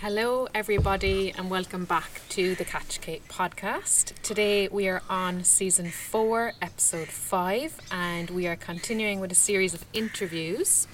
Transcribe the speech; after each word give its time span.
Hello, 0.00 0.46
everybody, 0.54 1.32
and 1.38 1.48
welcome 1.48 1.86
back 1.86 2.20
to 2.28 2.54
the 2.54 2.66
Catch 2.66 3.00
Cake 3.00 3.26
podcast. 3.28 4.12
Today 4.22 4.68
we 4.68 4.88
are 4.88 5.00
on 5.08 5.42
season 5.42 5.90
four, 5.90 6.52
episode 6.60 7.08
five, 7.08 7.80
and 7.90 8.28
we 8.28 8.46
are 8.46 8.56
continuing 8.56 9.20
with 9.20 9.32
a 9.32 9.34
series 9.34 9.72
of 9.72 9.86
interviews 9.94 10.86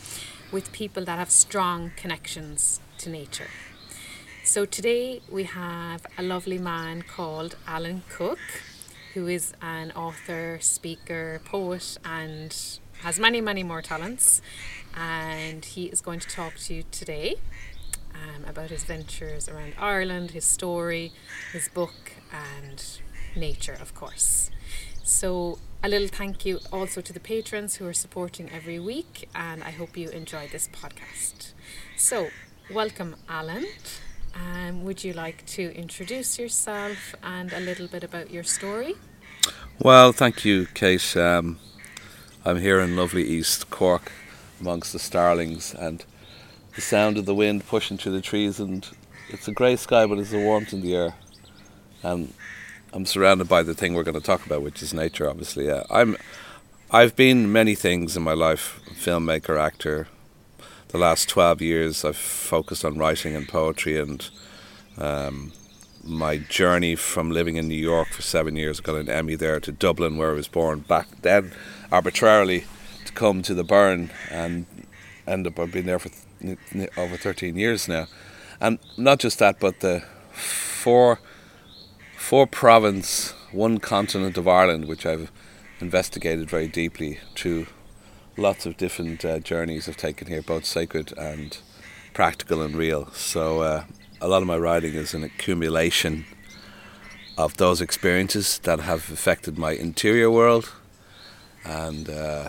with 0.52 0.70
people 0.70 1.04
that 1.06 1.18
have 1.18 1.32
strong 1.32 1.90
connections 1.96 2.78
to 2.98 3.10
nature. 3.10 3.48
So 4.44 4.64
today 4.64 5.20
we 5.28 5.44
have 5.44 6.06
a 6.16 6.22
lovely 6.22 6.58
man 6.58 7.02
called 7.02 7.56
Alan 7.66 8.04
Cook, 8.08 8.38
who 9.14 9.26
is 9.26 9.52
an 9.60 9.90
author, 9.96 10.58
speaker, 10.60 11.40
poet, 11.44 11.98
and 12.04 12.56
has 13.00 13.18
many, 13.18 13.40
many 13.40 13.64
more 13.64 13.82
talents. 13.82 14.40
And 14.94 15.64
he 15.64 15.86
is 15.86 16.00
going 16.00 16.20
to 16.20 16.28
talk 16.28 16.54
to 16.58 16.74
you 16.74 16.84
today 16.92 17.36
um, 18.14 18.44
about 18.44 18.70
his 18.70 18.84
ventures 18.84 19.48
around 19.48 19.74
Ireland, 19.78 20.32
his 20.32 20.44
story, 20.44 21.12
his 21.52 21.68
book, 21.68 22.12
and 22.32 22.84
nature, 23.36 23.76
of 23.80 23.94
course. 23.94 24.50
So, 25.02 25.58
a 25.82 25.88
little 25.88 26.08
thank 26.08 26.46
you 26.46 26.60
also 26.72 27.00
to 27.00 27.12
the 27.12 27.20
patrons 27.20 27.76
who 27.76 27.86
are 27.86 27.92
supporting 27.92 28.50
every 28.50 28.78
week, 28.78 29.28
and 29.34 29.62
I 29.64 29.70
hope 29.70 29.96
you 29.96 30.08
enjoy 30.10 30.48
this 30.48 30.68
podcast. 30.68 31.52
So, 31.96 32.28
welcome, 32.72 33.16
Alan. 33.28 33.66
Um, 34.34 34.84
would 34.84 35.04
you 35.04 35.12
like 35.12 35.44
to 35.46 35.74
introduce 35.74 36.38
yourself 36.38 37.14
and 37.22 37.52
a 37.52 37.60
little 37.60 37.88
bit 37.88 38.04
about 38.04 38.30
your 38.30 38.44
story? 38.44 38.94
Well, 39.78 40.12
thank 40.12 40.44
you, 40.44 40.66
Kate. 40.74 41.16
Um, 41.16 41.58
I'm 42.44 42.58
here 42.58 42.80
in 42.80 42.96
lovely 42.96 43.24
East 43.24 43.70
Cork 43.70 44.12
amongst 44.60 44.92
the 44.92 44.98
starlings 44.98 45.74
and 45.74 46.04
the 46.74 46.80
sound 46.80 47.18
of 47.18 47.26
the 47.26 47.34
wind 47.34 47.66
pushing 47.66 47.98
through 47.98 48.12
the 48.12 48.20
trees, 48.20 48.60
and 48.60 48.88
it's 49.28 49.48
a 49.48 49.52
grey 49.52 49.76
sky, 49.76 50.06
but 50.06 50.16
there's 50.16 50.32
a 50.32 50.38
warmth 50.38 50.72
in 50.72 50.80
the 50.80 50.94
air. 50.94 51.14
And 52.02 52.32
I'm 52.92 53.06
surrounded 53.06 53.48
by 53.48 53.62
the 53.62 53.74
thing 53.74 53.94
we're 53.94 54.02
going 54.02 54.18
to 54.18 54.20
talk 54.20 54.44
about, 54.44 54.62
which 54.62 54.82
is 54.82 54.92
nature. 54.92 55.28
Obviously, 55.28 55.66
yeah. 55.66 55.84
I'm. 55.90 56.16
I've 56.90 57.16
been 57.16 57.50
many 57.50 57.74
things 57.74 58.16
in 58.16 58.22
my 58.22 58.34
life: 58.34 58.80
filmmaker, 58.90 59.58
actor. 59.58 60.08
The 60.88 60.98
last 60.98 61.28
twelve 61.28 61.62
years, 61.62 62.04
I've 62.04 62.16
focused 62.16 62.84
on 62.84 62.98
writing 62.98 63.34
and 63.34 63.48
poetry, 63.48 63.98
and 63.98 64.28
um, 64.98 65.52
my 66.04 66.36
journey 66.36 66.96
from 66.96 67.30
living 67.30 67.56
in 67.56 67.68
New 67.68 67.74
York 67.74 68.08
for 68.08 68.20
seven 68.20 68.56
years, 68.56 68.80
got 68.80 68.96
an 68.96 69.08
Emmy 69.08 69.36
there, 69.36 69.58
to 69.60 69.72
Dublin, 69.72 70.18
where 70.18 70.32
I 70.32 70.34
was 70.34 70.48
born. 70.48 70.80
Back 70.80 71.06
then, 71.22 71.52
arbitrarily, 71.90 72.64
to 73.06 73.12
come 73.12 73.40
to 73.42 73.54
the 73.54 73.64
Burren 73.64 74.10
and 74.30 74.66
end 75.26 75.46
up. 75.46 75.58
I've 75.58 75.72
been 75.72 75.86
there 75.86 75.98
for 75.98 76.10
over 76.96 77.16
thirteen 77.16 77.56
years 77.56 77.88
now, 77.88 78.06
and 78.60 78.78
not 78.96 79.18
just 79.18 79.38
that, 79.38 79.60
but 79.60 79.80
the 79.80 80.02
four 80.32 81.18
four 82.16 82.46
province, 82.46 83.34
one 83.52 83.78
continent 83.78 84.38
of 84.38 84.48
Ireland, 84.48 84.86
which 84.86 85.04
I've 85.04 85.30
investigated 85.80 86.48
very 86.48 86.68
deeply 86.68 87.18
through 87.34 87.66
lots 88.36 88.64
of 88.66 88.76
different 88.76 89.24
uh, 89.24 89.38
journeys 89.40 89.88
I've 89.88 89.96
taken 89.96 90.28
here, 90.28 90.42
both 90.42 90.64
sacred 90.64 91.12
and 91.18 91.58
practical 92.14 92.62
and 92.62 92.74
real. 92.74 93.10
So 93.12 93.60
uh, 93.60 93.84
a 94.20 94.28
lot 94.28 94.42
of 94.42 94.48
my 94.48 94.56
writing 94.56 94.94
is 94.94 95.14
an 95.14 95.24
accumulation 95.24 96.24
of 97.36 97.56
those 97.56 97.80
experiences 97.80 98.58
that 98.60 98.80
have 98.80 99.10
affected 99.10 99.58
my 99.58 99.72
interior 99.72 100.30
world 100.30 100.72
and 101.64 102.08
uh, 102.10 102.48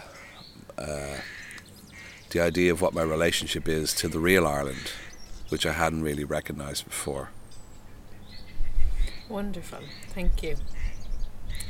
uh 0.78 1.17
the 2.33 2.41
idea 2.41 2.71
of 2.71 2.81
what 2.81 2.93
my 2.93 3.03
relationship 3.03 3.69
is 3.69 3.93
to 3.93 4.07
the 4.07 4.19
real 4.19 4.45
Ireland, 4.45 4.91
which 5.49 5.65
I 5.65 5.71
hadn't 5.71 6.01
really 6.01 6.23
recognised 6.23 6.83
before. 6.85 7.29
Wonderful, 9.29 9.79
thank 10.09 10.41
you. 10.41 10.57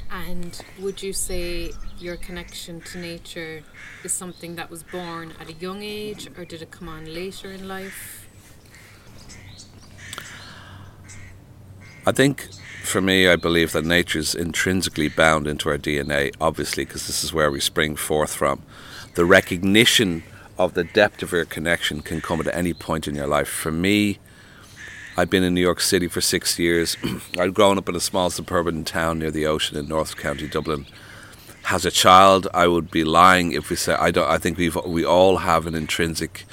And 0.10 0.60
would 0.80 1.04
you 1.04 1.12
say 1.12 1.72
your 2.00 2.16
connection 2.16 2.80
to 2.82 2.98
nature 2.98 3.64
is 4.04 4.14
something 4.14 4.56
that 4.56 4.70
was 4.70 4.84
born 4.84 5.34
at 5.40 5.50
a 5.50 5.54
young 5.54 5.84
age, 5.84 6.30
or 6.38 6.46
did 6.46 6.62
it 6.62 6.72
come 6.72 6.88
on 6.88 7.14
later 7.14 7.52
in 7.52 7.68
life? 7.68 8.28
I 12.06 12.12
think 12.12 12.48
for 12.84 13.02
me, 13.02 13.28
I 13.28 13.36
believe 13.36 13.72
that 13.74 13.86
nature 13.86 14.20
is 14.20 14.34
intrinsically 14.34 15.10
bound 15.10 15.48
into 15.48 15.70
our 15.70 15.78
DNA, 15.78 16.34
obviously, 16.40 16.86
because 16.86 17.08
this 17.08 17.24
is 17.24 17.34
where 17.34 17.52
we 17.52 17.60
spring 17.60 17.96
forth 17.96 18.34
from. 18.34 18.62
The 19.16 19.26
recognition 19.26 20.24
of 20.66 20.74
the 20.74 20.84
depth 20.84 21.24
of 21.24 21.32
your 21.32 21.46
connection 21.46 22.02
can 22.02 22.22
come 22.22 22.40
at 22.40 22.54
any 22.54 22.74
point 22.74 23.08
in 23.08 23.16
your 23.16 23.28
life. 23.28 23.48
For 23.48 23.72
me, 23.72 24.20
I'd 25.16 25.30
been 25.30 25.44
in 25.44 25.54
New 25.54 25.62
York 25.62 25.80
City 25.80 26.08
for 26.08 26.22
six 26.22 26.58
years. 26.58 26.98
I'd 27.40 27.54
grown 27.54 27.78
up 27.78 27.88
in 27.88 27.96
a 27.96 28.00
small 28.00 28.30
suburban 28.30 28.84
town 28.84 29.20
near 29.20 29.32
the 29.32 29.46
ocean 29.46 29.78
in 29.78 29.88
North 29.88 30.18
County, 30.18 30.48
Dublin. 30.48 30.86
As 31.70 31.86
a 31.86 31.92
child, 31.92 32.48
I 32.54 32.68
would 32.68 32.90
be 32.90 33.04
lying 33.04 33.52
if 33.52 33.70
we 33.70 33.76
said 33.76 33.98
I 34.00 34.12
don't. 34.12 34.30
I 34.30 34.38
think 34.38 34.58
we've 34.58 34.76
we 34.86 35.06
all 35.06 35.38
have 35.38 35.66
an 35.66 35.76
intrinsic 35.76 36.46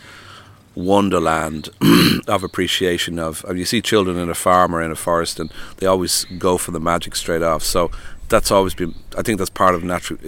wonderland 0.75 1.69
of 2.29 2.45
appreciation 2.45 3.19
of. 3.19 3.45
You 3.53 3.65
see 3.65 3.81
children 3.81 4.17
in 4.19 4.29
a 4.29 4.35
farm 4.35 4.75
or 4.75 4.83
in 4.83 4.91
a 4.91 4.97
forest, 4.97 5.41
and 5.41 5.51
they 5.79 5.87
always 5.87 6.25
go 6.39 6.59
for 6.59 6.71
the 6.71 6.81
magic 6.81 7.17
straight 7.17 7.43
off. 7.43 7.65
So 7.65 7.91
that's 8.29 8.51
always 8.51 8.75
been. 8.75 8.95
I 9.17 9.23
think 9.23 9.39
that's 9.39 9.51
part 9.51 9.75
of 9.75 9.83
natural 9.83 10.21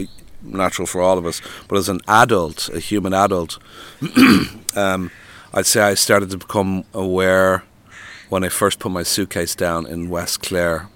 natural 0.42 0.86
for 0.86 1.00
all 1.00 1.18
of 1.18 1.26
us. 1.26 1.40
But 1.68 1.78
as 1.78 1.88
an 1.88 2.00
adult, 2.08 2.68
a 2.70 2.78
human 2.78 3.14
adult, 3.14 3.58
um, 4.76 5.10
I'd 5.54 5.66
say 5.66 5.82
I 5.82 5.94
started 5.94 6.30
to 6.30 6.38
become 6.38 6.84
aware 6.94 7.64
when 8.28 8.44
I 8.44 8.48
first 8.48 8.78
put 8.78 8.90
my 8.90 9.02
suitcase 9.02 9.54
down 9.54 9.86
in 9.86 10.08
West 10.08 10.42
Clare, 10.42 10.88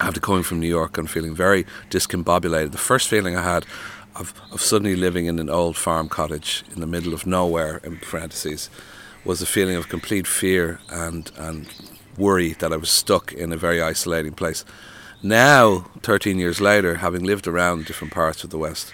after 0.00 0.20
coming 0.20 0.42
from 0.42 0.60
New 0.60 0.68
York 0.68 0.96
and 0.96 1.10
feeling 1.10 1.34
very 1.34 1.64
discombobulated, 1.90 2.72
the 2.72 2.78
first 2.78 3.08
feeling 3.08 3.36
I 3.36 3.42
had 3.42 3.66
of, 4.14 4.34
of 4.52 4.60
suddenly 4.60 4.96
living 4.96 5.26
in 5.26 5.38
an 5.38 5.50
old 5.50 5.76
farm 5.76 6.08
cottage 6.08 6.64
in 6.72 6.80
the 6.80 6.86
middle 6.86 7.14
of 7.14 7.26
nowhere, 7.26 7.78
in 7.78 7.96
parentheses, 7.98 8.70
was 9.24 9.42
a 9.42 9.46
feeling 9.46 9.76
of 9.76 9.88
complete 9.88 10.26
fear 10.26 10.80
and, 10.90 11.30
and 11.36 11.66
worry 12.16 12.52
that 12.54 12.72
I 12.72 12.76
was 12.76 12.90
stuck 12.90 13.32
in 13.32 13.52
a 13.52 13.56
very 13.56 13.80
isolating 13.82 14.32
place. 14.32 14.64
Now, 15.22 15.86
13 16.02 16.38
years 16.38 16.60
later, 16.60 16.96
having 16.96 17.24
lived 17.24 17.48
around 17.48 17.86
different 17.86 18.14
parts 18.14 18.44
of 18.44 18.50
the 18.50 18.58
West, 18.58 18.92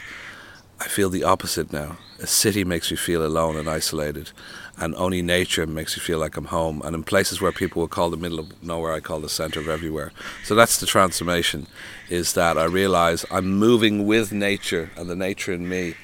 I 0.80 0.88
feel 0.88 1.10
the 1.10 1.22
opposite 1.22 1.72
now. 1.72 1.98
A 2.18 2.26
city 2.26 2.64
makes 2.64 2.90
me 2.90 2.96
feel 2.96 3.24
alone 3.24 3.56
and 3.56 3.68
isolated 3.68 4.30
and 4.78 4.94
only 4.96 5.22
nature 5.22 5.66
makes 5.66 5.96
you 5.96 6.02
feel 6.02 6.18
like 6.18 6.36
I'm 6.36 6.46
home. 6.46 6.82
And 6.82 6.94
in 6.94 7.04
places 7.04 7.40
where 7.40 7.52
people 7.52 7.80
will 7.80 7.88
call 7.88 8.10
the 8.10 8.16
middle 8.16 8.40
of 8.40 8.62
nowhere, 8.62 8.92
I 8.92 9.00
call 9.00 9.20
the 9.20 9.28
center 9.28 9.60
of 9.60 9.68
everywhere. 9.68 10.12
So 10.42 10.54
that's 10.54 10.80
the 10.80 10.86
transformation, 10.86 11.66
is 12.08 12.32
that 12.32 12.58
I 12.58 12.64
realize 12.64 13.24
I'm 13.30 13.54
moving 13.58 14.06
with 14.06 14.32
nature, 14.32 14.90
and 14.96 15.08
the 15.08 15.16
nature 15.16 15.52
in 15.52 15.68
me 15.68 15.94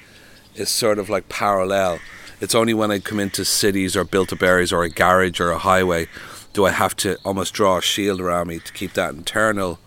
is 0.54 0.69
sort 0.69 0.98
of 0.98 1.08
like 1.08 1.28
parallel. 1.28 1.98
It's 2.41 2.54
only 2.54 2.75
when 2.75 2.91
I 2.91 3.00
come 3.00 3.20
into 3.20 3.44
cities 3.44 3.97
or 3.97 4.04
built 4.04 4.32
up 4.32 4.42
areas 4.42 4.72
or 4.72 4.82
a 4.82 4.91
garage 4.91 5.41
or 5.41 5.50
a 5.50 5.58
highway 5.58 6.08
do 6.52 6.66
I 6.66 6.72
have 6.72 6.97
to 6.97 7.16
almost 7.25 7.54
draw 7.54 7.78
a 7.78 7.82
shield 7.82 8.20
around 8.20 8.48
me 8.48 8.58
to 8.58 8.72
keep 8.72 8.94
that 8.94 9.14
internal 9.14 9.78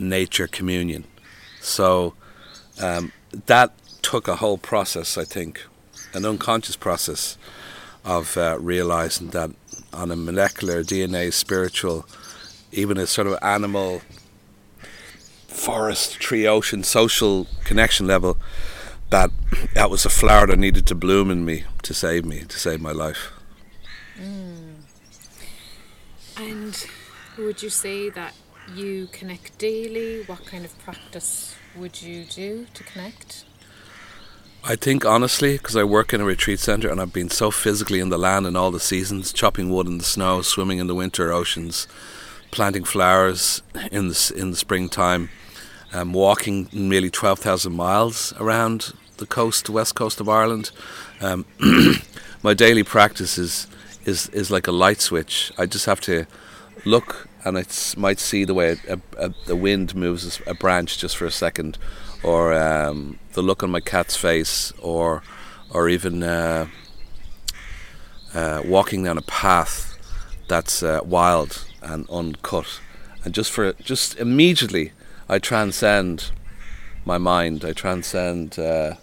nature 0.00 0.46
communion. 0.46 1.04
So 1.60 2.14
um, 2.80 3.12
that 3.46 3.72
took 4.02 4.28
a 4.28 4.36
whole 4.36 4.58
process, 4.58 5.18
I 5.18 5.24
think, 5.24 5.64
an 6.14 6.24
unconscious 6.24 6.76
process 6.76 7.36
of 8.04 8.36
uh, 8.36 8.58
realizing 8.58 9.28
that 9.30 9.50
on 9.92 10.10
a 10.10 10.16
molecular 10.16 10.82
DNA, 10.82 11.32
spiritual, 11.32 12.06
even 12.72 12.96
a 12.96 13.06
sort 13.06 13.26
of 13.26 13.38
animal, 13.42 14.02
forest, 15.48 16.18
tree, 16.20 16.46
ocean, 16.46 16.82
social 16.82 17.46
connection 17.64 18.06
level, 18.06 18.38
that 19.10 19.30
that 19.74 19.90
was 19.90 20.06
a 20.06 20.10
flower 20.10 20.46
that 20.46 20.58
needed 20.58 20.86
to 20.86 20.94
bloom 20.94 21.30
in 21.30 21.44
me 21.44 21.64
to 21.82 21.92
save 21.92 22.24
me, 22.24 22.44
to 22.44 22.58
save 22.58 22.80
my 22.80 22.92
life. 22.92 23.32
Mm. 24.18 24.76
And 26.36 26.86
would 27.36 27.62
you 27.62 27.68
say 27.68 28.08
that 28.10 28.34
you 28.76 29.08
connect 29.12 29.58
daily? 29.58 30.22
What 30.24 30.46
kind 30.46 30.64
of 30.64 30.78
practice 30.78 31.54
would 31.76 32.02
you 32.02 32.24
do 32.24 32.66
to 32.74 32.84
connect? 32.84 33.44
I 34.62 34.76
think 34.76 35.06
honestly, 35.06 35.56
because 35.56 35.76
I 35.76 35.84
work 35.84 36.12
in 36.12 36.20
a 36.20 36.24
retreat 36.24 36.60
centre 36.60 36.90
and 36.90 37.00
I've 37.00 37.12
been 37.12 37.30
so 37.30 37.50
physically 37.50 37.98
in 37.98 38.10
the 38.10 38.18
land 38.18 38.46
in 38.46 38.56
all 38.56 38.70
the 38.70 38.80
seasons, 38.80 39.32
chopping 39.32 39.70
wood 39.70 39.86
in 39.86 39.98
the 39.98 40.04
snow, 40.04 40.42
swimming 40.42 40.78
in 40.78 40.86
the 40.86 40.94
winter 40.94 41.32
oceans, 41.32 41.88
planting 42.50 42.84
flowers 42.84 43.62
in 43.90 44.08
the 44.08 44.32
in 44.36 44.50
the 44.50 44.56
springtime, 44.56 45.30
um, 45.94 46.12
walking 46.12 46.68
nearly 46.72 47.08
twelve 47.08 47.38
thousand 47.38 47.72
miles 47.72 48.34
around 48.38 48.92
the 49.16 49.26
coast, 49.26 49.70
west 49.70 49.94
coast 49.94 50.20
of 50.20 50.28
Ireland. 50.28 50.70
Um, 51.22 51.46
my 52.42 52.52
daily 52.52 52.82
practice 52.82 53.38
is, 53.38 53.66
is 54.04 54.28
is 54.28 54.50
like 54.50 54.66
a 54.66 54.72
light 54.72 55.00
switch. 55.00 55.52
I 55.56 55.64
just 55.64 55.86
have 55.86 56.02
to 56.02 56.26
look 56.84 57.29
and 57.44 57.58
I 57.58 57.64
might 57.96 58.18
see 58.18 58.44
the 58.44 58.54
way 58.54 58.76
a, 58.88 58.98
a, 59.18 59.34
the 59.46 59.56
wind 59.56 59.94
moves 59.94 60.40
a 60.46 60.54
branch 60.54 60.98
just 60.98 61.16
for 61.16 61.26
a 61.26 61.30
second 61.30 61.78
or 62.22 62.52
um, 62.52 63.18
the 63.32 63.42
look 63.42 63.62
on 63.62 63.70
my 63.70 63.80
cat's 63.80 64.16
face, 64.16 64.72
or 64.80 65.22
or 65.70 65.88
even 65.88 66.22
uh, 66.22 66.66
uh, 68.34 68.62
walking 68.64 69.04
down 69.04 69.18
a 69.18 69.22
path 69.22 69.96
that's 70.48 70.82
uh, 70.82 71.00
wild 71.04 71.64
and 71.82 72.08
uncut, 72.10 72.80
and 73.24 73.34
just 73.34 73.50
for 73.50 73.72
just 73.74 74.18
immediately, 74.18 74.92
I 75.28 75.38
transcend 75.38 76.30
my 77.04 77.18
mind. 77.18 77.64
I 77.64 77.72
transcend 77.72 78.58
uh, 78.58 78.94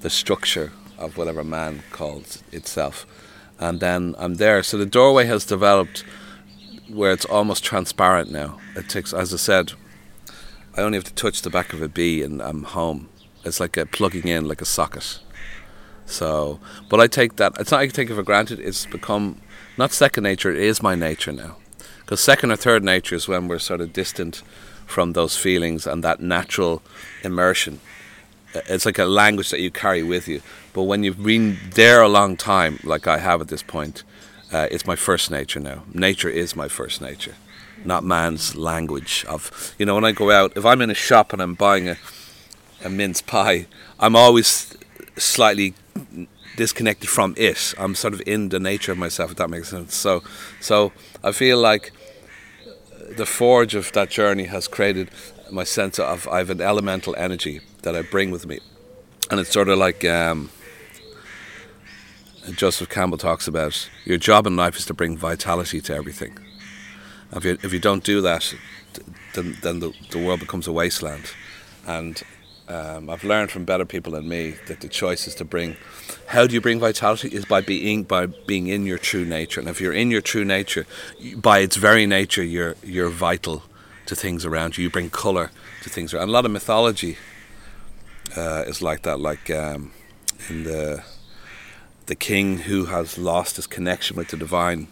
the 0.00 0.10
structure 0.10 0.72
of 0.98 1.16
whatever 1.16 1.44
man 1.44 1.82
calls 1.92 2.42
itself, 2.50 3.06
and 3.60 3.80
then 3.80 4.14
I'm 4.18 4.34
there. 4.36 4.62
So 4.62 4.76
the 4.76 4.86
doorway 4.86 5.26
has 5.26 5.44
developed 5.44 6.04
where 6.88 7.12
it's 7.12 7.24
almost 7.24 7.64
transparent 7.64 8.30
now. 8.30 8.58
It 8.74 8.88
takes, 8.88 9.12
as 9.12 9.32
I 9.32 9.36
said, 9.36 9.72
I 10.76 10.82
only 10.82 10.96
have 10.96 11.04
to 11.04 11.14
touch 11.14 11.42
the 11.42 11.50
back 11.50 11.72
of 11.72 11.82
a 11.82 11.88
bee 11.88 12.22
and 12.22 12.40
I'm 12.40 12.64
home. 12.64 13.08
It's 13.44 13.60
like 13.60 13.76
a 13.76 13.86
plugging 13.86 14.28
in, 14.28 14.46
like 14.46 14.60
a 14.60 14.66
socket. 14.66 15.20
So, 16.04 16.60
but 16.88 17.00
I 17.00 17.06
take 17.06 17.36
that. 17.36 17.54
It's 17.58 17.70
not 17.70 17.80
I 17.80 17.88
take 17.88 18.10
it 18.10 18.14
for 18.14 18.22
granted. 18.22 18.60
It's 18.60 18.86
become 18.86 19.40
not 19.76 19.92
second 19.92 20.24
nature. 20.24 20.50
It 20.50 20.58
is 20.58 20.82
my 20.82 20.94
nature 20.94 21.32
now. 21.32 21.56
Because 22.00 22.20
second 22.20 22.52
or 22.52 22.56
third 22.56 22.84
nature 22.84 23.16
is 23.16 23.26
when 23.26 23.48
we're 23.48 23.58
sort 23.58 23.80
of 23.80 23.92
distant 23.92 24.42
from 24.86 25.12
those 25.12 25.36
feelings 25.36 25.86
and 25.86 26.04
that 26.04 26.20
natural 26.20 26.82
immersion. 27.24 27.80
It's 28.54 28.86
like 28.86 28.98
a 28.98 29.04
language 29.04 29.50
that 29.50 29.60
you 29.60 29.70
carry 29.70 30.02
with 30.02 30.28
you. 30.28 30.40
But 30.72 30.84
when 30.84 31.02
you've 31.02 31.22
been 31.22 31.58
there 31.74 32.00
a 32.00 32.08
long 32.08 32.36
time, 32.36 32.78
like 32.84 33.06
I 33.06 33.18
have 33.18 33.40
at 33.40 33.48
this 33.48 33.62
point, 33.62 34.04
uh, 34.52 34.68
it's 34.70 34.86
my 34.86 34.96
first 34.96 35.30
nature 35.30 35.60
now. 35.60 35.82
Nature 35.92 36.28
is 36.28 36.56
my 36.56 36.68
first 36.68 37.00
nature, 37.00 37.34
not 37.84 38.04
man's 38.04 38.54
language. 38.56 39.24
Of 39.28 39.74
you 39.78 39.86
know, 39.86 39.94
when 39.94 40.04
I 40.04 40.12
go 40.12 40.30
out, 40.30 40.56
if 40.56 40.64
I'm 40.64 40.80
in 40.80 40.90
a 40.90 40.94
shop 40.94 41.32
and 41.32 41.42
I'm 41.42 41.54
buying 41.54 41.88
a 41.88 41.96
a 42.84 42.88
mince 42.88 43.22
pie, 43.22 43.66
I'm 43.98 44.16
always 44.16 44.76
slightly 45.16 45.74
disconnected 46.56 47.08
from 47.08 47.34
it. 47.36 47.74
I'm 47.78 47.94
sort 47.94 48.14
of 48.14 48.22
in 48.26 48.48
the 48.48 48.60
nature 48.60 48.92
of 48.92 48.98
myself, 48.98 49.32
if 49.32 49.36
that 49.36 49.50
makes 49.50 49.68
sense. 49.68 49.94
So, 49.94 50.22
so 50.60 50.92
I 51.22 51.32
feel 51.32 51.58
like 51.58 51.92
the 53.16 53.26
forge 53.26 53.74
of 53.74 53.92
that 53.92 54.10
journey 54.10 54.44
has 54.44 54.68
created 54.68 55.10
my 55.50 55.64
sense 55.64 55.98
of 55.98 56.26
I 56.28 56.38
have 56.38 56.50
an 56.50 56.60
elemental 56.60 57.14
energy 57.16 57.60
that 57.82 57.94
I 57.94 58.02
bring 58.02 58.30
with 58.30 58.46
me, 58.46 58.58
and 59.30 59.38
it's 59.40 59.52
sort 59.52 59.68
of 59.68 59.78
like 59.78 60.04
um, 60.04 60.50
Joseph 62.52 62.88
Campbell 62.88 63.18
talks 63.18 63.48
about. 63.48 63.88
Your 64.04 64.18
job 64.18 64.46
in 64.46 64.56
life 64.56 64.76
is 64.76 64.86
to 64.86 64.94
bring 64.94 65.16
vitality 65.16 65.80
to 65.82 65.94
everything. 65.94 66.38
If 67.32 67.44
you 67.44 67.58
if 67.62 67.72
you 67.72 67.80
don't 67.80 68.04
do 68.04 68.20
that, 68.20 68.54
then 69.34 69.56
then 69.62 69.80
the, 69.80 69.92
the 70.10 70.18
world 70.18 70.40
becomes 70.40 70.66
a 70.66 70.72
wasteland, 70.72 71.32
and 71.86 72.22
um, 72.68 73.10
I've 73.10 73.24
learned 73.24 73.50
from 73.50 73.64
better 73.64 73.84
people 73.84 74.12
than 74.12 74.28
me 74.28 74.54
that 74.66 74.80
the 74.80 74.88
choice 74.88 75.26
is 75.26 75.34
to 75.36 75.44
bring. 75.44 75.76
How 76.28 76.46
do 76.46 76.54
you 76.54 76.60
bring 76.60 76.80
vitality? 76.80 77.28
Is 77.28 77.44
by 77.44 77.60
being 77.60 78.04
by 78.04 78.26
being 78.26 78.66
in 78.68 78.86
your 78.86 78.98
true 78.98 79.24
nature. 79.24 79.60
And 79.60 79.68
if 79.68 79.80
you're 79.80 79.92
in 79.92 80.10
your 80.10 80.20
true 80.22 80.44
nature, 80.44 80.86
by 81.36 81.60
its 81.60 81.76
very 81.76 82.06
nature, 82.06 82.42
you're 82.42 82.76
you're 82.82 83.10
vital 83.10 83.62
to 84.06 84.16
things 84.16 84.44
around 84.44 84.76
you. 84.76 84.84
You 84.84 84.90
bring 84.90 85.10
color 85.10 85.50
to 85.82 85.90
things 85.90 86.12
around. 86.12 86.24
And 86.24 86.30
a 86.30 86.32
lot 86.32 86.44
of 86.44 86.50
mythology 86.50 87.18
uh, 88.36 88.64
is 88.66 88.82
like 88.82 89.02
that. 89.02 89.20
Like 89.20 89.50
um, 89.50 89.92
in 90.48 90.64
the 90.64 91.04
the 92.06 92.14
king 92.14 92.58
who 92.58 92.86
has 92.86 93.18
lost 93.18 93.56
his 93.56 93.66
connection 93.66 94.16
with 94.16 94.28
the 94.28 94.36
divine 94.36 94.88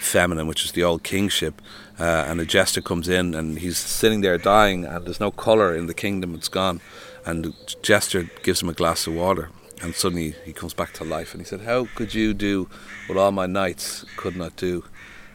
feminine, 0.00 0.46
which 0.46 0.64
is 0.64 0.72
the 0.72 0.84
old 0.84 1.02
kingship, 1.02 1.60
uh, 1.98 2.24
and 2.28 2.38
the 2.38 2.46
jester 2.46 2.80
comes 2.80 3.08
in 3.08 3.34
and 3.34 3.58
he's 3.58 3.78
sitting 3.78 4.20
there 4.20 4.38
dying, 4.38 4.84
and 4.84 5.04
there's 5.04 5.20
no 5.20 5.30
colour 5.30 5.74
in 5.74 5.86
the 5.86 5.94
kingdom, 5.94 6.34
it's 6.34 6.48
gone. 6.48 6.80
And 7.24 7.44
the 7.44 7.74
jester 7.82 8.30
gives 8.42 8.62
him 8.62 8.68
a 8.68 8.72
glass 8.72 9.06
of 9.06 9.14
water, 9.14 9.50
and 9.82 9.94
suddenly 9.94 10.34
he 10.44 10.52
comes 10.52 10.74
back 10.74 10.92
to 10.94 11.04
life. 11.04 11.32
And 11.32 11.40
he 11.40 11.46
said, 11.46 11.62
How 11.62 11.88
could 11.94 12.14
you 12.14 12.34
do 12.34 12.68
what 13.08 13.18
all 13.18 13.32
my 13.32 13.46
knights 13.46 14.04
could 14.16 14.36
not 14.36 14.56
do? 14.56 14.84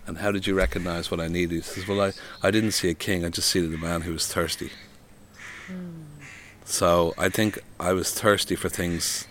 And 0.07 0.19
how 0.19 0.31
did 0.31 0.47
you 0.47 0.55
recognize 0.55 1.11
what 1.11 1.19
I 1.19 1.27
needed? 1.27 1.55
He 1.55 1.61
says, 1.61 1.87
Well, 1.87 2.01
I, 2.01 2.13
I 2.41 2.51
didn't 2.51 2.71
see 2.71 2.89
a 2.89 2.93
king, 2.93 3.25
I 3.25 3.29
just 3.29 3.49
see 3.49 3.59
the 3.59 3.77
man 3.77 4.01
who 4.01 4.13
was 4.13 4.31
thirsty. 4.31 4.71
Mm. 5.67 6.03
So 6.63 7.13
I 7.17 7.27
think 7.27 7.59
I 7.79 7.91
was 7.91 8.13
thirsty 8.13 8.55
for 8.55 8.69
things 8.69 9.27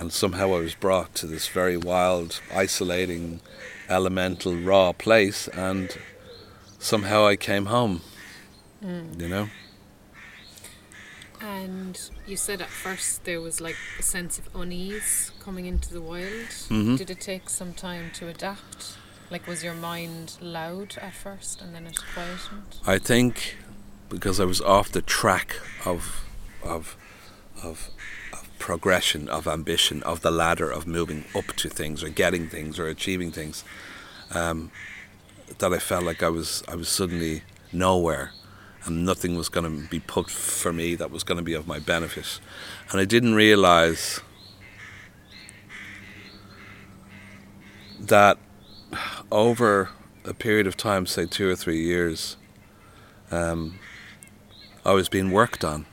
and 0.00 0.10
somehow 0.12 0.54
I 0.54 0.60
was 0.60 0.74
brought 0.74 1.14
to 1.16 1.26
this 1.26 1.46
very 1.46 1.76
wild, 1.76 2.40
isolating, 2.52 3.40
elemental, 3.88 4.56
raw 4.56 4.92
place, 4.92 5.46
and 5.48 5.96
somehow 6.78 7.26
I 7.26 7.36
came 7.36 7.66
home. 7.66 8.00
Mm. 8.82 9.20
You 9.20 9.28
know. 9.28 9.48
And 11.42 12.00
you 12.26 12.36
said 12.36 12.62
at 12.62 12.70
first 12.70 13.24
there 13.24 13.42
was 13.42 13.60
like 13.60 13.76
a 13.98 14.02
sense 14.02 14.38
of 14.38 14.48
unease 14.54 15.32
coming 15.38 15.66
into 15.66 15.92
the 15.92 16.00
wild. 16.00 16.48
Mm-hmm. 16.68 16.96
Did 16.96 17.10
it 17.10 17.20
take 17.20 17.50
some 17.50 17.74
time 17.74 18.10
to 18.14 18.28
adapt? 18.28 18.96
Like, 19.30 19.46
was 19.46 19.62
your 19.62 19.74
mind 19.74 20.38
loud 20.40 20.96
at 21.00 21.14
first 21.14 21.60
and 21.60 21.74
then 21.74 21.86
it 21.86 21.98
quietened? 22.14 22.78
I 22.86 22.98
think 22.98 23.58
because 24.08 24.40
I 24.40 24.44
was 24.44 24.62
off 24.62 24.90
the 24.90 25.02
track 25.02 25.56
of 25.84 26.24
of 26.62 26.96
of 27.62 27.90
progression 28.60 29.28
of 29.28 29.48
ambition 29.48 30.02
of 30.04 30.20
the 30.20 30.30
ladder 30.30 30.70
of 30.70 30.86
moving 30.86 31.24
up 31.34 31.46
to 31.56 31.68
things 31.68 32.04
or 32.04 32.08
getting 32.08 32.46
things 32.48 32.78
or 32.78 32.86
achieving 32.86 33.32
things 33.32 33.64
um, 34.32 34.70
that 35.58 35.72
I 35.72 35.78
felt 35.78 36.04
like 36.04 36.22
I 36.22 36.28
was 36.28 36.62
I 36.68 36.76
was 36.76 36.88
suddenly 36.88 37.42
nowhere 37.72 38.32
and 38.84 39.04
nothing 39.04 39.36
was 39.36 39.48
going 39.48 39.64
to 39.64 39.88
be 39.88 39.98
put 39.98 40.30
for 40.30 40.72
me 40.72 40.94
that 40.94 41.10
was 41.10 41.24
going 41.24 41.38
to 41.38 41.44
be 41.44 41.54
of 41.54 41.66
my 41.66 41.78
benefit. 41.78 42.40
And 42.90 43.00
I 43.00 43.04
didn't 43.04 43.34
realize 43.34 44.20
that 47.98 48.38
over 49.30 49.90
a 50.24 50.34
period 50.34 50.66
of 50.66 50.76
time 50.76 51.06
say 51.06 51.26
two 51.26 51.48
or 51.48 51.56
three 51.56 51.82
years 51.82 52.36
um, 53.30 53.78
I 54.84 54.92
was 54.92 55.08
being 55.08 55.30
worked 55.30 55.64
on 55.64 55.86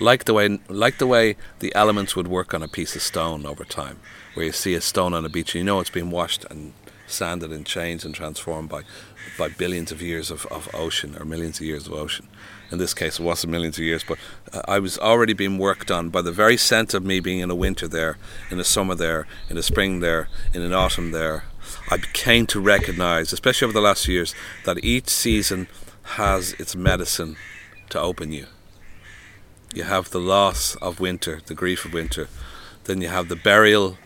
like 0.00 0.24
the 0.24 0.34
way 0.34 0.58
like 0.68 0.98
the 0.98 1.06
way 1.06 1.36
the 1.60 1.74
elements 1.74 2.14
would 2.16 2.28
work 2.28 2.52
on 2.54 2.62
a 2.62 2.68
piece 2.68 2.94
of 2.96 3.02
stone 3.02 3.46
over 3.46 3.64
time, 3.64 3.98
where 4.34 4.46
you 4.46 4.52
see 4.52 4.74
a 4.74 4.80
stone 4.80 5.14
on 5.14 5.24
a 5.24 5.28
beach 5.28 5.54
and 5.54 5.60
you 5.60 5.64
know 5.64 5.80
it's 5.80 5.90
been 5.90 6.10
washed 6.10 6.44
and 6.50 6.72
sanded 7.06 7.52
and 7.52 7.64
changed 7.64 8.04
and 8.04 8.14
transformed 8.14 8.68
by 8.68 8.82
by 9.38 9.48
billions 9.48 9.92
of 9.92 10.02
years 10.02 10.30
of, 10.30 10.46
of 10.46 10.68
ocean 10.74 11.16
or 11.18 11.24
millions 11.24 11.58
of 11.58 11.66
years 11.66 11.86
of 11.86 11.92
ocean. 11.92 12.28
In 12.70 12.78
this 12.78 12.94
case, 12.94 13.20
it 13.20 13.22
wasn't 13.22 13.52
millions 13.52 13.78
of 13.78 13.84
years, 13.84 14.02
but 14.02 14.18
uh, 14.52 14.60
I 14.66 14.80
was 14.80 14.98
already 14.98 15.34
being 15.34 15.56
worked 15.56 15.90
on 15.90 16.08
by 16.10 16.22
the 16.22 16.32
very 16.32 16.56
sense 16.56 16.94
of 16.94 17.04
me 17.04 17.20
being 17.20 17.38
in 17.38 17.50
a 17.50 17.54
winter 17.54 17.86
there, 17.86 18.18
in 18.50 18.58
a 18.58 18.64
summer 18.64 18.96
there, 18.96 19.26
in 19.48 19.56
a 19.56 19.62
spring 19.62 20.00
there, 20.00 20.28
in 20.52 20.62
an 20.62 20.72
autumn 20.72 21.12
there. 21.12 21.44
I 21.90 21.98
came 21.98 22.46
to 22.48 22.60
recognize, 22.60 23.32
especially 23.32 23.66
over 23.66 23.72
the 23.72 23.80
last 23.80 24.08
years, 24.08 24.34
that 24.64 24.84
each 24.84 25.08
season 25.08 25.68
has 26.02 26.54
its 26.54 26.74
medicine 26.74 27.36
to 27.90 28.00
open 28.00 28.32
you 28.32 28.46
you 29.74 29.82
have 29.84 30.10
the 30.10 30.20
loss 30.20 30.74
of 30.76 31.00
winter, 31.00 31.40
the 31.46 31.54
grief 31.54 31.84
of 31.84 31.92
winter, 31.92 32.28
then 32.84 33.00
you 33.00 33.08
have 33.08 33.28
the 33.28 33.36
burial 33.36 33.98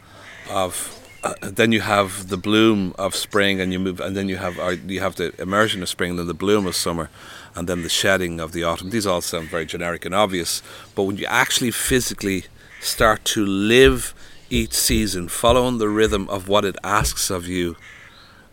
of 0.48 0.96
uh, 1.22 1.34
then 1.42 1.70
you 1.70 1.82
have 1.82 2.28
the 2.28 2.36
bloom 2.38 2.94
of 2.98 3.14
spring 3.14 3.60
and 3.60 3.72
you 3.72 3.78
move 3.78 4.00
and 4.00 4.16
then 4.16 4.28
you 4.28 4.38
have 4.38 4.58
uh, 4.58 4.70
you 4.86 5.00
have 5.00 5.16
the 5.16 5.38
immersion 5.40 5.82
of 5.82 5.88
spring 5.88 6.10
and 6.10 6.18
then 6.18 6.26
the 6.26 6.34
bloom 6.34 6.66
of 6.66 6.74
summer 6.74 7.10
and 7.54 7.68
then 7.68 7.82
the 7.82 7.90
shedding 7.90 8.40
of 8.40 8.52
the 8.52 8.64
autumn. 8.64 8.88
These 8.88 9.06
all 9.06 9.20
sound 9.20 9.48
very 9.48 9.66
generic 9.66 10.06
and 10.06 10.14
obvious 10.14 10.62
but 10.94 11.02
when 11.02 11.18
you 11.18 11.26
actually 11.26 11.70
physically 11.72 12.44
start 12.80 13.22
to 13.26 13.44
live 13.44 14.14
each 14.48 14.72
season 14.72 15.28
following 15.28 15.76
the 15.76 15.88
rhythm 15.88 16.28
of 16.30 16.48
what 16.48 16.64
it 16.64 16.76
asks 16.82 17.28
of 17.28 17.46
you 17.46 17.76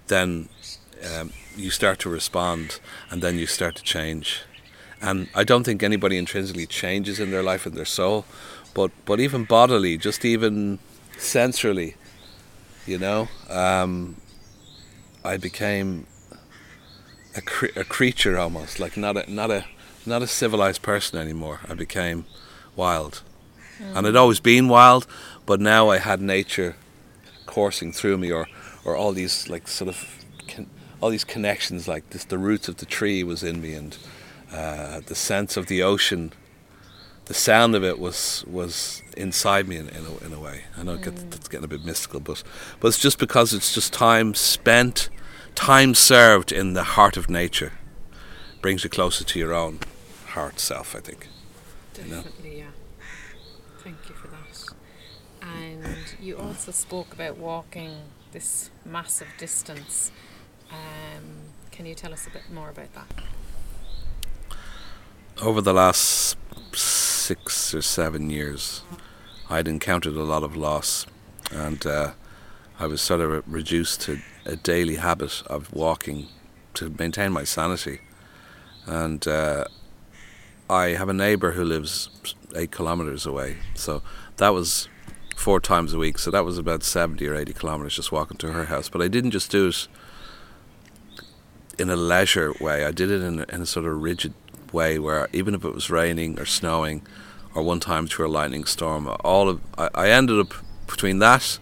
then 0.07 0.49
um, 1.15 1.31
you 1.55 1.69
start 1.69 1.99
to 1.99 2.09
respond 2.09 2.79
and 3.09 3.21
then 3.21 3.37
you 3.37 3.47
start 3.47 3.75
to 3.75 3.83
change 3.83 4.41
and 5.01 5.27
I 5.36 5.44
don't 5.44 5.63
think 5.63 5.84
anybody 5.84 6.18
intrinsically 6.18 6.66
changes 6.66 7.20
in 7.20 7.32
their 7.32 7.44
life 7.44 7.66
and 7.66 7.75
their 7.75 7.86
soul, 7.86 8.25
but 8.74 8.92
but 9.06 9.20
even 9.20 9.44
bodily, 9.46 9.98
just 9.98 10.25
even 10.25 10.80
sensorily, 11.18 11.96
you 12.86 12.98
know, 12.98 13.27
um, 13.50 14.16
I 15.24 15.38
became 15.38 16.08
a, 17.36 17.42
cre- 17.42 17.75
a 17.75 17.84
creature 17.84 18.38
almost, 18.38 18.80
like 18.80 18.98
not 18.98 19.18
a 19.18 19.32
not 19.32 19.51
a 19.51 19.66
not 20.06 20.22
a 20.22 20.27
civilized 20.27 20.82
person 20.82 21.20
anymore. 21.20 21.60
I 21.68 21.74
became 21.74 22.25
wild, 22.75 23.22
mm. 23.80 23.96
and 23.96 24.08
I'd 24.08 24.16
always 24.16 24.39
been 24.39 24.68
wild, 24.68 25.06
but 25.46 25.60
now 25.60 25.89
I 25.89 25.98
had 25.98 26.22
nature 26.22 26.75
coursing 27.46 27.92
through 27.92 28.18
me, 28.18 28.32
or 28.32 28.48
or 28.84 28.96
all 28.96 29.12
these 29.12 29.50
like 29.50 29.68
sort 29.68 29.89
of 29.89 30.24
con- 30.48 30.70
all 31.01 31.10
these 31.10 31.24
connections, 31.25 31.88
like 31.88 32.10
this. 32.10 32.24
The 32.24 32.38
roots 32.38 32.68
of 32.68 32.77
the 32.77 32.86
tree 32.86 33.24
was 33.24 33.44
in 33.44 33.62
me, 33.62 33.74
and 33.74 33.98
uh, 34.51 35.01
the 35.06 35.16
sense 35.16 35.58
of 35.58 35.68
the 35.68 35.84
ocean, 35.84 36.32
the 37.25 37.34
sound 37.34 37.75
of 37.75 37.84
it 37.84 38.00
was 38.00 38.44
was 38.48 39.01
inside 39.16 39.68
me 39.68 39.77
in, 39.77 39.89
in, 39.89 40.06
a, 40.06 40.25
in 40.25 40.34
a 40.34 40.39
way. 40.39 40.63
I 40.77 40.84
know 40.84 40.98
mm. 40.98 41.08
it 41.08 41.36
it's 41.36 41.48
getting 41.48 41.66
a 41.66 41.68
bit 41.68 41.84
mystical, 41.84 42.20
but 42.20 42.44
but 42.80 42.88
it's 42.89 43.00
just 43.00 43.20
because 43.20 43.54
it's 43.54 43.74
just 43.74 43.94
time 43.94 44.34
spent, 44.34 45.10
time 45.56 45.94
served 45.94 46.51
in 46.51 46.74
the 46.74 46.84
heart 46.84 47.18
of 47.18 47.30
nature, 47.30 47.74
brings 48.62 48.84
you 48.84 48.89
closer 48.89 49.24
to 49.24 49.39
your 49.39 49.54
own 49.54 49.80
heart 50.27 50.60
self. 50.60 50.96
I 50.96 51.00
think. 51.00 51.27
Definitely, 51.94 52.50
you 52.50 52.58
know? 52.58 52.60
yeah. 52.60 52.66
Thank 53.84 53.98
you 54.08 54.16
for 54.16 54.27
that. 54.27 54.38
And 55.42 56.16
you 56.22 56.38
also 56.38 56.72
spoke 56.72 57.13
about 57.13 57.38
walking 57.38 57.98
this 58.32 58.70
massive 58.86 59.27
distance. 59.38 60.12
Um, 60.72 61.24
can 61.72 61.86
you 61.86 61.96
tell 61.96 62.13
us 62.13 62.27
a 62.27 62.30
bit 62.30 62.51
more 62.51 62.70
about 62.70 62.94
that? 62.94 63.24
Over 65.39 65.62
the 65.62 65.74
last 65.74 66.36
six 66.74 67.75
or 67.75 67.84
seven 67.84 68.32
years, 68.32 68.82
I'd 69.51 69.67
encountered 69.67 70.15
a 70.15 70.24
lot 70.24 70.41
of 70.41 70.58
loss, 70.58 71.06
and 71.51 71.86
uh, 71.86 72.13
I 72.79 72.88
was 72.88 73.01
sort 73.03 73.22
of 73.22 73.44
reduced 73.48 74.01
to 74.01 74.20
a 74.48 74.56
daily 74.56 74.96
habit 74.96 75.44
of 75.46 75.72
walking 75.72 76.29
to 76.74 76.89
maintain 76.89 77.32
my 77.32 77.44
sanity. 77.44 78.00
And 78.88 79.27
uh, 79.27 79.65
I 80.72 80.89
have 80.89 81.08
a 81.08 81.13
neighbour 81.13 81.51
who 81.51 81.63
lives 81.63 82.10
eight 82.56 82.72
kilometres 82.72 83.27
away, 83.27 83.58
so 83.75 84.01
that 84.38 84.56
was 84.56 84.89
four 85.36 85.60
times 85.60 85.94
a 85.94 86.00
week. 86.00 86.17
So 86.17 86.32
that 86.32 86.46
was 86.46 86.58
about 86.58 86.82
seventy 86.82 87.27
or 87.27 87.36
eighty 87.36 87.53
kilometres 87.53 87.96
just 87.96 88.12
walking 88.12 88.38
to 88.38 88.53
her 88.53 88.65
house. 88.65 88.89
But 88.89 89.03
I 89.03 89.08
didn't 89.08 89.32
just 89.32 89.51
do 89.51 89.67
it 89.67 89.88
in 91.77 91.91
a 91.91 91.96
leisure 91.96 92.53
way. 92.60 92.86
I 92.86 92.91
did 92.91 93.12
it 93.12 93.22
in 93.22 93.41
a, 93.41 93.46
in 93.53 93.62
a 93.62 93.67
sort 93.67 93.86
of 93.86 94.01
rigid 94.01 94.34
way 94.74 95.00
where 95.00 95.27
even 95.33 95.53
if 95.53 95.65
it 95.65 95.74
was 95.74 95.89
raining 95.89 96.39
or 96.39 96.45
snowing, 96.45 97.01
or 97.53 97.63
one 97.63 97.79
time 97.79 98.07
through 98.07 98.27
a 98.27 98.29
lightning 98.29 98.65
storm, 98.65 99.07
all 99.24 99.50
of 99.50 99.62
I, 99.77 99.89
I 99.95 100.09
ended 100.09 100.39
up 100.39 100.53
between 100.86 101.19
that 101.19 101.59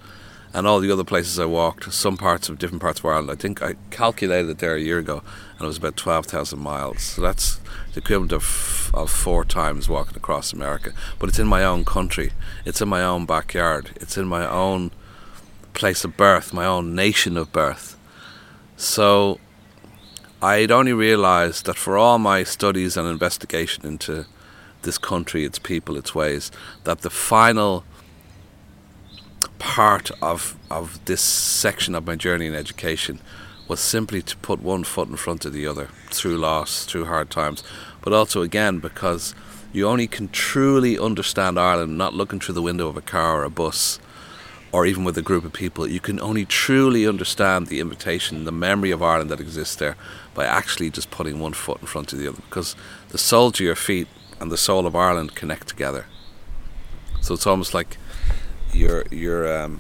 and 0.54 0.66
all 0.66 0.80
the 0.80 0.92
other 0.92 1.04
places 1.04 1.38
I 1.38 1.46
walked, 1.46 1.92
some 1.94 2.16
parts 2.16 2.48
of 2.48 2.58
different 2.58 2.82
parts 2.82 3.00
of 3.00 3.06
Ireland. 3.06 3.30
I 3.30 3.36
think 3.36 3.62
I 3.62 3.76
calculated 3.92 4.50
it 4.50 4.60
there 4.60 4.76
a 4.76 4.82
year 4.82 5.00
ago, 5.00 5.22
and 5.54 5.62
it 5.62 5.68
was 5.68 5.78
about 5.78 5.98
twelve 5.98 6.26
thousand 6.26 6.60
miles. 6.60 7.02
So 7.02 7.22
that's 7.22 7.60
the 7.94 8.00
equivalent 8.00 8.32
of 8.32 8.92
of 8.94 9.12
four 9.12 9.44
times 9.44 9.90
walking 9.90 10.16
across 10.16 10.54
America. 10.54 10.92
But 11.20 11.30
it's 11.30 11.40
in 11.40 11.48
my 11.48 11.64
own 11.64 11.84
country. 11.84 12.32
It's 12.64 12.82
in 12.82 12.88
my 12.88 13.04
own 13.04 13.26
backyard. 13.26 13.92
It's 13.98 14.18
in 14.18 14.28
my 14.28 14.48
own 14.50 14.92
place 15.74 16.06
of 16.06 16.16
birth, 16.16 16.54
my 16.54 16.66
own 16.66 16.96
nation 16.96 17.36
of 17.36 17.52
birth. 17.52 17.98
So 18.78 19.40
I'd 20.46 20.70
only 20.70 20.94
realised 20.94 21.66
that 21.66 21.76
for 21.76 21.98
all 21.98 22.20
my 22.20 22.44
studies 22.44 22.96
and 22.96 23.08
investigation 23.08 23.84
into 23.84 24.28
this 24.84 25.00
country, 25.00 25.44
its 25.44 25.58
people, 25.58 25.98
its 25.98 26.14
ways, 26.14 26.52
that 26.84 27.02
the 27.02 27.10
final 27.10 27.84
part 29.58 30.12
of 30.22 30.56
of 30.70 31.04
this 31.06 31.22
section 31.22 31.96
of 31.96 32.06
my 32.06 32.16
journey 32.16 32.46
in 32.46 32.54
education 32.54 33.20
was 33.68 33.80
simply 33.80 34.22
to 34.22 34.38
put 34.38 34.62
one 34.62 34.84
foot 34.84 35.08
in 35.08 35.16
front 35.16 35.46
of 35.46 35.54
the 35.54 35.66
other 35.66 35.90
through 36.12 36.38
loss, 36.38 36.86
through 36.86 37.06
hard 37.06 37.32
times, 37.32 37.64
but 38.02 38.14
also 38.14 38.44
again 38.44 38.78
because 38.78 39.34
you 39.74 39.88
only 39.88 40.06
can 40.06 40.28
truly 40.28 40.96
understand 41.00 41.58
Ireland 41.58 41.98
not 41.98 42.14
looking 42.14 42.40
through 42.40 42.54
the 42.54 42.62
window 42.62 42.88
of 42.88 42.98
a 42.98 43.02
car 43.02 43.42
or 43.42 43.46
a 43.46 43.50
bus 43.50 44.00
or 44.76 44.86
even 44.86 45.06
with 45.06 45.18
a 45.18 45.22
group 45.22 45.46
of 45.46 45.54
people. 45.54 45.88
You 45.88 46.02
can 46.02 46.20
only 46.20 46.44
truly 46.44 47.08
understand 47.08 47.68
the 47.68 47.80
invitation, 47.80 48.44
the 48.44 48.52
memory 48.52 48.92
of 48.92 49.02
Ireland 49.02 49.32
that 49.32 49.40
exists 49.40 49.78
there 49.78 49.96
by 50.34 50.44
actually 50.44 50.90
just 50.90 51.10
putting 51.10 51.40
one 51.40 51.54
foot 51.54 51.80
in 51.80 51.88
front 51.88 52.12
of 52.12 52.20
the 52.20 52.28
other 52.28 52.42
because 52.42 52.76
the 53.08 53.18
soles 53.18 53.54
of 53.54 53.62
your 53.62 53.78
feet 53.78 54.10
and 54.38 54.52
the 54.52 54.58
soul 54.58 54.86
of 54.86 54.94
Ireland 54.94 55.34
connect 55.34 55.70
together. 55.70 56.08
So 57.22 57.34
it's 57.34 57.48
almost 57.48 57.74
like 57.74 57.96
you're 58.74 59.06
you're 59.12 59.48
um, 59.60 59.80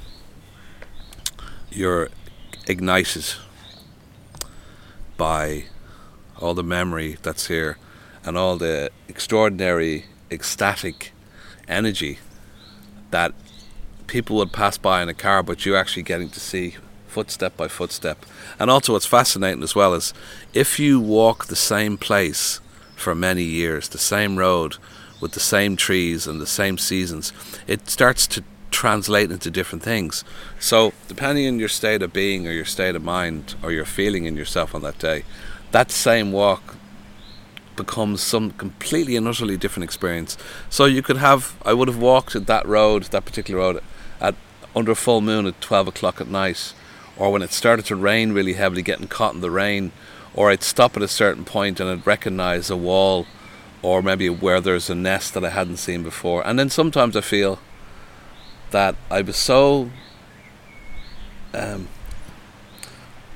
you're 1.69 2.07
ignited 2.65 3.25
by 5.17 5.65
all 6.39 6.53
the 6.53 6.63
memory 6.63 7.17
that's 7.21 7.47
here 7.47 7.77
and 8.23 8.37
all 8.37 8.55
the 8.55 8.91
extraordinary 9.09 10.05
ecstatic 10.31 11.11
energy 11.67 12.19
that 13.11 13.33
people 14.07 14.37
would 14.37 14.51
pass 14.51 14.77
by 14.77 15.01
in 15.01 15.09
a 15.09 15.13
car 15.13 15.43
but 15.43 15.65
you're 15.65 15.77
actually 15.77 16.03
getting 16.03 16.29
to 16.29 16.39
see 16.39 16.75
footstep 17.07 17.55
by 17.55 17.67
footstep 17.67 18.25
and 18.59 18.69
also 18.69 18.93
what's 18.93 19.05
fascinating 19.05 19.63
as 19.63 19.75
well 19.75 19.93
is 19.93 20.13
if 20.53 20.79
you 20.79 20.99
walk 20.99 21.45
the 21.45 21.55
same 21.55 21.97
place 21.97 22.59
for 22.95 23.15
many 23.15 23.43
years 23.43 23.89
the 23.89 23.97
same 23.97 24.37
road 24.37 24.75
with 25.21 25.31
the 25.31 25.39
same 25.39 25.75
trees 25.75 26.27
and 26.27 26.41
the 26.41 26.47
same 26.47 26.77
seasons 26.77 27.31
it 27.67 27.89
starts 27.89 28.27
to 28.27 28.43
translate 28.75 29.31
into 29.31 29.49
different 29.49 29.81
things. 29.81 30.25
So, 30.59 30.91
depending 31.07 31.47
on 31.47 31.59
your 31.59 31.69
state 31.69 32.01
of 32.01 32.11
being 32.11 32.45
or 32.45 32.51
your 32.51 32.65
state 32.65 32.93
of 32.93 33.01
mind 33.01 33.55
or 33.63 33.71
your 33.71 33.85
feeling 33.85 34.25
in 34.25 34.35
yourself 34.35 34.75
on 34.75 34.81
that 34.81 34.99
day, 34.99 35.23
that 35.71 35.91
same 35.91 36.33
walk 36.33 36.75
becomes 37.77 38.21
some 38.21 38.51
completely 38.51 39.15
and 39.15 39.27
utterly 39.29 39.55
different 39.55 39.85
experience. 39.85 40.37
So, 40.69 40.83
you 40.83 41.01
could 41.01 41.17
have, 41.17 41.55
I 41.63 41.73
would 41.73 41.87
have 41.87 41.97
walked 41.97 42.33
that 42.33 42.65
road, 42.67 43.03
that 43.15 43.23
particular 43.23 43.61
road, 43.61 43.81
under 44.75 44.95
full 44.95 45.21
moon 45.21 45.45
at 45.45 45.61
12 45.61 45.87
o'clock 45.87 46.19
at 46.19 46.27
night, 46.27 46.73
or 47.17 47.31
when 47.31 47.41
it 47.41 47.51
started 47.51 47.85
to 47.85 47.95
rain 47.95 48.33
really 48.33 48.53
heavily, 48.53 48.81
getting 48.81 49.07
caught 49.07 49.33
in 49.33 49.41
the 49.41 49.51
rain, 49.51 49.91
or 50.33 50.49
I'd 50.49 50.63
stop 50.63 50.97
at 50.97 51.03
a 51.03 51.07
certain 51.07 51.45
point 51.45 51.79
and 51.79 51.89
I'd 51.89 52.05
recognize 52.05 52.69
a 52.69 52.75
wall 52.75 53.25
or 53.81 54.01
maybe 54.01 54.27
where 54.29 54.59
there's 54.59 54.89
a 54.89 54.95
nest 54.95 55.35
that 55.35 55.45
I 55.45 55.49
hadn't 55.49 55.77
seen 55.77 56.01
before. 56.01 56.45
And 56.45 56.57
then 56.57 56.69
sometimes 56.71 57.15
I 57.15 57.21
feel 57.21 57.59
that 58.71 58.95
I 59.11 59.21
was 59.21 59.37
so 59.37 59.91
um, 61.53 61.87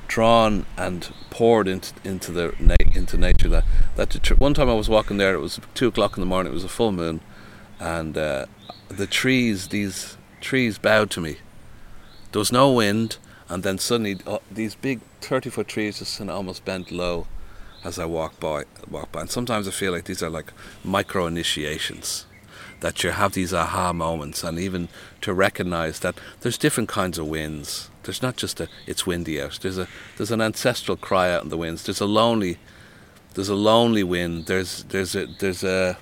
drawn 0.08 0.66
and 0.76 1.14
poured 1.30 1.68
into 1.68 1.94
into 2.04 2.32
the 2.32 2.56
na- 2.60 2.76
into 2.96 3.16
nature 3.16 3.48
that 3.48 3.64
that 3.96 4.10
tr- 4.24 4.34
one 4.34 4.56
time 4.56 4.70
I 4.70 4.74
was 4.74 4.90
walking 4.90 5.18
there. 5.18 5.36
It 5.36 5.40
was 5.40 5.60
two 5.76 5.88
o'clock 5.88 6.18
in 6.18 6.22
the 6.22 6.28
morning. 6.28 6.52
It 6.52 6.56
was 6.56 6.64
a 6.64 6.70
full 6.70 6.92
moon, 6.92 7.22
and 7.80 8.18
uh, 8.18 8.48
the 8.90 9.06
trees, 9.08 9.68
these 9.68 10.18
trees, 10.42 10.78
bowed 10.78 11.10
to 11.12 11.22
me. 11.22 11.38
There 12.32 12.40
was 12.40 12.52
no 12.52 12.72
wind, 12.72 13.18
and 13.48 13.64
then 13.64 13.78
suddenly 13.78 14.18
uh, 14.26 14.40
these 14.52 14.76
big 14.76 15.02
thirty 15.22 15.50
foot 15.50 15.68
trees 15.68 16.00
just 16.00 16.18
kind 16.18 16.30
of 16.30 16.36
almost 16.36 16.66
bent 16.66 16.92
low 16.92 17.28
as 17.84 17.98
I 17.98 18.06
walk 18.06 18.40
by. 18.40 18.66
Walk 18.90 19.12
by, 19.12 19.22
and 19.22 19.30
sometimes 19.30 19.68
I 19.68 19.72
feel 19.72 19.92
like 19.92 20.06
these 20.06 20.24
are 20.24 20.30
like 20.30 20.54
micro 20.84 21.26
initiations 21.26 22.26
that 22.80 23.04
you 23.04 23.12
have 23.12 23.34
these 23.34 23.54
aha 23.54 23.92
moments 23.92 24.44
and 24.44 24.58
even 24.58 24.88
to 25.22 25.34
recognize 25.34 26.00
that 26.00 26.16
there's 26.42 26.58
different 26.58 26.88
kinds 26.88 27.18
of 27.18 27.28
winds 27.28 27.90
there's 28.04 28.22
not 28.22 28.38
just 28.38 28.60
a 28.62 28.70
it's 28.88 29.06
windy 29.06 29.42
out 29.42 29.60
there's 29.62 29.78
a 29.78 29.88
there's 30.18 30.32
an 30.32 30.42
ancestral 30.42 30.96
cry 30.96 31.30
out 31.32 31.44
in 31.44 31.50
the 31.50 31.58
winds 31.58 31.84
there's 31.84 32.00
a 32.00 32.06
lonely 32.06 32.58
there's 33.34 33.50
a 33.50 33.56
lonely 33.56 34.04
wind 34.04 34.46
there's 34.46 34.84
there's 34.86 35.14
a 35.14 35.26
there's 35.26 35.64
a 35.64 35.98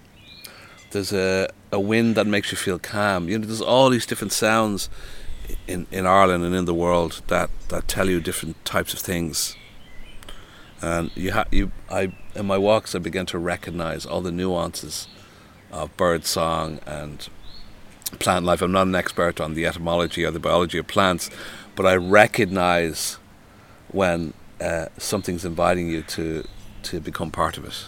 there's 0.92 1.12
a, 1.12 1.50
a 1.72 1.80
wind 1.80 2.16
that 2.16 2.28
makes 2.28 2.52
you 2.52 2.58
feel 2.58 2.80
calm 2.80 3.30
you 3.30 3.38
know 3.38 3.46
there's 3.46 3.62
all 3.62 3.90
these 3.90 4.06
different 4.06 4.32
sounds 4.32 4.90
in 5.68 5.88
in 5.92 6.06
Ireland 6.06 6.44
and 6.44 6.56
in 6.56 6.66
the 6.66 6.74
world 6.74 7.22
that 7.28 7.50
that 7.70 7.88
tell 7.88 8.10
you 8.10 8.20
different 8.20 8.64
types 8.66 8.94
of 8.94 9.00
things 9.00 9.56
and 10.82 11.12
you 11.16 11.32
ha- 11.32 11.48
you 11.52 11.72
I 11.90 12.14
in 12.36 12.46
my 12.46 12.58
walks 12.58 12.96
I 12.96 13.00
began 13.00 13.26
to 13.28 13.38
recognize 13.38 14.06
all 14.06 14.22
the 14.22 14.32
nuances 14.32 15.08
of 15.72 15.96
bird 15.98 16.26
song 16.26 16.80
and 16.86 17.28
plant 18.20 18.46
life. 18.46 18.62
I'm 18.62 18.72
not 18.72 18.88
an 18.88 18.96
expert 18.96 19.42
on 19.42 19.54
the 19.54 19.66
etymology 19.66 20.24
or 20.24 20.32
the 20.32 20.40
biology 20.40 20.78
of 20.78 20.88
plants, 20.88 21.30
but 21.76 21.86
I 21.86 21.96
recognize 21.96 23.18
when 23.92 24.34
uh, 24.62 24.88
something's 24.98 25.46
inviting 25.46 25.90
you 25.90 26.02
to 26.04 26.48
to 26.84 27.00
become 27.00 27.32
part 27.32 27.58
of 27.58 27.66
it. 27.66 27.86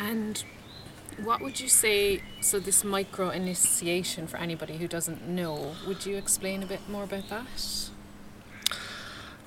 And 0.00 0.42
what 1.22 1.42
would 1.42 1.60
you 1.60 1.68
say? 1.68 2.22
So 2.40 2.58
this 2.58 2.82
micro 2.82 3.28
initiation 3.28 4.26
for 4.26 4.38
anybody 4.38 4.78
who 4.78 4.88
doesn't 4.88 5.28
know, 5.28 5.74
would 5.86 6.06
you 6.06 6.16
explain 6.16 6.62
a 6.62 6.66
bit 6.66 6.88
more 6.88 7.04
about 7.04 7.28
that? 7.28 7.90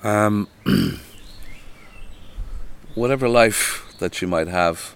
Um, 0.04 0.48
whatever 2.94 3.28
life 3.28 3.94
that 3.98 4.22
you 4.22 4.28
might 4.28 4.46
have 4.48 4.94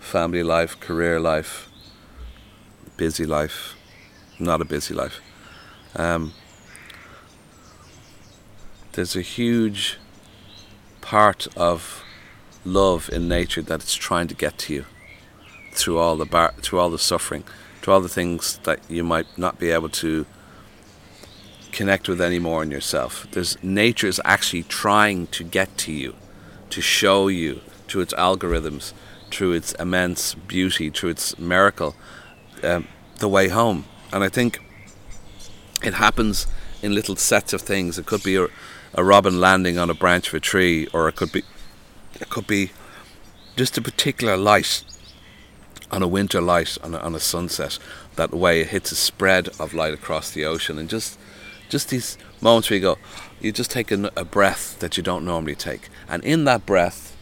family 0.00 0.42
life, 0.42 0.80
career 0.80 1.20
life, 1.20 1.68
busy 2.96 3.24
life, 3.24 3.76
not 4.38 4.60
a 4.60 4.64
busy 4.64 4.94
life. 4.94 5.20
Um, 5.94 6.32
there's 8.92 9.14
a 9.14 9.22
huge 9.22 9.98
part 11.00 11.46
of 11.56 12.03
love 12.64 13.10
in 13.12 13.28
nature 13.28 13.62
that 13.62 13.82
it's 13.82 13.94
trying 13.94 14.28
to 14.28 14.34
get 14.34 14.58
to 14.58 14.74
you 14.74 14.84
through 15.72 15.98
all 15.98 16.16
the 16.16 16.24
bar- 16.24 16.54
through 16.62 16.78
all 16.78 16.90
the 16.90 16.98
suffering, 16.98 17.44
through 17.80 17.94
all 17.94 18.00
the 18.00 18.08
things 18.08 18.58
that 18.64 18.80
you 18.88 19.04
might 19.04 19.26
not 19.36 19.58
be 19.58 19.70
able 19.70 19.88
to 19.88 20.26
connect 21.72 22.08
with 22.08 22.20
anymore 22.20 22.62
in 22.62 22.70
yourself. 22.70 23.26
There's 23.32 23.62
nature 23.62 24.06
is 24.06 24.20
actually 24.24 24.62
trying 24.62 25.26
to 25.28 25.44
get 25.44 25.76
to 25.78 25.92
you, 25.92 26.14
to 26.70 26.80
show 26.80 27.28
you, 27.28 27.60
through 27.88 28.02
its 28.02 28.14
algorithms, 28.14 28.92
through 29.30 29.52
its 29.52 29.72
immense 29.74 30.34
beauty, 30.34 30.90
through 30.90 31.10
its 31.10 31.38
miracle, 31.38 31.94
um, 32.62 32.86
the 33.18 33.28
way 33.28 33.48
home. 33.48 33.84
And 34.12 34.24
I 34.24 34.28
think 34.28 34.60
it 35.82 35.94
happens 35.94 36.46
in 36.82 36.94
little 36.94 37.16
sets 37.16 37.52
of 37.52 37.60
things. 37.60 37.98
It 37.98 38.06
could 38.06 38.22
be 38.22 38.36
a, 38.36 38.46
a 38.94 39.04
robin 39.04 39.40
landing 39.40 39.78
on 39.78 39.90
a 39.90 39.94
branch 39.94 40.28
of 40.28 40.34
a 40.34 40.40
tree, 40.40 40.86
or 40.92 41.08
it 41.08 41.16
could 41.16 41.32
be 41.32 41.42
it 42.20 42.30
could 42.30 42.46
be 42.46 42.70
just 43.56 43.78
a 43.78 43.82
particular 43.82 44.36
light 44.36 44.82
on 45.90 46.02
a 46.02 46.08
winter 46.08 46.40
light 46.40 46.76
on 46.82 46.94
a, 46.94 46.98
on 46.98 47.14
a 47.14 47.20
sunset 47.20 47.78
that 48.16 48.32
way 48.32 48.60
it 48.60 48.68
hits 48.68 48.90
a 48.90 48.96
spread 48.96 49.48
of 49.60 49.74
light 49.74 49.94
across 49.94 50.30
the 50.30 50.44
ocean 50.44 50.78
and 50.78 50.88
just 50.88 51.18
just 51.68 51.88
these 51.88 52.18
moments 52.40 52.68
where 52.68 52.78
you 52.78 52.82
go 52.82 52.98
you 53.44 53.52
just 53.52 53.70
take 53.70 53.92
a, 53.92 54.10
a 54.16 54.24
breath 54.24 54.78
that 54.80 54.96
you 54.96 55.02
don't 55.02 55.24
normally 55.24 55.54
take. 55.54 55.90
And 56.08 56.24
in 56.24 56.44
that 56.44 56.64
breath 56.64 57.14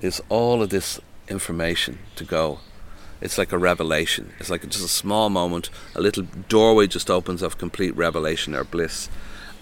is 0.00 0.20
all 0.28 0.62
of 0.62 0.70
this 0.70 1.00
information 1.28 2.00
to 2.16 2.24
go. 2.24 2.58
It's 3.20 3.38
like 3.38 3.52
a 3.52 3.58
revelation. 3.58 4.32
It's 4.40 4.50
like 4.50 4.62
just 4.62 4.84
a 4.84 4.88
small 4.88 5.30
moment 5.30 5.70
a 5.94 6.00
little 6.00 6.24
doorway 6.48 6.88
just 6.88 7.08
opens 7.08 7.40
of 7.40 7.56
complete 7.56 7.96
revelation 7.96 8.54
or 8.54 8.64
bliss 8.64 9.08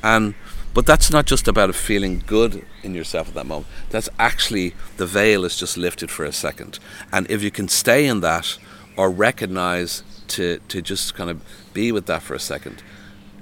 and 0.03 0.35
but 0.75 0.87
that's 0.87 1.11
not 1.11 1.27
just 1.27 1.49
about 1.49 1.75
feeling 1.75 2.23
good 2.27 2.65
in 2.83 2.95
yourself 2.95 3.29
at 3.29 3.35
that 3.35 3.47
moment. 3.47 3.67
That's 3.91 4.09
actually 4.19 4.75
the 4.97 5.07
veil 5.07 5.45
is 5.45 5.57
just 5.57 5.77
lifted 5.77 6.11
for 6.11 6.25
a 6.25 6.33
second. 6.33 6.79
And 7.13 7.31
if 7.31 7.43
you 7.43 7.51
can 7.51 7.69
stay 7.69 8.07
in 8.07 8.21
that 8.21 8.59
or 8.97 9.11
recognize 9.11 10.03
to, 10.29 10.61
to 10.69 10.81
just 10.81 11.15
kind 11.15 11.29
of 11.29 11.43
be 11.75 11.93
with 11.93 12.07
that 12.07 12.23
for 12.23 12.35
a 12.35 12.41
second, 12.41 12.83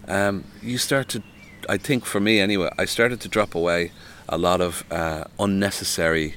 um, 0.08 0.44
you 0.60 0.76
start 0.76 1.08
to, 1.10 1.22
I 1.68 1.76
think 1.76 2.04
for 2.04 2.18
me 2.18 2.40
anyway, 2.40 2.68
I 2.76 2.84
started 2.84 3.20
to 3.20 3.28
drop 3.28 3.54
away 3.54 3.92
a 4.28 4.36
lot 4.36 4.60
of 4.60 4.84
uh, 4.90 5.24
unnecessary 5.38 6.34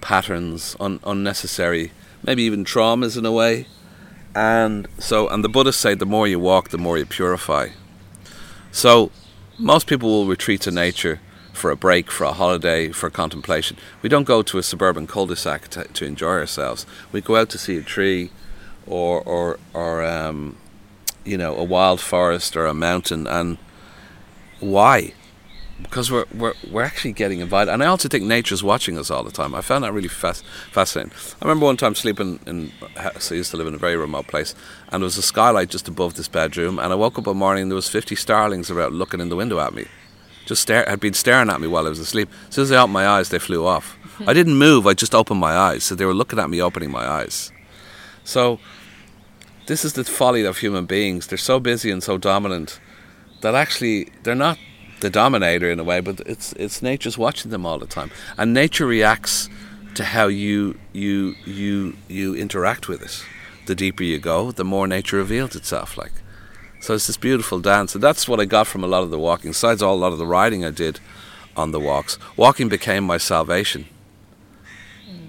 patterns, 0.00 0.74
un- 0.80 1.00
unnecessary, 1.04 1.92
maybe 2.22 2.44
even 2.44 2.64
traumas 2.64 3.18
in 3.18 3.26
a 3.26 3.32
way. 3.32 3.66
And 4.34 4.88
so, 4.98 5.28
and 5.28 5.44
the 5.44 5.48
Buddhists 5.50 5.82
say 5.82 5.94
the 5.94 6.06
more 6.06 6.26
you 6.26 6.40
walk, 6.40 6.70
the 6.70 6.78
more 6.78 6.96
you 6.96 7.04
purify. 7.04 7.68
So, 8.72 9.12
most 9.58 9.86
people 9.86 10.08
will 10.08 10.26
retreat 10.26 10.60
to 10.62 10.70
nature 10.70 11.20
for 11.52 11.70
a 11.70 11.76
break, 11.76 12.10
for 12.10 12.24
a 12.24 12.32
holiday, 12.32 12.90
for 12.90 13.10
contemplation. 13.10 13.76
We 14.02 14.08
don't 14.08 14.24
go 14.24 14.42
to 14.42 14.58
a 14.58 14.62
suburban 14.62 15.06
cul-de-sac 15.06 15.68
to, 15.68 15.84
to 15.84 16.04
enjoy 16.04 16.32
ourselves. 16.32 16.84
We 17.12 17.20
go 17.20 17.36
out 17.36 17.48
to 17.50 17.58
see 17.58 17.76
a 17.76 17.82
tree, 17.82 18.30
or 18.86 19.20
or 19.22 19.58
or 19.72 20.04
um, 20.04 20.56
you 21.24 21.38
know 21.38 21.54
a 21.56 21.64
wild 21.64 22.00
forest 22.00 22.56
or 22.56 22.66
a 22.66 22.74
mountain. 22.74 23.26
And 23.26 23.58
why? 24.60 25.14
Because 25.82 26.10
we're, 26.10 26.24
we're 26.32 26.54
we're 26.70 26.82
actually 26.82 27.12
getting 27.12 27.40
invited. 27.40 27.72
And 27.72 27.82
I 27.82 27.86
also 27.86 28.08
think 28.08 28.24
nature's 28.24 28.62
watching 28.62 28.96
us 28.96 29.10
all 29.10 29.24
the 29.24 29.32
time. 29.32 29.54
I 29.54 29.60
found 29.60 29.84
that 29.84 29.92
really 29.92 30.08
fas- 30.08 30.42
fascinating. 30.70 31.12
I 31.42 31.44
remember 31.44 31.66
one 31.66 31.76
time 31.76 31.94
sleeping 31.94 32.38
in. 32.46 32.72
So 33.18 33.34
I 33.34 33.38
used 33.38 33.50
to 33.50 33.56
live 33.56 33.66
in 33.66 33.74
a 33.74 33.78
very 33.78 33.96
remote 33.96 34.28
place, 34.28 34.54
and 34.90 35.02
there 35.02 35.06
was 35.06 35.18
a 35.18 35.22
skylight 35.22 35.70
just 35.70 35.88
above 35.88 36.14
this 36.14 36.28
bedroom. 36.28 36.78
And 36.78 36.92
I 36.92 36.96
woke 36.96 37.18
up 37.18 37.26
one 37.26 37.38
morning, 37.38 37.62
and 37.62 37.70
there 37.70 37.76
was 37.76 37.88
fifty 37.88 38.14
starlings 38.14 38.70
around 38.70 38.94
looking 38.94 39.20
in 39.20 39.28
the 39.28 39.36
window 39.36 39.58
at 39.58 39.74
me 39.74 39.86
just 40.46 40.62
stare, 40.62 40.84
had 40.86 41.00
been 41.00 41.14
staring 41.14 41.50
at 41.50 41.60
me 41.60 41.66
while 41.66 41.86
I 41.86 41.88
was 41.88 41.98
asleep. 41.98 42.28
As 42.48 42.54
soon 42.54 42.64
as 42.64 42.72
I 42.72 42.76
opened 42.76 42.92
my 42.92 43.06
eyes, 43.06 43.28
they 43.30 43.38
flew 43.38 43.66
off. 43.66 43.96
I 44.26 44.32
didn't 44.32 44.56
move, 44.56 44.86
I 44.86 44.94
just 44.94 45.14
opened 45.14 45.40
my 45.40 45.56
eyes. 45.56 45.84
So 45.84 45.94
they 45.94 46.04
were 46.04 46.14
looking 46.14 46.38
at 46.38 46.50
me 46.50 46.60
opening 46.60 46.90
my 46.90 47.06
eyes. 47.06 47.52
So 48.24 48.58
this 49.66 49.84
is 49.84 49.94
the 49.94 50.04
folly 50.04 50.44
of 50.44 50.58
human 50.58 50.86
beings. 50.86 51.26
They're 51.26 51.38
so 51.38 51.60
busy 51.60 51.90
and 51.90 52.02
so 52.02 52.18
dominant 52.18 52.80
that 53.40 53.54
actually 53.54 54.12
they're 54.22 54.34
not 54.34 54.58
the 55.00 55.10
dominator 55.10 55.70
in 55.70 55.78
a 55.78 55.84
way, 55.84 56.00
but 56.00 56.20
it's 56.26 56.52
it's 56.54 56.82
nature's 56.82 57.18
watching 57.18 57.50
them 57.50 57.66
all 57.66 57.78
the 57.78 57.86
time. 57.86 58.10
And 58.38 58.54
nature 58.54 58.86
reacts 58.86 59.48
to 59.94 60.04
how 60.04 60.26
you 60.26 60.78
you 60.92 61.34
you 61.44 61.96
you 62.08 62.34
interact 62.34 62.88
with 62.88 63.02
it. 63.02 63.24
The 63.66 63.74
deeper 63.74 64.02
you 64.02 64.18
go, 64.18 64.50
the 64.52 64.64
more 64.64 64.86
nature 64.86 65.16
reveals 65.16 65.56
itself 65.56 65.96
like. 65.96 66.12
So 66.80 66.94
it's 66.94 67.06
this 67.06 67.16
beautiful 67.16 67.60
dance, 67.60 67.94
and 67.94 68.04
that's 68.04 68.28
what 68.28 68.40
I 68.40 68.44
got 68.44 68.66
from 68.66 68.84
a 68.84 68.86
lot 68.86 69.02
of 69.02 69.10
the 69.10 69.18
walking. 69.18 69.52
Besides 69.52 69.80
all 69.82 69.94
a 69.94 69.96
lot 69.96 70.12
of 70.12 70.18
the 70.18 70.26
riding 70.26 70.64
I 70.64 70.70
did 70.70 71.00
on 71.56 71.70
the 71.70 71.80
walks, 71.80 72.18
walking 72.36 72.68
became 72.68 73.04
my 73.04 73.16
salvation. 73.16 73.86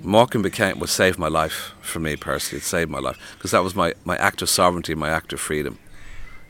Walking 0.03 0.41
became 0.41 0.79
what 0.79 0.89
saved 0.89 1.17
my 1.17 1.29
life 1.29 1.73
for 1.81 1.99
me 1.99 2.15
personally. 2.15 2.59
It 2.59 2.65
saved 2.65 2.91
my 2.91 2.99
life 2.99 3.17
because 3.33 3.51
that 3.51 3.63
was 3.63 3.73
my 3.73 3.93
my 4.03 4.17
act 4.17 4.41
of 4.41 4.49
sovereignty, 4.49 4.95
my 4.95 5.09
act 5.09 5.31
of 5.33 5.39
freedom. 5.39 5.79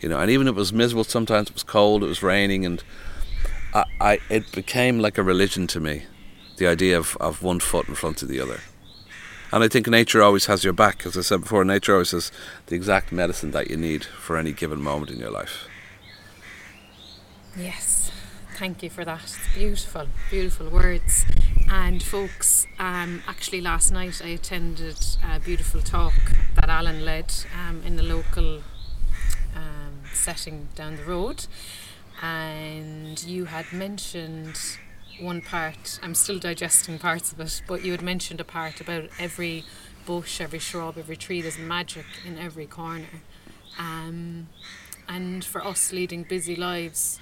You 0.01 0.09
know, 0.09 0.19
and 0.19 0.29
even 0.29 0.47
if 0.47 0.55
it 0.55 0.59
was 0.59 0.73
miserable, 0.73 1.03
sometimes 1.03 1.49
it 1.49 1.53
was 1.53 1.63
cold, 1.63 2.03
it 2.03 2.07
was 2.07 2.21
raining, 2.21 2.65
and 2.65 2.83
I, 3.75 3.83
I 3.99 4.19
it 4.29 4.51
became 4.53 4.99
like 4.99 5.17
a 5.17 5.23
religion 5.23 5.67
to 5.67 5.79
me. 5.79 6.03
The 6.57 6.67
idea 6.67 6.97
of, 6.97 7.17
of 7.19 7.43
one 7.43 7.59
foot 7.59 7.89
in 7.89 7.95
front 7.95 8.23
of 8.23 8.29
the 8.29 8.39
other. 8.39 8.61
And 9.51 9.63
I 9.63 9.67
think 9.67 9.87
nature 9.87 10.23
always 10.23 10.45
has 10.45 10.63
your 10.63 10.73
back. 10.73 11.05
As 11.05 11.17
I 11.17 11.21
said 11.21 11.41
before, 11.41 11.63
nature 11.65 11.93
always 11.93 12.11
has 12.11 12.31
the 12.67 12.75
exact 12.75 13.11
medicine 13.11 13.51
that 13.51 13.69
you 13.69 13.77
need 13.77 14.05
for 14.05 14.37
any 14.37 14.53
given 14.53 14.81
moment 14.81 15.11
in 15.11 15.19
your 15.19 15.31
life. 15.31 15.67
Yes, 17.57 18.11
thank 18.57 18.83
you 18.83 18.89
for 18.89 19.05
that. 19.05 19.23
It's 19.23 19.53
beautiful, 19.53 20.07
beautiful 20.29 20.69
words. 20.69 21.25
And 21.69 22.01
folks, 22.01 22.67
um, 22.79 23.21
actually 23.27 23.61
last 23.61 23.91
night 23.91 24.21
I 24.23 24.29
attended 24.29 24.97
a 25.23 25.39
beautiful 25.39 25.81
talk 25.81 26.13
that 26.55 26.69
Alan 26.69 27.05
led 27.05 27.33
um, 27.67 27.81
in 27.85 27.95
the 27.97 28.03
local 28.03 28.61
um, 29.55 30.01
setting 30.13 30.69
down 30.75 30.97
the 30.97 31.03
road. 31.03 31.47
And 32.25 33.23
you 33.23 33.45
had 33.45 33.71
mentioned 33.71 34.59
one 35.19 35.41
part, 35.41 35.99
I'm 36.01 36.15
still 36.15 36.39
digesting 36.39 36.97
parts 36.97 37.31
of 37.31 37.39
it, 37.39 37.61
but 37.67 37.85
you 37.85 37.91
had 37.91 38.01
mentioned 38.01 38.39
a 38.39 38.43
part 38.43 38.81
about 38.81 39.09
every 39.19 39.63
bush, 40.07 40.41
every 40.41 40.57
shrub, 40.57 40.97
every 40.97 41.17
tree, 41.17 41.41
there's 41.41 41.59
magic 41.59 42.05
in 42.25 42.39
every 42.39 42.65
corner. 42.65 43.21
Um, 43.77 44.47
and 45.07 45.45
for 45.45 45.63
us 45.63 45.93
leading 45.93 46.23
busy 46.23 46.55
lives, 46.55 47.19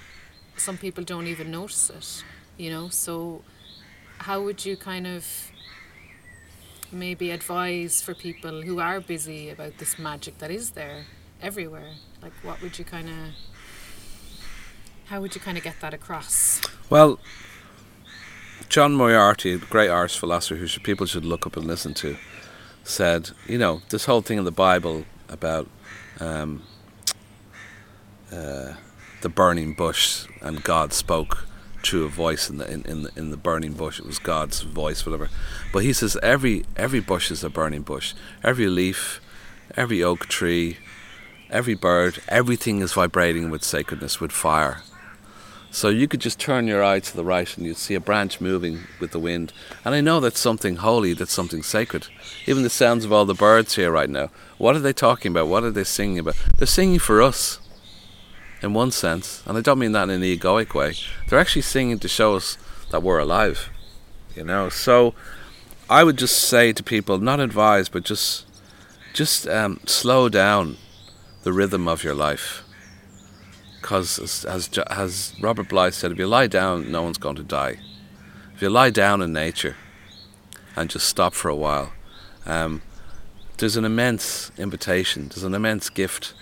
some 0.56 0.78
people 0.78 1.04
don't 1.04 1.26
even 1.26 1.50
notice 1.50 1.90
it, 1.90 2.24
you 2.56 2.70
know. 2.70 2.88
So, 2.88 3.42
how 4.18 4.40
would 4.42 4.64
you 4.64 4.74
kind 4.74 5.06
of 5.06 5.26
maybe 6.90 7.30
advise 7.30 8.00
for 8.00 8.14
people 8.14 8.62
who 8.62 8.80
are 8.80 9.00
busy 9.00 9.50
about 9.50 9.76
this 9.76 9.98
magic 9.98 10.38
that 10.38 10.50
is 10.50 10.70
there 10.70 11.04
everywhere? 11.42 11.92
Like, 12.22 12.32
what 12.42 12.62
would 12.62 12.78
you 12.78 12.86
kind 12.86 13.08
of, 13.08 13.14
how 15.06 15.20
would 15.20 15.34
you 15.34 15.40
kind 15.40 15.58
of 15.58 15.64
get 15.64 15.80
that 15.80 15.94
across? 15.94 16.60
Well, 16.90 17.18
John 18.68 18.94
Moriarty, 18.94 19.52
a 19.52 19.58
great 19.58 19.90
Irish 19.90 20.18
philosopher 20.18 20.56
who 20.56 20.66
should, 20.66 20.82
people 20.82 21.06
should 21.06 21.24
look 21.24 21.46
up 21.46 21.56
and 21.56 21.66
listen 21.66 21.94
to, 21.94 22.16
said, 22.82 23.30
you 23.46 23.58
know, 23.58 23.82
this 23.90 24.06
whole 24.06 24.20
thing 24.20 24.38
in 24.38 24.44
the 24.44 24.50
Bible 24.50 25.04
about 25.28 25.68
um, 26.20 26.62
uh, 28.32 28.74
the 29.20 29.28
burning 29.28 29.74
bush 29.74 30.26
and 30.40 30.62
God 30.62 30.92
spoke 30.92 31.46
through 31.82 32.04
a 32.04 32.08
voice 32.08 32.48
in 32.48 32.56
the 32.56 32.70
in, 32.70 32.82
in 32.84 33.02
the 33.02 33.10
in 33.16 33.30
the 33.30 33.36
burning 33.36 33.74
bush. 33.74 33.98
It 33.98 34.06
was 34.06 34.18
God's 34.18 34.62
voice, 34.62 35.04
whatever. 35.04 35.28
But 35.72 35.82
he 35.82 35.92
says 35.92 36.16
every 36.22 36.64
every 36.76 37.00
bush 37.00 37.30
is 37.30 37.44
a 37.44 37.50
burning 37.50 37.82
bush. 37.82 38.14
Every 38.42 38.66
leaf, 38.66 39.20
every 39.76 40.02
oak 40.02 40.26
tree, 40.26 40.78
every 41.50 41.74
bird, 41.74 42.22
everything 42.28 42.80
is 42.80 42.94
vibrating 42.94 43.50
with 43.50 43.62
sacredness, 43.62 44.20
with 44.20 44.32
fire. 44.32 44.82
So 45.74 45.88
you 45.88 46.06
could 46.06 46.20
just 46.20 46.38
turn 46.38 46.68
your 46.68 46.84
eye 46.84 47.00
to 47.00 47.16
the 47.16 47.24
right 47.24 47.56
and 47.56 47.66
you'd 47.66 47.78
see 47.78 47.96
a 47.96 48.00
branch 48.00 48.40
moving 48.40 48.84
with 49.00 49.10
the 49.10 49.18
wind. 49.18 49.52
And 49.84 49.92
I 49.92 50.00
know 50.00 50.20
that's 50.20 50.38
something 50.38 50.76
holy, 50.76 51.14
that's 51.14 51.32
something 51.32 51.64
sacred. 51.64 52.06
Even 52.46 52.62
the 52.62 52.70
sounds 52.70 53.04
of 53.04 53.12
all 53.12 53.24
the 53.24 53.34
birds 53.34 53.74
here 53.74 53.90
right 53.90 54.08
now. 54.08 54.30
What 54.56 54.76
are 54.76 54.80
they 54.80 54.92
talking 54.92 55.32
about? 55.32 55.48
What 55.48 55.64
are 55.64 55.72
they 55.72 55.82
singing 55.82 56.20
about? 56.20 56.36
They're 56.56 56.68
singing 56.68 57.00
for 57.00 57.20
us, 57.20 57.58
in 58.62 58.72
one 58.72 58.92
sense. 58.92 59.42
And 59.46 59.58
I 59.58 59.62
don't 59.62 59.80
mean 59.80 59.90
that 59.90 60.04
in 60.04 60.10
an 60.10 60.22
egoic 60.22 60.74
way. 60.74 60.94
They're 61.26 61.40
actually 61.40 61.62
singing 61.62 61.98
to 61.98 62.08
show 62.08 62.36
us 62.36 62.56
that 62.92 63.02
we're 63.02 63.18
alive. 63.18 63.68
You 64.36 64.44
know? 64.44 64.68
So 64.68 65.12
I 65.90 66.04
would 66.04 66.18
just 66.18 66.38
say 66.38 66.72
to 66.72 66.84
people, 66.84 67.18
not 67.18 67.40
advise, 67.40 67.88
but 67.88 68.04
just, 68.04 68.46
just 69.12 69.48
um, 69.48 69.80
slow 69.86 70.28
down 70.28 70.76
the 71.42 71.52
rhythm 71.52 71.88
of 71.88 72.04
your 72.04 72.14
life 72.14 72.63
because 73.84 74.18
as, 74.18 74.46
as, 74.46 74.78
as 74.90 75.34
Robert 75.42 75.68
Bly 75.68 75.90
said, 75.90 76.10
if 76.10 76.18
you 76.18 76.26
lie 76.26 76.46
down, 76.46 76.90
no 76.90 77.02
one's 77.02 77.18
going 77.18 77.36
to 77.36 77.42
die. 77.42 77.76
If 78.54 78.62
you 78.62 78.70
lie 78.70 78.88
down 78.88 79.20
in 79.20 79.34
nature 79.34 79.76
and 80.74 80.88
just 80.88 81.06
stop 81.06 81.34
for 81.34 81.50
a 81.50 81.54
while, 81.54 81.92
um, 82.46 82.80
there's 83.58 83.76
an 83.76 83.84
immense 83.84 84.50
invitation, 84.56 85.28
there's 85.28 85.44
an 85.44 85.54
immense 85.54 85.90
gift, 85.90 86.32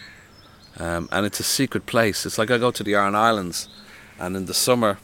um, 0.78 1.09
and 1.11 1.26
it's 1.26 1.40
a 1.40 1.42
secret 1.42 1.85
place. 1.85 2.24
It's 2.24 2.38
like 2.38 2.52
I 2.52 2.59
go 2.59 2.70
to 2.70 2.85
the 2.85 2.94
Aran 2.94 3.16
Islands, 3.16 3.68
and 4.20 4.37
in 4.37 4.46
the 4.46 4.55
summer, 4.55 4.98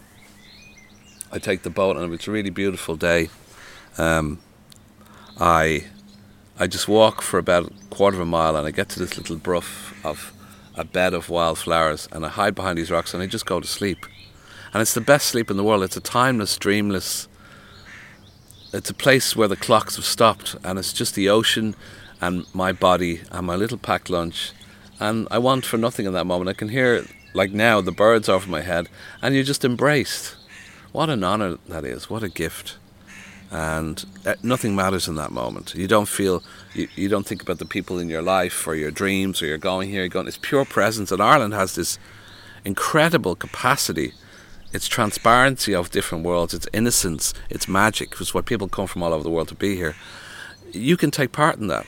I 1.33 1.40
take 1.40 1.62
the 1.62 1.70
boat, 1.70 1.96
and 1.96 2.07
if 2.07 2.20
it's 2.20 2.29
a 2.29 2.31
really 2.31 2.51
beautiful 2.51 2.94
day, 2.94 3.31
um, 3.98 4.38
I 5.40 5.87
I 6.57 6.68
just 6.68 6.87
walk 6.87 7.20
for 7.20 7.38
about 7.38 7.66
a 7.66 7.72
quarter 7.90 8.16
of 8.16 8.20
a 8.20 8.27
mile, 8.27 8.55
and 8.55 8.64
I 8.64 8.70
get 8.70 8.88
to 8.90 9.01
this 9.01 9.16
little 9.16 9.35
brough 9.35 9.92
of 10.05 10.33
a 10.79 10.85
bed 10.85 11.12
of 11.12 11.29
wildflowers 11.29 12.09
and 12.12 12.25
I 12.25 12.29
hide 12.29 12.55
behind 12.55 12.79
these 12.79 12.91
rocks 12.91 13.12
and 13.12 13.23
I 13.23 13.27
just 13.27 13.45
go 13.45 13.61
to 13.61 13.67
sleep. 13.67 14.07
And 14.73 14.81
it's 14.81 14.95
the 14.95 15.01
best 15.01 15.27
sleep 15.27 15.51
in 15.51 15.57
the 15.57 15.64
world. 15.64 15.83
It's 15.83 15.97
a 15.97 16.01
timeless, 16.01 16.57
dreamless. 16.57 17.29
It's 18.73 18.88
a 18.88 18.95
place 18.95 19.35
where 19.35 19.49
the 19.49 19.57
clocks 19.57 19.97
have 19.97 20.05
stopped 20.05 20.57
and 20.62 20.79
it's 20.79 20.93
just 20.93 21.14
the 21.14 21.29
ocean 21.29 21.75
and 22.21 22.47
my 22.55 22.73
body 22.73 23.23
and 23.31 23.47
my 23.47 23.57
little 23.57 23.79
packed 23.79 24.09
lunch. 24.09 24.53
And 25.01 25.27
I 25.31 25.38
want 25.38 25.67
for 25.67 25.79
nothing 25.79 26.07
in 26.07 26.12
that 26.12 26.27
moment. 26.27 26.49
I 26.49 26.55
can 26.55 26.69
hear, 26.69 27.05
like 27.35 27.51
now, 27.51 27.81
the 27.81 27.93
birds 27.93 28.29
over 28.29 28.49
my 28.49 28.61
head 28.61 28.88
and 29.21 29.35
you're 29.35 29.45
just 29.45 29.64
embraced. 29.64 30.37
What 30.93 31.11
an 31.11 31.25
honor 31.25 31.59
that 31.69 31.85
is. 31.85 32.09
What 32.09 32.23
a 32.23 32.29
gift. 32.29 32.78
And 33.51 34.05
uh, 34.27 34.35
nothing 34.43 34.77
matters 34.77 35.09
in 35.09 35.15
that 35.15 35.33
moment. 35.33 35.75
You 35.75 35.89
don't 35.89 36.09
feel, 36.09 36.43
you, 36.75 36.89
you 36.95 37.09
don't 37.09 37.27
think 37.27 37.43
about 37.43 37.59
the 37.59 37.65
people 37.65 37.99
in 37.99 38.09
your 38.09 38.23
life 38.23 38.67
or 38.67 38.75
your 38.75 38.91
dreams 38.91 39.41
or 39.41 39.47
you're 39.47 39.59
going 39.59 39.89
here, 39.91 40.01
you're 40.01 40.09
going. 40.09 40.27
It's 40.27 40.39
pure 40.39 40.65
presence, 40.65 41.11
and 41.11 41.23
Ireland 41.23 41.55
has 41.55 41.75
this 41.75 41.99
incredible 42.65 43.35
capacity. 43.35 44.13
Its 44.71 44.87
transparency 44.87 45.75
of 45.75 45.91
different 45.91 46.25
worlds, 46.25 46.53
its 46.53 46.69
innocence, 46.75 47.33
its 47.49 47.67
magic, 47.67 48.15
It's 48.21 48.35
what 48.35 48.45
people 48.45 48.69
come 48.69 48.87
from 48.87 49.03
all 49.03 49.15
over 49.15 49.25
the 49.25 49.31
world 49.31 49.49
to 49.49 49.55
be 49.55 49.77
here. 49.77 49.97
You 50.73 50.99
can 50.99 51.11
take 51.11 51.33
part 51.33 51.57
in 51.57 51.69
that 51.69 51.87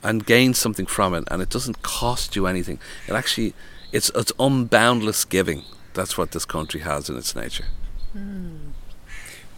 and 0.00 0.24
gain 0.24 0.54
something 0.54 0.86
from 0.86 1.14
it, 1.14 1.24
and 1.28 1.42
it 1.42 1.50
doesn't 1.50 1.82
cost 1.82 2.36
you 2.36 2.46
anything. 2.46 2.78
It 3.08 3.14
actually, 3.14 3.54
it's 3.90 4.08
it's 4.14 4.30
unboundless 4.38 5.28
giving. 5.28 5.64
That's 5.94 6.16
what 6.16 6.30
this 6.30 6.44
country 6.44 6.80
has 6.80 7.10
in 7.10 7.16
its 7.16 7.34
nature. 7.34 7.66
Mm. 8.16 8.70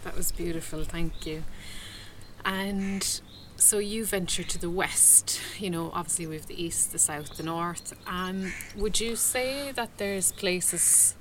That 0.03 0.15
was 0.15 0.31
beautiful, 0.31 0.83
thank 0.83 1.25
you. 1.25 1.43
And 2.45 3.21
so 3.55 3.77
you 3.77 4.05
venture 4.05 4.43
to 4.43 4.57
the 4.59 4.69
west, 4.69 5.39
you 5.57 5.69
know, 5.69 5.91
obviously 5.93 6.27
we 6.27 6.35
have 6.35 6.47
the 6.47 6.61
east, 6.61 6.91
the 6.91 6.99
south, 6.99 7.37
the 7.37 7.43
north. 7.43 7.93
Um, 8.05 8.51
would 8.75 8.99
you 8.99 9.15
say 9.15 9.71
that 9.71 9.97
there's 9.97 10.31
places 10.33 11.15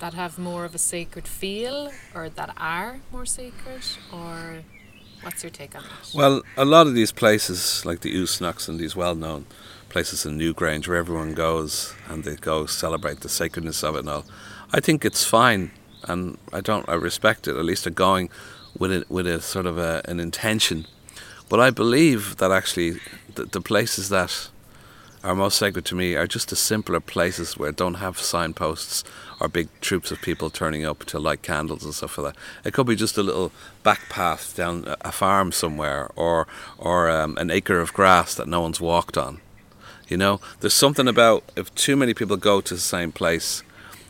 that 0.00 0.14
have 0.14 0.38
more 0.38 0.64
of 0.64 0.74
a 0.74 0.78
sacred 0.78 1.28
feel 1.28 1.92
or 2.14 2.28
that 2.28 2.54
are 2.56 3.00
more 3.12 3.24
sacred 3.26 3.82
or 4.12 4.62
what's 5.22 5.42
your 5.42 5.50
take 5.50 5.76
on 5.76 5.82
that? 5.82 6.12
Well, 6.14 6.42
a 6.56 6.64
lot 6.64 6.86
of 6.86 6.94
these 6.94 7.12
places 7.12 7.86
like 7.86 8.00
the 8.00 8.12
Uisneachs 8.14 8.68
and 8.68 8.78
these 8.80 8.96
well 8.96 9.14
known 9.14 9.46
places 9.88 10.26
in 10.26 10.38
Newgrange 10.38 10.88
where 10.88 10.96
everyone 10.96 11.34
goes 11.34 11.94
and 12.08 12.24
they 12.24 12.34
go 12.34 12.66
celebrate 12.66 13.20
the 13.20 13.28
sacredness 13.28 13.84
of 13.84 13.94
it 13.94 14.00
and 14.00 14.08
all. 14.08 14.24
I 14.72 14.80
think 14.80 15.04
it's 15.04 15.24
fine 15.24 15.70
and 16.06 16.38
I 16.52 16.60
don't 16.60 16.88
I 16.88 16.94
respect 16.94 17.48
it. 17.48 17.56
At 17.56 17.64
least 17.64 17.84
they're 17.84 17.92
going 17.92 18.30
with 18.78 18.92
it 18.92 19.10
with 19.10 19.26
a 19.26 19.40
sort 19.40 19.66
of 19.66 19.78
a, 19.78 20.02
an 20.06 20.20
intention. 20.20 20.86
But 21.48 21.60
I 21.60 21.70
believe 21.70 22.36
that 22.38 22.50
actually 22.50 22.98
the, 23.34 23.44
the 23.44 23.60
places 23.60 24.08
that 24.08 24.48
are 25.22 25.34
most 25.34 25.58
sacred 25.58 25.84
to 25.86 25.94
me 25.94 26.14
are 26.14 26.26
just 26.26 26.50
the 26.50 26.56
simpler 26.56 27.00
places 27.00 27.56
where 27.56 27.72
don't 27.72 27.94
have 27.94 28.18
signposts 28.18 29.02
or 29.40 29.48
big 29.48 29.68
troops 29.80 30.10
of 30.10 30.20
people 30.22 30.50
turning 30.50 30.84
up 30.84 31.04
to 31.04 31.18
light 31.18 31.42
candles 31.42 31.84
and 31.84 31.94
stuff 31.94 32.16
like 32.18 32.34
that. 32.34 32.40
It 32.64 32.72
could 32.72 32.86
be 32.86 32.96
just 32.96 33.18
a 33.18 33.22
little 33.22 33.50
back 33.82 34.08
path 34.08 34.54
down 34.56 34.94
a 35.00 35.12
farm 35.12 35.52
somewhere 35.52 36.10
or 36.16 36.46
or 36.78 37.10
um, 37.10 37.36
an 37.38 37.50
acre 37.50 37.80
of 37.80 37.92
grass 37.92 38.34
that 38.34 38.48
no 38.48 38.60
one's 38.60 38.80
walked 38.80 39.18
on. 39.18 39.40
You 40.08 40.16
know, 40.16 40.40
there's 40.60 40.74
something 40.74 41.08
about 41.08 41.42
if 41.56 41.74
too 41.74 41.96
many 41.96 42.14
people 42.14 42.36
go 42.36 42.60
to 42.60 42.74
the 42.74 42.80
same 42.80 43.10
place 43.10 43.64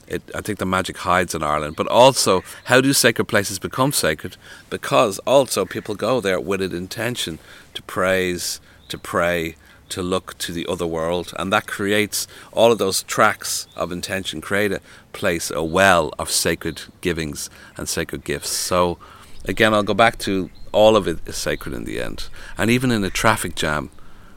it, 0.07 0.23
I 0.35 0.40
think 0.40 0.59
the 0.59 0.66
magic 0.66 0.99
hides 0.99 1.35
in 1.35 1.42
Ireland. 1.42 1.77
But 1.77 1.88
also, 1.88 2.42
how 2.64 2.81
do 2.81 2.92
sacred 2.92 3.27
places 3.27 3.59
become 3.59 3.92
sacred? 3.92 4.37
Because 4.71 5.19
also 5.21 5.64
people 5.64 5.95
go 5.95 6.21
there 6.21 6.40
with 6.40 6.62
an 6.62 6.75
intention 6.75 7.38
to 7.75 7.83
praise, 7.83 8.61
to 8.88 8.99
pray, 8.99 9.57
to 9.88 10.03
look 10.03 10.37
to 10.38 10.53
the 10.53 10.66
other 10.66 10.87
world, 10.87 11.33
and 11.38 11.53
that 11.53 11.66
creates 11.66 12.27
all 12.53 12.73
of 12.73 12.79
those 12.79 13.03
tracks 13.05 13.69
of 13.77 13.92
intention, 13.92 14.40
create 14.40 14.73
a 14.73 14.81
place, 15.12 15.51
a 15.51 15.62
well 15.62 16.12
of 16.19 16.31
sacred 16.31 16.83
givings 17.01 17.49
and 17.77 17.88
sacred 17.88 18.25
gifts. 18.25 18.51
So, 18.51 18.99
again, 19.45 19.73
I'll 19.73 19.83
go 19.83 19.95
back 19.95 20.19
to 20.21 20.51
all 20.73 20.97
of 20.97 21.07
it 21.07 21.19
is 21.27 21.37
sacred 21.37 21.75
in 21.75 21.85
the 21.85 22.01
end, 22.01 22.29
and 22.59 22.71
even 22.71 22.90
in 22.90 23.05
a 23.05 23.11
traffic 23.11 23.55
jam, 23.55 23.90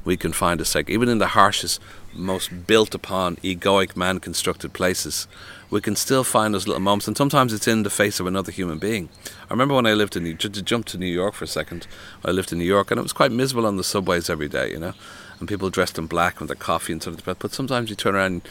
we 0.05 0.15
can 0.17 0.32
find 0.32 0.62
a 0.62 0.65
sacred. 0.65 0.93
Even 0.93 1.10
in 1.10 1.17
the 1.17 1.27
harshest, 1.27 1.82
most 2.13 2.67
built 2.67 2.95
upon, 2.95 3.36
egoic, 3.38 3.95
man 3.95 4.19
constructed 4.19 4.73
places, 4.73 5.27
we 5.69 5.82
can 5.82 5.95
still 5.95 6.23
find 6.23 6.53
those 6.53 6.67
little 6.67 6.82
moments, 6.82 7.08
and 7.08 7.15
sometimes 7.15 7.53
it's 7.53 7.67
in 7.67 7.84
the 7.84 7.89
face 7.89 8.19
of 8.19 8.25
another 8.25 8.51
human 8.51 8.79
being. 8.79 9.10
I 9.49 9.53
remember 9.53 9.75
when 9.75 9.86
I 9.86 9.93
lived 9.93 10.15
in 10.15 10.23
New, 10.23 10.34
to 10.36 10.49
jump 10.49 10.86
to 10.88 10.97
New 10.97 11.05
York 11.05 11.36
for 11.36 11.43
a 11.43 11.47
second. 11.47 11.86
I 12.25 12.32
lived 12.32 12.51
in 12.51 12.58
New 12.58 12.65
York, 12.65 12.89
and 12.89 12.99
it 12.99 13.03
was 13.03 13.13
quite 13.13 13.32
miserable 13.32 13.67
on 13.67 13.77
the 13.77 13.84
subways 13.84 14.29
every 14.29 14.49
day, 14.49 14.71
you 14.71 14.79
know, 14.79 14.93
and 15.39 15.47
people 15.47 15.69
dressed 15.69 15.97
in 15.99 16.08
black 16.08 16.39
with 16.39 16.49
their 16.49 16.55
coffee 16.55 16.93
and 16.93 17.05
of. 17.05 17.23
But 17.23 17.53
sometimes 17.53 17.89
you 17.89 17.95
turn 17.95 18.15
around, 18.15 18.41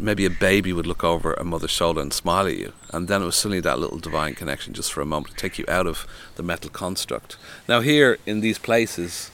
maybe 0.00 0.26
a 0.26 0.30
baby 0.30 0.72
would 0.72 0.86
look 0.86 1.04
over 1.04 1.34
a 1.34 1.44
mother's 1.44 1.70
shoulder 1.70 2.00
and 2.00 2.12
smile 2.12 2.46
at 2.46 2.56
you, 2.56 2.72
and 2.92 3.06
then 3.06 3.22
it 3.22 3.26
was 3.26 3.36
suddenly 3.36 3.60
that 3.60 3.78
little 3.78 3.98
divine 3.98 4.34
connection 4.34 4.74
just 4.74 4.92
for 4.92 5.00
a 5.00 5.06
moment 5.06 5.36
to 5.36 5.40
take 5.40 5.58
you 5.58 5.64
out 5.68 5.86
of 5.86 6.06
the 6.34 6.42
metal 6.42 6.70
construct. 6.70 7.36
Now 7.68 7.80
here 7.80 8.18
in 8.26 8.40
these 8.40 8.58
places 8.58 9.30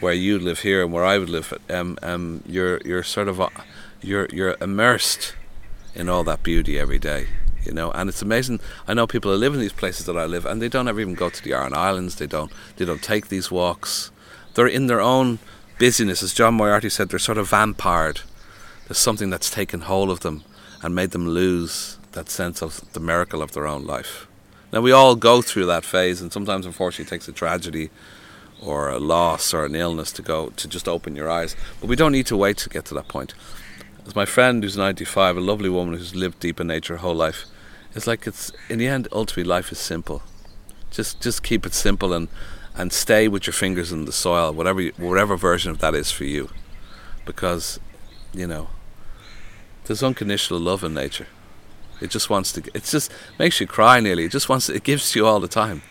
where 0.00 0.14
you 0.14 0.38
live 0.38 0.60
here 0.60 0.82
and 0.82 0.92
where 0.92 1.04
I 1.04 1.18
would 1.18 1.28
live, 1.28 1.52
um, 1.68 1.98
um, 2.02 2.42
you're 2.46 2.80
you're 2.84 3.02
sort 3.02 3.28
of 3.28 3.40
uh, 3.40 3.50
you're 4.02 4.26
you're 4.32 4.56
immersed 4.60 5.34
in 5.94 6.08
all 6.08 6.24
that 6.24 6.42
beauty 6.42 6.78
every 6.78 6.98
day. 6.98 7.28
You 7.64 7.72
know, 7.72 7.90
and 7.92 8.10
it's 8.10 8.20
amazing. 8.20 8.60
I 8.86 8.92
know 8.94 9.06
people 9.06 9.30
who 9.30 9.38
live 9.38 9.54
in 9.54 9.60
these 9.60 9.72
places 9.72 10.04
that 10.06 10.16
I 10.16 10.26
live, 10.26 10.44
and 10.44 10.60
they 10.60 10.68
don't 10.68 10.88
ever 10.88 11.00
even 11.00 11.14
go 11.14 11.30
to 11.30 11.42
the 11.42 11.54
Aran 11.54 11.74
Islands. 11.74 12.16
They 12.16 12.26
don't. 12.26 12.52
They 12.76 12.84
don't 12.84 13.02
take 13.02 13.28
these 13.28 13.50
walks. 13.50 14.10
They're 14.54 14.66
in 14.66 14.86
their 14.86 15.00
own 15.00 15.38
busyness, 15.78 16.22
as 16.22 16.34
John 16.34 16.54
Moriarty 16.54 16.90
said. 16.90 17.08
They're 17.08 17.18
sort 17.18 17.38
of 17.38 17.48
vampired. 17.48 18.20
There's 18.86 18.98
something 18.98 19.30
that's 19.30 19.50
taken 19.50 19.80
hold 19.80 20.10
of 20.10 20.20
them 20.20 20.44
and 20.82 20.94
made 20.94 21.12
them 21.12 21.26
lose 21.26 21.98
that 22.12 22.28
sense 22.28 22.62
of 22.62 22.92
the 22.92 23.00
miracle 23.00 23.40
of 23.40 23.52
their 23.52 23.66
own 23.66 23.86
life. 23.86 24.26
Now 24.70 24.82
we 24.82 24.92
all 24.92 25.16
go 25.16 25.40
through 25.40 25.66
that 25.66 25.84
phase, 25.84 26.20
and 26.20 26.32
sometimes, 26.32 26.66
unfortunately, 26.66 27.06
it 27.06 27.08
takes 27.08 27.28
a 27.28 27.32
tragedy 27.32 27.90
or 28.60 28.90
a 28.90 28.98
loss 28.98 29.54
or 29.54 29.64
an 29.64 29.74
illness 29.74 30.12
to 30.12 30.22
go 30.22 30.48
to 30.50 30.68
just 30.68 30.88
open 30.88 31.16
your 31.16 31.30
eyes. 31.30 31.56
But 31.80 31.88
we 31.88 31.96
don't 31.96 32.12
need 32.12 32.26
to 32.26 32.36
wait 32.36 32.58
to 32.58 32.68
get 32.68 32.84
to 32.86 32.94
that 32.94 33.08
point. 33.08 33.34
As 34.06 34.14
my 34.14 34.26
friend 34.26 34.62
who's 34.62 34.76
95, 34.76 35.36
a 35.36 35.40
lovely 35.40 35.68
woman 35.70 35.96
who's 35.96 36.14
lived 36.14 36.40
deep 36.40 36.60
in 36.60 36.66
nature 36.66 36.94
her 36.94 36.98
whole 37.00 37.14
life, 37.14 37.46
it's 37.94 38.06
like 38.06 38.26
it's 38.26 38.52
in 38.68 38.78
the 38.78 38.86
end 38.86 39.08
ultimately 39.12 39.44
life 39.44 39.72
is 39.72 39.78
simple. 39.78 40.22
Just 40.90 41.20
just 41.20 41.42
keep 41.42 41.64
it 41.64 41.74
simple 41.74 42.12
and 42.12 42.28
and 42.76 42.92
stay 42.92 43.28
with 43.28 43.46
your 43.46 43.54
fingers 43.54 43.92
in 43.92 44.04
the 44.04 44.12
soil, 44.12 44.52
whatever 44.52 44.82
whatever 44.98 45.36
version 45.36 45.70
of 45.70 45.78
that 45.78 45.94
is 45.94 46.10
for 46.10 46.24
you, 46.24 46.50
because 47.24 47.80
you 48.32 48.46
know 48.46 48.68
there's 49.84 50.02
unconditional 50.02 50.60
love 50.60 50.84
in 50.84 50.94
nature. 50.94 51.28
It 52.00 52.10
just 52.10 52.28
wants 52.28 52.52
to. 52.52 52.62
It 52.74 52.84
just 52.84 53.12
makes 53.38 53.60
you 53.60 53.66
cry 53.66 54.00
nearly. 54.00 54.24
It 54.24 54.32
just 54.32 54.48
wants. 54.48 54.66
To, 54.66 54.74
It 54.74 54.82
gives 54.82 55.12
to 55.12 55.20
you 55.20 55.26
all 55.26 55.40
the 55.40 55.48
time. 55.48 55.82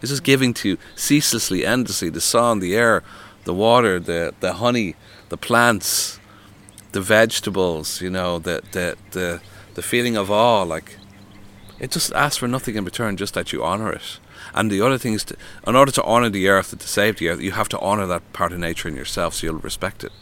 It's 0.00 0.10
just 0.10 0.24
giving 0.24 0.54
to 0.54 0.70
you 0.70 0.78
ceaselessly, 0.96 1.66
endlessly. 1.66 2.08
The 2.08 2.20
sun, 2.20 2.60
the 2.60 2.74
air, 2.74 3.02
the 3.44 3.54
water, 3.54 4.00
the 4.00 4.34
the 4.40 4.54
honey, 4.54 4.96
the 5.28 5.36
plants, 5.36 6.19
the 6.92 7.00
vegetables, 7.00 8.00
you 8.00 8.10
know, 8.10 8.38
the 8.38 8.62
the 8.72 8.96
the 9.10 9.40
the 9.74 9.82
feeling 9.82 10.16
of 10.16 10.30
awe, 10.30 10.62
like 10.62 10.96
it 11.78 11.90
just 11.90 12.12
asks 12.12 12.36
for 12.36 12.48
nothing 12.48 12.76
in 12.76 12.84
return, 12.84 13.16
just 13.16 13.34
that 13.34 13.52
you 13.52 13.64
honour 13.64 13.92
it. 13.92 14.18
And 14.54 14.70
the 14.70 14.80
other 14.80 14.98
thing 14.98 15.14
is, 15.14 15.24
to, 15.24 15.36
in 15.66 15.76
order 15.76 15.92
to 15.92 16.02
honour 16.02 16.28
the 16.28 16.48
earth, 16.48 16.76
to 16.76 16.88
save 16.88 17.16
the 17.16 17.28
earth, 17.28 17.40
you 17.40 17.52
have 17.52 17.68
to 17.70 17.78
honour 17.78 18.06
that 18.06 18.32
part 18.32 18.52
of 18.52 18.58
nature 18.58 18.88
in 18.88 18.96
yourself, 18.96 19.34
so 19.34 19.46
you'll 19.46 19.58
respect 19.58 20.04
it. 20.04 20.12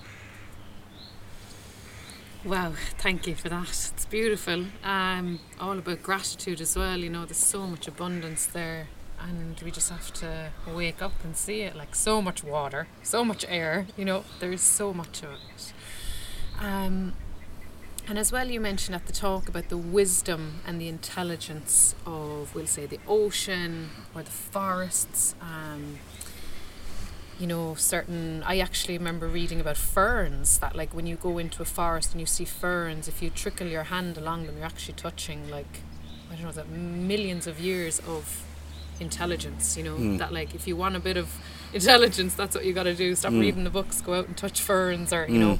Wow, 2.44 2.72
thank 2.98 3.26
you 3.26 3.35
for 3.35 3.48
that. 3.48 3.68
It's 3.68 4.07
beautiful. 4.07 4.66
Um, 4.85 5.40
all 5.61 5.78
about 5.78 6.02
gratitude 6.02 6.61
as 6.61 6.76
well. 6.76 6.98
You 6.98 7.11
know, 7.11 7.24
there's 7.24 7.37
so 7.37 7.66
much 7.66 7.88
abundance 7.88 8.46
there, 8.46 8.88
and 9.20 9.61
we 9.61 9.70
just 9.70 9.90
have 9.90 10.12
to 10.14 10.50
wake 10.66 11.02
up 11.02 11.24
and 11.24 11.37
see 11.37 11.62
it. 11.62 11.74
Like 11.74 11.94
so 11.94 12.22
much 12.22 12.44
water, 12.44 12.87
so 13.02 13.24
much 13.24 13.44
air. 13.48 13.87
You 13.96 14.04
know, 14.04 14.24
there's 14.38 14.61
so 14.61 14.94
much 14.94 15.22
of 15.22 15.31
it. 15.33 15.72
Um, 16.61 17.12
and 18.09 18.18
as 18.18 18.33
well, 18.33 18.49
you 18.49 18.59
mentioned 18.59 18.94
at 18.94 19.07
the 19.07 19.12
talk 19.12 19.51
about 19.51 19.68
the 19.68 19.77
wisdom 19.77 20.61
and 20.66 20.81
the 20.81 20.88
intelligence 20.88 21.94
of, 22.07 22.55
we'll 22.55 22.66
say, 22.66 22.87
the 22.87 22.99
ocean 23.07 23.90
or 24.14 24.23
the 24.23 24.31
forests. 24.31 25.35
Um, 25.42 25.99
you 27.38 27.47
know, 27.47 27.75
certain. 27.75 28.42
I 28.44 28.59
actually 28.61 28.97
remember 28.97 29.29
reading 29.29 29.61
about 29.61 29.77
ferns 29.77 30.59
that, 30.59 30.75
like, 30.75 30.94
when 30.94 31.07
you 31.07 31.16
go 31.16 31.37
into 31.37 31.61
a 31.61 31.66
forest 31.66 32.12
and 32.12 32.21
you 32.21 32.27
see 32.27 32.47
ferns, 32.47 33.09
if 33.09 33.23
you 33.23 33.29
trickle 33.29 33.66
your 33.66 33.85
hand 33.85 34.16
along 34.16 34.47
them, 34.47 34.57
you're 34.57 34.66
actually 34.66 34.94
touching, 34.94 35.49
like, 35.51 35.83
I 36.33 36.35
don't 36.35 36.44
know, 36.44 36.53
that 36.53 36.68
millions 36.71 37.47
of 37.47 37.61
years 37.61 38.01
of 38.09 38.42
intelligence. 39.01 39.77
You 39.77 39.85
know, 39.85 39.97
mm. 39.97 40.18
that, 40.18 40.33
like, 40.33 40.55
if 40.55 40.66
you 40.66 40.77
want 40.77 40.97
a 40.97 41.01
bit 41.01 41.18
of 41.18 41.38
intelligence, 41.75 42.35
that's 42.35 42.57
what 42.57 42.64
you 42.64 42.73
got 42.73 42.85
to 42.85 42.94
do. 42.94 43.14
Stop 43.14 43.35
mm. 43.35 43.40
reading 43.40 43.64
the 43.64 43.71
books, 43.71 44.01
go 44.01 44.14
out 44.14 44.29
and 44.29 44.37
touch 44.37 44.62
ferns, 44.62 45.12
or, 45.12 45.27
you 45.29 45.35
mm. 45.35 45.40
know 45.40 45.59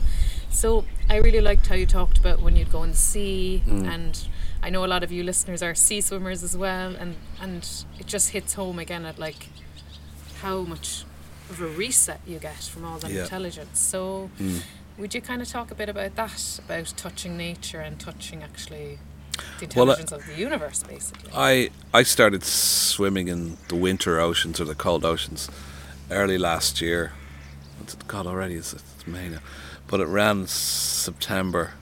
so 0.51 0.85
I 1.09 1.17
really 1.17 1.41
liked 1.41 1.67
how 1.67 1.75
you 1.75 1.87
talked 1.87 2.19
about 2.19 2.41
when 2.43 2.57
you'd 2.57 2.73
go 2.73 2.83
in 2.83 2.91
the 2.91 2.97
sea, 2.97 3.63
mm. 3.67 3.87
and 3.87 4.29
I 4.63 4.71
know 4.71 4.85
a 4.85 4.87
lot 4.87 5.03
of 5.03 5.13
you 5.13 5.23
listeners 5.23 5.63
are 5.63 5.75
sea 5.75 6.01
swimmers 6.01 6.43
as 6.43 6.57
well, 6.57 6.95
and 6.97 7.17
and 7.41 7.69
it 7.99 8.07
just 8.07 8.31
hits 8.31 8.55
home 8.55 8.79
again 8.79 9.05
at 9.05 9.19
like 9.19 9.49
how 10.41 10.63
much 10.63 11.05
of 11.51 11.61
a 11.61 11.67
reset 11.67 12.21
you 12.27 12.39
get 12.39 12.63
from 12.65 12.85
all 12.85 12.99
that 12.99 13.11
yeah. 13.11 13.23
intelligence. 13.23 13.81
So. 13.81 14.31
Mm. 14.39 14.63
Would 14.99 15.15
you 15.15 15.21
kind 15.21 15.41
of 15.41 15.49
talk 15.49 15.71
a 15.71 15.77
bit 15.77 15.89
about 15.89 16.17
that, 16.17 16.59
about 16.65 16.93
touching 16.97 17.37
nature 17.37 17.79
and 17.79 18.01
touching 18.01 18.43
actually 18.43 18.99
the 19.59 19.67
intelligence 19.67 20.11
well, 20.11 20.19
of 20.19 20.27
the 20.27 20.35
universe, 20.35 20.83
basically? 20.83 21.31
I 21.33 21.71
I 21.95 22.03
started 22.03 22.43
swimming 22.43 23.29
in 23.29 23.59
the 23.69 23.77
winter 23.77 24.19
oceans 24.19 24.61
or 24.61 24.65
the 24.65 24.75
cold 24.75 25.05
oceans 25.05 25.49
early 26.11 26.37
last 26.37 26.81
year. 26.81 27.13
God, 28.09 28.27
already 28.27 28.57
it's, 28.57 28.73
it's 28.73 29.07
May 29.07 29.29
now 29.29 29.39
but 29.89 30.01
it 30.01 30.07
ran 30.07 30.47
September 30.47 31.73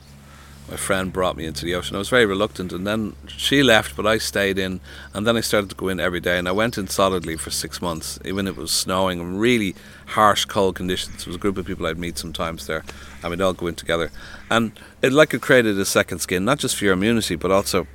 my 0.69 0.77
friend 0.77 1.13
brought 1.13 1.37
me 1.37 1.47
into 1.47 1.65
the 1.65 1.75
ocean. 1.75 1.95
I 1.95 2.01
was 2.01 2.09
very 2.09 2.27
reluctant, 2.27 2.73
and 2.73 2.87
then 2.87 3.15
she 3.29 3.63
left, 3.63 3.95
but 3.95 4.05
I 4.05 4.19
stayed 4.19 4.59
in, 4.59 4.81
and 5.15 5.25
then 5.27 5.37
I 5.37 5.41
started 5.41 5.71
to 5.71 5.77
go 5.77 5.89
in 5.89 6.01
every 6.01 6.19
day, 6.19 6.39
and 6.39 6.49
I 6.49 6.53
went 6.53 6.77
in 6.77 6.89
solidly 6.89 7.37
for 7.37 7.51
six 7.51 7.81
months, 7.81 8.19
even 8.25 8.49
if 8.49 8.59
it 8.59 8.61
was 8.61 8.73
snowing 8.73 9.21
and 9.21 9.41
really 9.41 9.77
harsh, 10.07 10.45
cold 10.45 10.75
conditions. 10.75 11.25
There 11.25 11.31
was 11.31 11.37
a 11.37 11.41
group 11.41 11.57
of 11.57 11.67
people 11.67 11.87
I'd 11.87 11.99
meet 11.99 12.19
sometimes 12.19 12.67
there, 12.67 12.85
and 13.23 13.31
we'd 13.31 13.41
all 13.41 13.53
go 13.53 13.69
in 13.69 13.77
together, 13.77 14.11
and 14.51 14.73
it 15.03 15.13
like 15.13 15.33
it 15.35 15.41
created 15.41 15.79
a 15.79 15.85
second 15.85 16.19
skin, 16.19 16.45
not 16.45 16.59
just 16.59 16.77
for 16.77 16.85
your 16.85 16.95
immunity, 16.95 17.37
but 17.37 17.53
also 17.53 17.87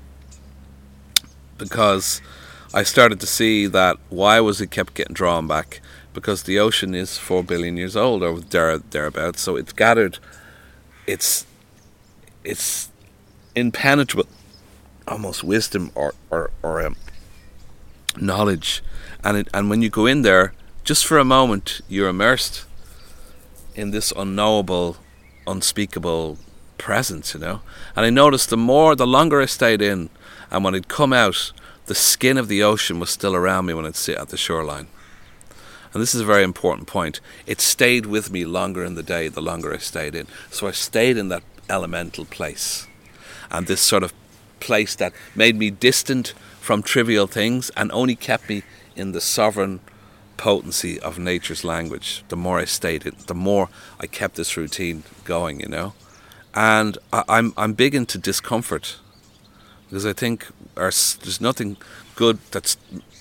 because 1.57 2.21
I 2.73 2.83
started 2.83 3.19
to 3.19 3.27
see 3.27 3.67
that 3.67 3.97
why 4.09 4.39
was 4.39 4.61
it 4.61 4.71
kept 4.71 4.93
getting 4.93 5.13
drawn 5.13 5.45
back 5.45 5.81
because 6.13 6.43
the 6.43 6.59
ocean 6.59 6.93
is 6.93 7.17
four 7.17 7.43
billion 7.43 7.77
years 7.77 7.95
old 7.95 8.23
or 8.23 8.39
there 8.39 8.77
thereabouts, 8.77 9.41
so 9.41 9.55
it's 9.55 9.73
gathered 9.73 10.19
its 11.07 11.45
it's 12.43 12.89
impenetrable 13.55 14.27
almost 15.07 15.43
wisdom 15.43 15.91
or 15.95 16.13
or, 16.29 16.51
or 16.63 16.85
um, 16.85 16.95
knowledge. 18.19 18.83
And 19.23 19.37
it, 19.37 19.47
and 19.53 19.69
when 19.69 19.81
you 19.81 19.89
go 19.89 20.05
in 20.05 20.23
there 20.23 20.53
just 20.83 21.05
for 21.05 21.17
a 21.17 21.25
moment 21.25 21.81
you're 21.87 22.09
immersed 22.09 22.65
in 23.75 23.91
this 23.91 24.11
unknowable 24.17 24.97
unspeakable 25.47 26.37
presence 26.77 27.33
you 27.33 27.39
know? 27.39 27.61
And 27.95 28.05
i 28.05 28.09
noticed 28.09 28.49
the 28.49 28.57
more 28.57 28.95
the 28.95 29.07
longer 29.07 29.41
i 29.41 29.45
stayed 29.45 29.81
in 29.81 30.09
and 30.49 30.63
when 30.63 30.73
i'd 30.73 30.87
come 30.87 31.13
out 31.13 31.51
the 31.85 31.95
skin 31.95 32.37
of 32.37 32.47
the 32.47 32.63
ocean 32.63 32.99
was 32.99 33.09
still 33.09 33.35
around 33.35 33.67
me 33.67 33.73
when 33.73 33.85
i'd 33.85 33.95
sit 33.95 34.17
at 34.17 34.29
the 34.29 34.37
shoreline 34.37 34.87
and 35.93 36.01
this 36.01 36.15
is 36.15 36.21
a 36.21 36.25
very 36.25 36.43
important 36.43 36.87
point 36.87 37.19
it 37.45 37.61
stayed 37.61 38.05
with 38.05 38.31
me 38.31 38.45
longer 38.45 38.83
in 38.83 38.95
the 38.95 39.03
day 39.03 39.27
the 39.27 39.41
longer 39.41 39.73
i 39.73 39.77
stayed 39.77 40.15
in 40.15 40.27
so 40.49 40.67
i 40.67 40.71
stayed 40.71 41.17
in 41.17 41.29
that 41.29 41.43
elemental 41.71 42.25
place. 42.25 42.87
And 43.49 43.65
this 43.65 43.81
sort 43.81 44.03
of 44.03 44.13
place 44.59 44.95
that 44.95 45.13
made 45.35 45.55
me 45.55 45.71
distant 45.71 46.33
from 46.59 46.83
trivial 46.83 47.25
things 47.25 47.71
and 47.71 47.91
only 47.91 48.15
kept 48.15 48.49
me 48.49 48.63
in 48.95 49.13
the 49.13 49.21
sovereign 49.21 49.79
potency 50.37 50.99
of 50.99 51.17
nature's 51.17 51.63
language. 51.63 52.23
The 52.29 52.35
more 52.35 52.59
I 52.59 52.65
stayed 52.65 53.05
in, 53.05 53.15
the 53.27 53.33
more 53.33 53.69
I 53.99 54.07
kept 54.07 54.35
this 54.35 54.55
routine 54.57 55.03
going, 55.23 55.59
you 55.59 55.67
know. 55.67 55.93
And 56.53 56.97
I, 57.11 57.23
I'm 57.27 57.53
I'm 57.57 57.73
big 57.73 57.95
into 57.95 58.17
discomfort 58.17 58.97
because 59.89 60.05
I 60.05 60.13
think 60.13 60.47
our, 60.75 60.91
there's 61.23 61.39
nothing 61.41 61.77
good 62.15 62.39
that's 62.51 62.77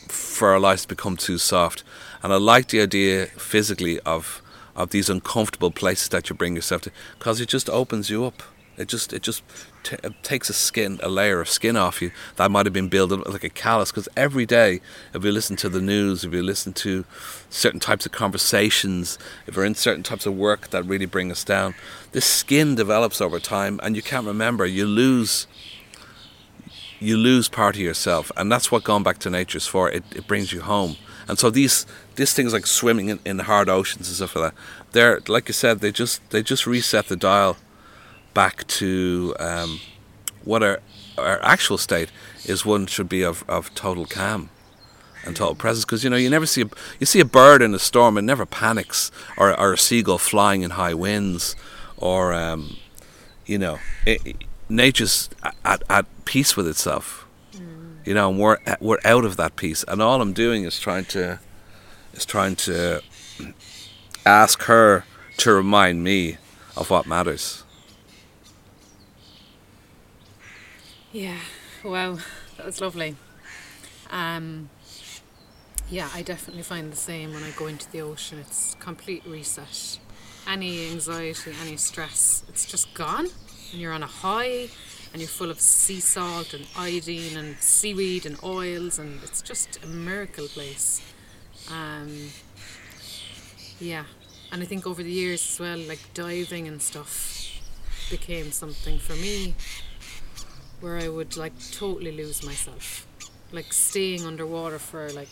for 0.08 0.48
our 0.48 0.60
lives 0.60 0.82
to 0.82 0.88
become 0.88 1.16
too 1.16 1.38
soft. 1.38 1.84
And 2.22 2.32
I 2.32 2.36
like 2.36 2.68
the 2.68 2.80
idea 2.80 3.26
physically 3.26 4.00
of 4.00 4.42
of 4.76 4.90
these 4.90 5.10
uncomfortable 5.10 5.70
places 5.70 6.08
that 6.10 6.30
you 6.30 6.36
bring 6.36 6.54
yourself 6.54 6.82
to 6.82 6.92
because 7.18 7.40
it 7.40 7.48
just 7.48 7.68
opens 7.68 8.08
you 8.08 8.24
up. 8.24 8.42
It 8.76 8.88
just 8.88 9.12
it 9.12 9.22
just 9.22 9.42
t- 9.82 9.96
it 10.02 10.14
takes 10.22 10.48
a 10.48 10.54
skin 10.54 11.00
a 11.02 11.08
layer 11.08 11.40
of 11.40 11.50
skin 11.50 11.76
off 11.76 12.00
you 12.00 12.12
that 12.36 12.50
might 12.50 12.64
have 12.64 12.72
been 12.72 12.88
built 12.88 13.12
up 13.12 13.28
like 13.28 13.44
a 13.44 13.50
callus. 13.50 13.90
Because 13.90 14.08
every 14.16 14.46
day, 14.46 14.80
if 15.12 15.22
you 15.22 15.32
listen 15.32 15.56
to 15.56 15.68
the 15.68 15.82
news, 15.82 16.24
if 16.24 16.32
you 16.32 16.42
listen 16.42 16.72
to 16.74 17.04
certain 17.50 17.80
types 17.80 18.06
of 18.06 18.12
conversations, 18.12 19.18
if 19.46 19.56
we're 19.56 19.66
in 19.66 19.74
certain 19.74 20.02
types 20.02 20.24
of 20.24 20.34
work 20.34 20.70
that 20.70 20.84
really 20.84 21.06
bring 21.06 21.30
us 21.30 21.44
down, 21.44 21.74
this 22.12 22.24
skin 22.24 22.74
develops 22.74 23.20
over 23.20 23.38
time, 23.38 23.80
and 23.82 23.96
you 23.96 24.02
can't 24.02 24.26
remember. 24.26 24.64
You 24.64 24.86
lose 24.86 25.46
you 27.00 27.16
lose 27.16 27.48
part 27.48 27.76
of 27.76 27.80
yourself, 27.80 28.30
and 28.36 28.52
that's 28.52 28.70
what 28.70 28.84
going 28.84 29.02
back 29.02 29.18
to 29.18 29.30
nature 29.30 29.58
is 29.58 29.66
for. 29.66 29.90
It, 29.90 30.04
it 30.14 30.26
brings 30.26 30.52
you 30.52 30.60
home, 30.60 30.96
and 31.30 31.38
so 31.38 31.48
these 31.48 31.86
these 32.16 32.32
things 32.32 32.52
like 32.52 32.66
swimming 32.66 33.08
in, 33.08 33.20
in 33.24 33.38
hard 33.38 33.68
oceans 33.68 34.08
and 34.08 34.16
stuff 34.16 34.34
like 34.34 34.52
that, 34.52 34.60
they're 34.90 35.20
like 35.28 35.48
you 35.48 35.54
said, 35.54 35.78
they 35.78 35.92
just 35.92 36.28
they 36.30 36.42
just 36.42 36.66
reset 36.66 37.06
the 37.06 37.16
dial 37.16 37.56
back 38.34 38.66
to 38.66 39.36
um, 39.38 39.78
what 40.44 40.62
our 40.64 40.80
our 41.16 41.40
actual 41.42 41.78
state 41.78 42.10
is. 42.44 42.66
One 42.66 42.86
should 42.86 43.08
be 43.08 43.22
of, 43.22 43.44
of 43.48 43.72
total 43.76 44.06
calm 44.06 44.50
and 45.24 45.36
total 45.36 45.54
presence 45.54 45.84
because 45.84 46.02
you 46.02 46.10
know 46.10 46.16
you 46.16 46.28
never 46.28 46.46
see 46.46 46.62
a, 46.62 46.70
you 46.98 47.06
see 47.06 47.20
a 47.20 47.24
bird 47.24 47.62
in 47.62 47.72
a 47.76 47.78
storm 47.78 48.18
and 48.18 48.26
never 48.26 48.44
panics 48.44 49.12
or, 49.36 49.58
or 49.58 49.74
a 49.74 49.78
seagull 49.78 50.18
flying 50.18 50.62
in 50.62 50.70
high 50.70 50.94
winds 50.94 51.54
or 51.96 52.32
um, 52.34 52.76
you 53.46 53.56
know 53.56 53.78
it, 54.04 54.36
nature's 54.68 55.30
at, 55.64 55.84
at 55.88 56.06
peace 56.24 56.56
with 56.56 56.66
itself. 56.66 57.24
You 58.04 58.14
know, 58.14 58.30
and 58.30 58.38
we're 58.38 58.58
we're 58.80 58.98
out 59.04 59.24
of 59.24 59.36
that 59.36 59.56
peace. 59.56 59.84
and 59.86 60.00
all 60.00 60.20
I'm 60.20 60.32
doing 60.32 60.64
is 60.64 60.78
trying 60.78 61.04
to 61.06 61.40
is 62.14 62.24
trying 62.24 62.56
to 62.56 63.02
ask 64.24 64.62
her 64.62 65.04
to 65.38 65.52
remind 65.52 66.02
me 66.02 66.38
of 66.76 66.90
what 66.90 67.06
matters. 67.06 67.64
Yeah, 71.12 71.38
wow, 71.84 72.18
that 72.56 72.66
was 72.66 72.80
lovely. 72.80 73.16
Um, 74.10 74.70
yeah, 75.88 76.08
I 76.14 76.22
definitely 76.22 76.62
find 76.62 76.92
the 76.92 76.96
same 76.96 77.32
when 77.34 77.42
I 77.42 77.50
go 77.50 77.66
into 77.66 77.90
the 77.90 78.00
ocean. 78.00 78.38
It's 78.38 78.76
complete 78.78 79.24
reset. 79.26 79.98
Any 80.46 80.90
anxiety, 80.90 81.52
any 81.62 81.76
stress, 81.76 82.44
it's 82.48 82.64
just 82.64 82.94
gone 82.94 83.28
and 83.72 83.80
you're 83.80 83.92
on 83.92 84.02
a 84.02 84.06
high 84.06 84.68
and 85.12 85.20
you're 85.20 85.28
full 85.28 85.50
of 85.50 85.60
sea 85.60 86.00
salt 86.00 86.54
and 86.54 86.66
iodine 86.76 87.36
and 87.36 87.56
seaweed 87.58 88.26
and 88.26 88.36
oils 88.42 88.98
and 88.98 89.20
it's 89.22 89.42
just 89.42 89.82
a 89.82 89.86
miracle 89.86 90.46
place. 90.46 91.02
Um, 91.70 92.28
yeah. 93.80 94.04
And 94.52 94.62
i 94.62 94.66
think 94.66 94.86
over 94.86 95.02
the 95.02 95.10
years 95.10 95.46
as 95.48 95.60
well 95.60 95.78
like 95.78 96.00
diving 96.12 96.66
and 96.66 96.82
stuff 96.82 97.60
became 98.10 98.50
something 98.50 98.98
for 98.98 99.14
me 99.14 99.54
where 100.80 100.98
i 100.98 101.08
would 101.08 101.36
like 101.36 101.52
totally 101.70 102.12
lose 102.12 102.44
myself. 102.44 103.06
Like 103.52 103.72
staying 103.72 104.24
underwater 104.24 104.78
for 104.78 105.10
like 105.10 105.28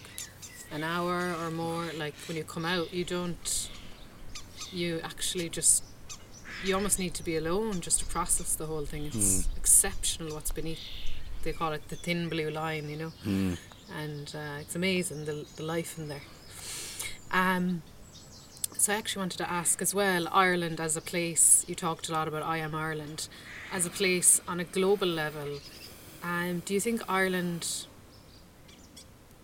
an 0.70 0.84
hour 0.84 1.34
or 1.40 1.50
more 1.50 1.86
like 1.96 2.14
when 2.26 2.36
you 2.36 2.44
come 2.44 2.64
out 2.64 2.92
you 2.92 3.04
don't 3.04 3.70
you 4.72 5.00
actually 5.02 5.48
just 5.48 5.82
you 6.64 6.74
almost 6.74 6.98
need 6.98 7.14
to 7.14 7.22
be 7.22 7.36
alone 7.36 7.80
just 7.80 8.00
to 8.00 8.06
process 8.06 8.54
the 8.56 8.66
whole 8.66 8.84
thing. 8.84 9.06
It's 9.06 9.16
mm. 9.16 9.56
exceptional 9.56 10.34
what's 10.34 10.52
beneath. 10.52 10.80
They 11.42 11.52
call 11.52 11.72
it 11.72 11.88
the 11.88 11.96
thin 11.96 12.28
blue 12.28 12.50
line, 12.50 12.88
you 12.88 12.96
know, 12.96 13.12
mm. 13.24 13.56
and 13.96 14.34
uh, 14.34 14.60
it's 14.60 14.74
amazing 14.74 15.24
the 15.24 15.46
the 15.56 15.62
life 15.62 15.98
in 15.98 16.08
there. 16.08 16.22
Um, 17.30 17.82
so 18.76 18.92
I 18.92 18.96
actually 18.96 19.20
wanted 19.20 19.38
to 19.38 19.50
ask 19.50 19.82
as 19.82 19.94
well, 19.94 20.28
Ireland 20.30 20.80
as 20.80 20.96
a 20.96 21.00
place. 21.00 21.64
You 21.68 21.74
talked 21.74 22.08
a 22.08 22.12
lot 22.12 22.28
about 22.28 22.42
I 22.42 22.58
am 22.58 22.74
Ireland, 22.74 23.28
as 23.72 23.86
a 23.86 23.90
place 23.90 24.40
on 24.46 24.60
a 24.60 24.64
global 24.64 25.08
level. 25.08 25.60
Um, 26.22 26.62
do 26.64 26.74
you 26.74 26.80
think 26.80 27.02
Ireland 27.08 27.86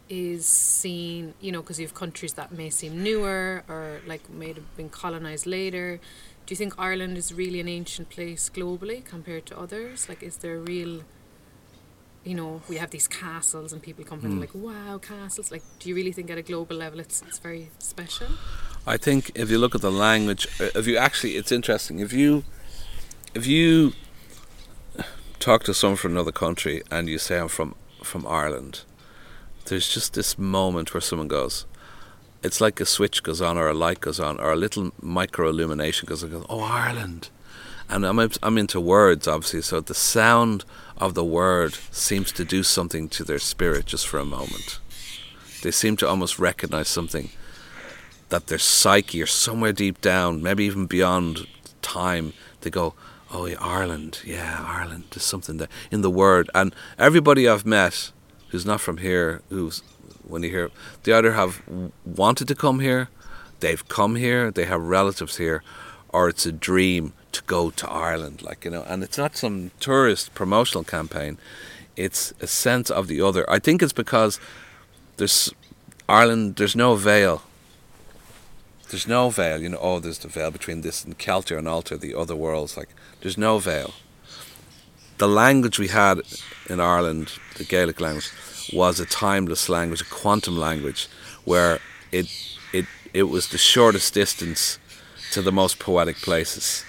is 0.08 0.46
seen, 0.46 1.34
you 1.40 1.50
know, 1.50 1.62
because 1.62 1.80
you 1.80 1.86
have 1.86 1.94
countries 1.94 2.34
that 2.34 2.52
may 2.52 2.70
seem 2.70 3.02
newer 3.02 3.64
or 3.68 4.00
like 4.06 4.28
may 4.30 4.48
have 4.48 4.76
been 4.76 4.90
colonized 4.90 5.46
later 5.46 6.00
do 6.46 6.52
you 6.52 6.56
think 6.56 6.74
Ireland 6.78 7.16
is 7.16 7.32
really 7.32 7.60
an 7.60 7.68
ancient 7.68 8.10
place 8.10 8.50
globally 8.50 9.04
compared 9.04 9.46
to 9.46 9.58
others? 9.58 10.08
Like, 10.08 10.22
is 10.22 10.36
there 10.36 10.56
a 10.56 10.60
real, 10.60 11.02
you 12.22 12.34
know, 12.34 12.60
we 12.68 12.76
have 12.76 12.90
these 12.90 13.08
castles 13.08 13.72
and 13.72 13.82
people 13.82 14.04
come 14.04 14.20
from 14.20 14.36
mm. 14.36 14.40
like, 14.40 14.54
wow, 14.54 14.98
castles. 14.98 15.50
Like, 15.50 15.62
do 15.78 15.88
you 15.88 15.94
really 15.94 16.12
think 16.12 16.30
at 16.30 16.36
a 16.36 16.42
global 16.42 16.76
level 16.76 17.00
it's 17.00 17.22
it's 17.22 17.38
very 17.38 17.70
special? 17.78 18.28
I 18.86 18.98
think 18.98 19.30
if 19.34 19.50
you 19.50 19.58
look 19.58 19.74
at 19.74 19.80
the 19.80 19.90
language, 19.90 20.46
uh, 20.60 20.68
if 20.74 20.86
you 20.86 20.98
actually, 20.98 21.36
it's 21.36 21.50
interesting. 21.50 22.00
If 22.00 22.12
you, 22.12 22.44
if 23.34 23.46
you 23.46 23.94
talk 25.38 25.64
to 25.64 25.72
someone 25.72 25.96
from 25.96 26.12
another 26.12 26.32
country 26.32 26.82
and 26.90 27.08
you 27.08 27.18
say 27.18 27.38
I'm 27.38 27.48
from 27.48 27.74
from 28.02 28.26
Ireland, 28.26 28.82
there's 29.64 29.88
just 29.88 30.12
this 30.12 30.36
moment 30.38 30.92
where 30.92 31.00
someone 31.00 31.28
goes, 31.28 31.64
it's 32.44 32.60
like 32.60 32.78
a 32.78 32.86
switch 32.86 33.22
goes 33.22 33.40
on 33.40 33.56
or 33.56 33.68
a 33.68 33.74
light 33.74 34.00
goes 34.00 34.20
on 34.20 34.38
or 34.38 34.52
a 34.52 34.56
little 34.56 34.92
micro 35.00 35.48
illumination 35.48 36.06
goes 36.06 36.22
on. 36.22 36.44
Oh, 36.50 36.60
Ireland. 36.60 37.30
And 37.88 38.06
I'm, 38.06 38.18
I'm 38.42 38.58
into 38.58 38.80
words, 38.80 39.26
obviously, 39.26 39.62
so 39.62 39.80
the 39.80 39.94
sound 39.94 40.64
of 40.98 41.14
the 41.14 41.24
word 41.24 41.74
seems 41.90 42.32
to 42.32 42.44
do 42.44 42.62
something 42.62 43.08
to 43.10 43.24
their 43.24 43.38
spirit 43.38 43.86
just 43.86 44.06
for 44.06 44.18
a 44.18 44.24
moment. 44.26 44.78
They 45.62 45.70
seem 45.70 45.96
to 45.98 46.08
almost 46.08 46.38
recognize 46.38 46.88
something 46.88 47.30
that 48.28 48.48
their 48.48 48.58
psyche 48.58 49.22
or 49.22 49.26
somewhere 49.26 49.72
deep 49.72 50.00
down, 50.02 50.42
maybe 50.42 50.64
even 50.64 50.86
beyond 50.86 51.46
time, 51.80 52.34
they 52.60 52.70
go, 52.70 52.94
Oh, 53.30 53.46
yeah, 53.46 53.56
Ireland, 53.58 54.20
yeah, 54.24 54.64
Ireland, 54.64 55.04
there's 55.10 55.24
something 55.24 55.56
there 55.56 55.68
in 55.90 56.02
the 56.02 56.10
word. 56.10 56.50
And 56.54 56.74
everybody 56.98 57.48
I've 57.48 57.66
met 57.66 58.12
who's 58.50 58.64
not 58.64 58.80
from 58.80 58.98
here, 58.98 59.42
who's 59.48 59.82
when 60.28 60.42
you 60.42 60.50
hear 60.50 60.70
they 61.02 61.12
either 61.12 61.32
have 61.32 61.62
wanted 62.04 62.48
to 62.48 62.54
come 62.54 62.80
here, 62.80 63.08
they've 63.60 63.86
come 63.88 64.16
here, 64.16 64.50
they 64.50 64.64
have 64.66 64.82
relatives 64.82 65.36
here, 65.36 65.62
or 66.08 66.28
it's 66.28 66.46
a 66.46 66.52
dream 66.52 67.12
to 67.32 67.42
go 67.46 67.70
to 67.70 67.90
Ireland, 67.90 68.42
like 68.42 68.64
you 68.64 68.70
know. 68.70 68.84
And 68.86 69.02
it's 69.02 69.18
not 69.18 69.36
some 69.36 69.70
tourist 69.80 70.34
promotional 70.34 70.84
campaign; 70.84 71.38
it's 71.96 72.32
a 72.40 72.46
sense 72.46 72.90
of 72.90 73.06
the 73.08 73.20
other. 73.20 73.48
I 73.50 73.58
think 73.58 73.82
it's 73.82 73.92
because 73.92 74.40
there's 75.16 75.52
Ireland. 76.08 76.56
There's 76.56 76.76
no 76.76 76.94
veil. 76.96 77.42
There's 78.90 79.08
no 79.08 79.30
veil, 79.30 79.60
you 79.60 79.68
know. 79.70 79.78
Oh, 79.80 79.98
there's 79.98 80.18
the 80.18 80.28
veil 80.28 80.50
between 80.50 80.82
this 80.82 81.04
and 81.04 81.18
Celtic 81.18 81.58
and 81.58 81.66
Alter, 81.66 81.96
the 81.96 82.14
other 82.14 82.36
worlds. 82.36 82.76
Like 82.76 82.90
there's 83.20 83.38
no 83.38 83.58
veil. 83.58 83.94
the 85.18 85.28
language 85.28 85.78
we 85.78 85.88
had 85.88 86.20
in 86.68 86.80
Ireland, 86.80 87.32
the 87.56 87.64
Gaelic 87.64 88.00
language, 88.00 88.30
was 88.72 89.00
a 89.00 89.06
timeless 89.06 89.68
language, 89.68 90.00
a 90.00 90.04
quantum 90.04 90.56
language, 90.56 91.08
where 91.44 91.80
it 92.12 92.26
it 92.72 92.86
it 93.12 93.24
was 93.24 93.48
the 93.48 93.58
shortest 93.58 94.14
distance 94.14 94.78
to 95.32 95.42
the 95.42 95.52
most 95.52 95.78
poetic 95.78 96.16
places. 96.16 96.84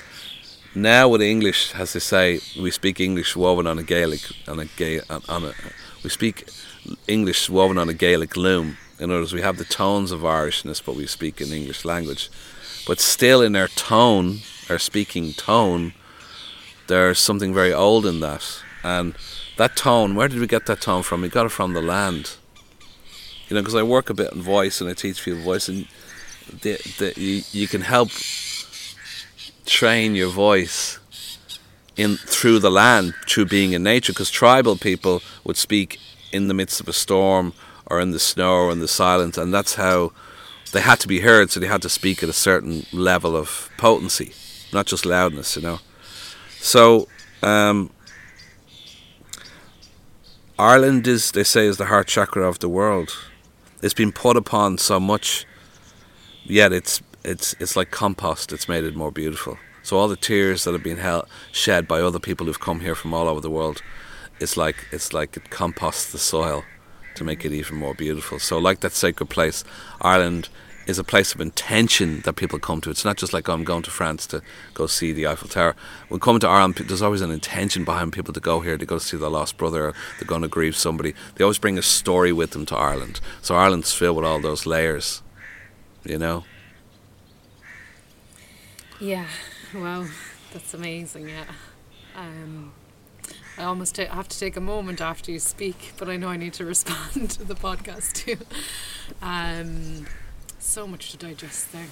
Now 0.73 1.07
with 1.07 1.21
English, 1.21 1.73
as 1.75 1.93
they 1.93 1.99
say, 1.99 2.41
we 2.59 2.69
speak 2.69 2.99
English 2.99 3.35
woven 3.35 3.67
on 3.67 3.79
a 3.79 3.83
Gaelic 3.83 4.21
on 4.47 4.59
a 4.59 4.65
Ga- 4.65 5.01
on 5.29 5.45
a 5.45 5.53
we 6.03 6.09
speak 6.09 6.47
English 7.07 7.49
woven 7.49 7.77
on 7.77 7.89
a 7.89 7.93
Gaelic 7.93 8.35
loom. 8.37 8.77
In 8.99 9.11
other 9.11 9.21
words, 9.21 9.33
we 9.33 9.41
have 9.41 9.57
the 9.57 9.65
tones 9.65 10.11
of 10.11 10.21
Irishness, 10.21 10.83
but 10.85 10.95
we 10.95 11.07
speak 11.07 11.41
in 11.41 11.51
English 11.51 11.83
language. 11.83 12.29
But 12.87 12.99
still, 12.99 13.41
in 13.41 13.55
our 13.55 13.67
tone, 13.67 14.39
our 14.69 14.79
speaking 14.79 15.33
tone, 15.33 15.93
there's 16.87 17.19
something 17.19 17.53
very 17.53 17.73
old 17.73 18.05
in 18.05 18.19
that. 18.19 18.45
And 18.83 19.15
that 19.57 19.75
tone, 19.75 20.15
where 20.15 20.27
did 20.27 20.39
we 20.39 20.47
get 20.47 20.65
that 20.65 20.81
tone 20.81 21.03
from? 21.03 21.21
We 21.21 21.29
got 21.29 21.45
it 21.45 21.49
from 21.49 21.73
the 21.73 21.81
land. 21.81 22.35
You 23.47 23.55
know, 23.55 23.61
because 23.61 23.75
I 23.75 23.83
work 23.83 24.09
a 24.09 24.13
bit 24.13 24.33
in 24.33 24.41
voice 24.41 24.81
and 24.81 24.89
I 24.89 24.93
teach 24.93 25.23
people 25.23 25.41
voice, 25.41 25.69
and 25.69 25.87
the, 26.61 26.77
the, 26.97 27.13
you, 27.15 27.43
you 27.51 27.67
can 27.67 27.81
help 27.81 28.09
train 29.65 30.15
your 30.15 30.29
voice 30.29 30.99
in 31.95 32.17
through 32.17 32.59
the 32.59 32.69
land 32.69 33.13
through 33.27 33.45
being 33.45 33.71
in 33.71 33.83
nature 33.83 34.11
because 34.13 34.29
tribal 34.29 34.75
people 34.75 35.21
would 35.43 35.57
speak 35.57 35.99
in 36.31 36.47
the 36.47 36.53
midst 36.53 36.79
of 36.79 36.87
a 36.87 36.93
storm 36.93 37.53
or 37.85 37.99
in 37.99 38.11
the 38.11 38.19
snow 38.19 38.53
or 38.53 38.71
in 38.71 38.79
the 38.79 38.87
silence 38.87 39.37
and 39.37 39.53
that's 39.53 39.75
how 39.75 40.11
they 40.73 40.81
had 40.81 40.99
to 40.99 41.07
be 41.07 41.21
heard 41.21 41.49
so 41.49 41.59
they 41.59 41.67
had 41.67 41.81
to 41.81 41.89
speak 41.89 42.21
at 42.21 42.29
a 42.29 42.33
certain 42.33 42.85
level 42.91 43.35
of 43.35 43.69
potency 43.77 44.33
not 44.73 44.85
just 44.85 45.05
loudness 45.05 45.55
you 45.55 45.61
know 45.61 45.79
so 46.59 47.07
um, 47.41 47.89
Ireland 50.57 51.05
is 51.05 51.31
they 51.31 51.43
say 51.43 51.65
is 51.65 51.77
the 51.77 51.85
heart 51.85 52.07
chakra 52.07 52.47
of 52.47 52.59
the 52.59 52.69
world. 52.69 53.17
It's 53.81 53.93
been 53.93 54.13
put 54.13 54.37
upon 54.37 54.77
so 54.77 54.99
much 54.99 55.45
yet 56.45 56.71
it's 56.71 57.01
it's 57.23 57.55
it's 57.59 57.75
like 57.75 57.91
compost. 57.91 58.53
It's 58.53 58.69
made 58.69 58.83
it 58.83 58.95
more 58.95 59.11
beautiful. 59.11 59.57
So 59.83 59.97
all 59.97 60.07
the 60.07 60.15
tears 60.15 60.63
that 60.63 60.71
have 60.71 60.83
been 60.83 60.97
held, 60.97 61.27
shed 61.51 61.87
by 61.87 61.99
other 61.99 62.19
people 62.19 62.45
who've 62.45 62.59
come 62.59 62.79
here 62.79 62.95
from 62.95 63.13
all 63.13 63.27
over 63.27 63.41
the 63.41 63.49
world, 63.49 63.81
it's 64.39 64.55
like 64.55 64.87
it's 64.91 65.13
like 65.13 65.35
it 65.35 65.49
composts 65.49 66.11
the 66.11 66.17
soil 66.17 66.63
to 67.15 67.23
make 67.23 67.45
it 67.45 67.51
even 67.51 67.77
more 67.77 67.93
beautiful. 67.93 68.39
So 68.39 68.57
like 68.57 68.79
that 68.79 68.93
sacred 68.93 69.29
place, 69.29 69.63
Ireland 70.01 70.49
is 70.87 70.99
a 70.99 71.03
place 71.03 71.33
of 71.33 71.41
intention 71.41 72.21
that 72.21 72.33
people 72.33 72.59
come 72.59 72.81
to. 72.81 72.89
It's 72.89 73.05
not 73.05 73.17
just 73.17 73.33
like 73.33 73.49
oh, 73.49 73.53
I'm 73.53 73.63
going 73.63 73.83
to 73.83 73.91
France 73.91 74.27
to 74.27 74.41
go 74.73 74.87
see 74.87 75.11
the 75.11 75.27
Eiffel 75.27 75.49
Tower. 75.49 75.75
When 76.09 76.19
coming 76.19 76.39
to 76.41 76.47
Ireland, 76.47 76.75
there's 76.75 77.01
always 77.01 77.21
an 77.21 77.31
intention 77.31 77.83
behind 77.83 78.13
people 78.13 78.33
to 78.33 78.39
go 78.39 78.59
here 78.59 78.77
to 78.77 78.85
go 78.85 78.97
see 78.97 79.17
their 79.17 79.29
lost 79.29 79.57
brother. 79.57 79.93
They're 80.19 80.27
going 80.27 80.43
to 80.43 80.47
grieve 80.47 80.75
somebody. 80.75 81.13
They 81.35 81.43
always 81.43 81.57
bring 81.59 81.77
a 81.77 81.81
story 81.81 82.31
with 82.31 82.51
them 82.51 82.65
to 82.67 82.75
Ireland. 82.75 83.19
So 83.41 83.55
Ireland's 83.55 83.93
filled 83.93 84.17
with 84.17 84.25
all 84.25 84.39
those 84.39 84.65
layers, 84.65 85.21
you 86.03 86.17
know. 86.17 86.43
Yeah, 88.99 89.27
Wow, 89.75 90.05
that's 90.53 90.73
amazing. 90.73 91.27
Yeah. 91.27 91.43
Um, 92.15 92.71
I 93.57 93.63
almost 93.63 93.95
ta- 93.95 94.13
have 94.13 94.29
to 94.29 94.39
take 94.39 94.55
a 94.55 94.61
moment 94.61 95.01
after 95.01 95.31
you 95.31 95.39
speak, 95.39 95.93
but 95.97 96.07
I 96.09 96.15
know 96.15 96.29
I 96.29 96.37
need 96.37 96.53
to 96.53 96.65
respond 96.73 97.29
to 97.31 97.43
the 97.43 97.55
podcast 97.55 98.13
too. 98.13 98.37
Um, 99.21 100.05
so 100.65 100.87
much 100.87 101.11
to 101.11 101.17
digest 101.17 101.71
there. 101.71 101.87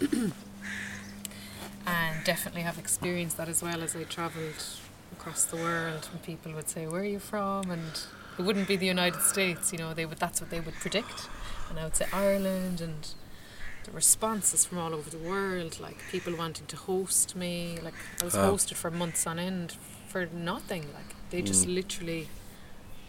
and 1.86 2.24
definitely 2.24 2.62
have 2.62 2.78
experienced 2.78 3.36
that 3.36 3.48
as 3.48 3.62
well 3.62 3.82
as 3.82 3.96
I 3.96 4.04
travelled 4.04 4.62
across 5.12 5.44
the 5.44 5.56
world 5.56 6.08
and 6.12 6.22
people 6.22 6.52
would 6.52 6.68
say, 6.68 6.86
Where 6.86 7.00
are 7.00 7.04
you 7.04 7.18
from? 7.18 7.70
And 7.70 8.00
it 8.38 8.42
wouldn't 8.42 8.68
be 8.68 8.76
the 8.76 8.86
United 8.86 9.22
States, 9.22 9.72
you 9.72 9.78
know, 9.78 9.94
they 9.94 10.06
would 10.06 10.18
that's 10.18 10.40
what 10.40 10.50
they 10.50 10.60
would 10.60 10.74
predict. 10.74 11.28
And 11.70 11.78
I 11.78 11.84
would 11.84 11.96
say 11.96 12.06
Ireland 12.12 12.80
and 12.80 13.08
the 13.84 13.90
responses 13.92 14.64
from 14.64 14.78
all 14.78 14.94
over 14.94 15.10
the 15.10 15.18
world, 15.18 15.80
like 15.80 15.98
people 16.10 16.36
wanting 16.36 16.66
to 16.66 16.76
host 16.76 17.34
me. 17.34 17.78
Like 17.82 17.94
I 18.20 18.24
was 18.24 18.36
oh. 18.36 18.52
hosted 18.52 18.74
for 18.74 18.90
months 18.90 19.26
on 19.26 19.38
end 19.38 19.76
for 20.06 20.26
nothing. 20.26 20.82
Like 20.94 21.16
they 21.30 21.42
just 21.42 21.66
mm. 21.66 21.74
literally, 21.74 22.28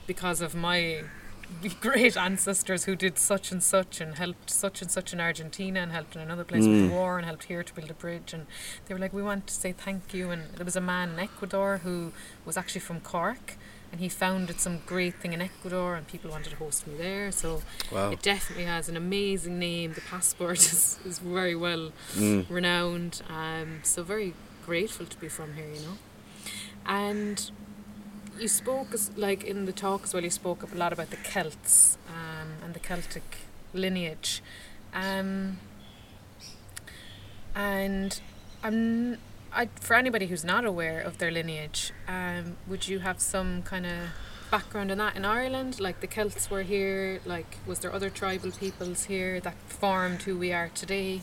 because 0.08 0.42
of 0.42 0.56
my 0.56 1.04
great 1.82 2.18
ancestors 2.18 2.86
who 2.86 2.96
did 2.96 3.18
such 3.18 3.52
and 3.52 3.64
such 3.64 4.02
and 4.02 4.16
helped 4.16 4.50
such 4.50 4.82
and 4.82 4.92
such 4.92 5.14
in 5.14 5.20
Argentina 5.20 5.80
and 5.80 5.92
helped 5.92 6.16
in 6.16 6.22
another 6.22 6.44
place 6.44 6.64
mm. 6.66 6.72
with 6.72 6.90
the 6.90 6.96
war 6.96 7.18
and 7.18 7.26
helped 7.26 7.46
here 7.46 7.64
to 7.64 7.74
build 7.74 7.90
a 7.90 7.94
bridge 7.94 8.34
and 8.34 8.46
they 8.86 8.94
were 8.94 9.00
like 9.00 9.14
we 9.14 9.24
want 9.24 9.48
to 9.48 9.54
say 9.54 9.72
thank 9.72 10.14
you 10.14 10.30
and 10.30 10.44
there 10.56 10.66
was 10.66 10.76
a 10.76 10.82
man 10.82 11.12
in 11.12 11.20
Ecuador 11.20 11.82
who 11.84 12.12
was 12.46 12.58
actually 12.58 12.82
from 12.82 13.00
Cork 13.00 13.58
and 13.94 14.02
he 14.02 14.10
founded 14.10 14.60
some 14.60 14.80
great 14.88 15.14
thing 15.18 15.34
in 15.34 15.42
Ecuador, 15.42 15.94
and 15.94 16.08
people 16.08 16.32
wanted 16.32 16.50
to 16.50 16.56
host 16.56 16.88
me 16.88 16.96
there. 16.98 17.32
So 17.32 17.62
wow. 17.92 18.10
it 18.10 18.24
definitely 18.24 18.66
has 18.66 18.90
an 18.90 18.98
amazing 18.98 19.60
name. 19.60 19.94
The 19.94 20.02
passport 20.02 20.58
is, 20.74 20.98
is 21.06 21.20
very 21.20 21.56
well 21.56 21.92
mm. 22.16 22.44
renowned. 22.50 23.22
Um, 23.30 23.82
so 23.84 24.02
very 24.02 24.34
grateful 24.66 25.06
to 25.06 25.18
be 25.20 25.30
from 25.30 25.54
here, 25.54 25.68
you 25.68 25.82
know. 25.82 25.98
And 26.88 27.52
you 28.40 28.48
spoke 28.48 28.88
like 29.16 29.44
in 29.44 29.66
the 29.66 29.72
talk 29.72 30.04
as 30.04 30.14
well. 30.14 30.24
You 30.24 30.30
spoke 30.30 30.64
up 30.64 30.74
a 30.74 30.78
lot 30.78 30.94
about 30.94 31.10
the 31.10 31.18
Celts 31.18 31.98
um, 32.08 32.50
and 32.64 32.74
the 32.74 32.80
Celtic 32.80 33.38
lineage, 33.74 34.42
um, 34.94 35.60
and 37.56 38.20
I'm 38.64 39.18
I, 39.56 39.70
for 39.80 39.96
anybody 39.96 40.28
who's 40.28 40.44
not 40.44 40.66
aware 40.66 41.00
of 41.00 41.20
their 41.20 41.30
lineage, 41.30 41.92
um, 42.08 42.58
would 42.68 42.88
you 42.88 43.00
have 43.00 43.20
some 43.22 43.62
kind 43.62 43.86
of 43.86 44.10
background 44.50 44.90
in 44.90 44.98
that 44.98 45.16
in 45.16 45.26
Ireland? 45.26 45.80
Like 45.80 46.00
the 46.00 46.08
Celts 46.08 46.50
were 46.50 46.64
here, 46.64 47.20
like 47.26 47.58
was 47.66 47.80
there 47.80 47.94
other 47.94 48.10
tribal 48.10 48.52
peoples 48.52 49.06
here 49.06 49.40
that 49.42 49.56
formed 49.68 50.24
who 50.24 50.38
we 50.38 50.52
are 50.52 50.70
today? 50.70 51.22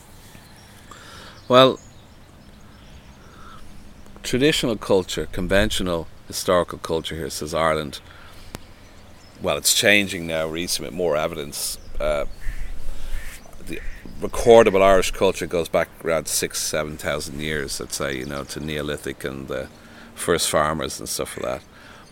Well, 1.47 1.79
traditional 4.23 4.77
culture, 4.77 5.27
conventional 5.31 6.07
historical 6.31 6.77
culture 6.77 7.15
here 7.15 7.29
says 7.29 7.53
Ireland. 7.53 7.99
Well, 9.41 9.57
it's 9.57 9.73
changing 9.73 10.27
now 10.27 10.47
recently 10.47 10.89
with 10.89 10.97
more 10.97 11.17
evidence. 11.17 11.77
Uh, 11.99 12.25
the 13.67 13.79
recordable 14.19 14.81
Irish 14.81 15.11
culture 15.11 15.47
goes 15.47 15.69
back 15.69 15.89
around 16.03 16.27
six, 16.27 16.59
seven 16.61 16.97
thousand 16.97 17.39
years, 17.39 17.81
I'd 17.81 17.93
say, 17.93 18.17
you 18.17 18.25
know, 18.25 18.43
to 18.45 18.59
Neolithic 18.59 19.23
and 19.23 19.47
the 19.47 19.67
first 20.15 20.49
farmers 20.49 20.99
and 20.99 21.09
stuff 21.09 21.37
like 21.37 21.45
that. 21.45 21.63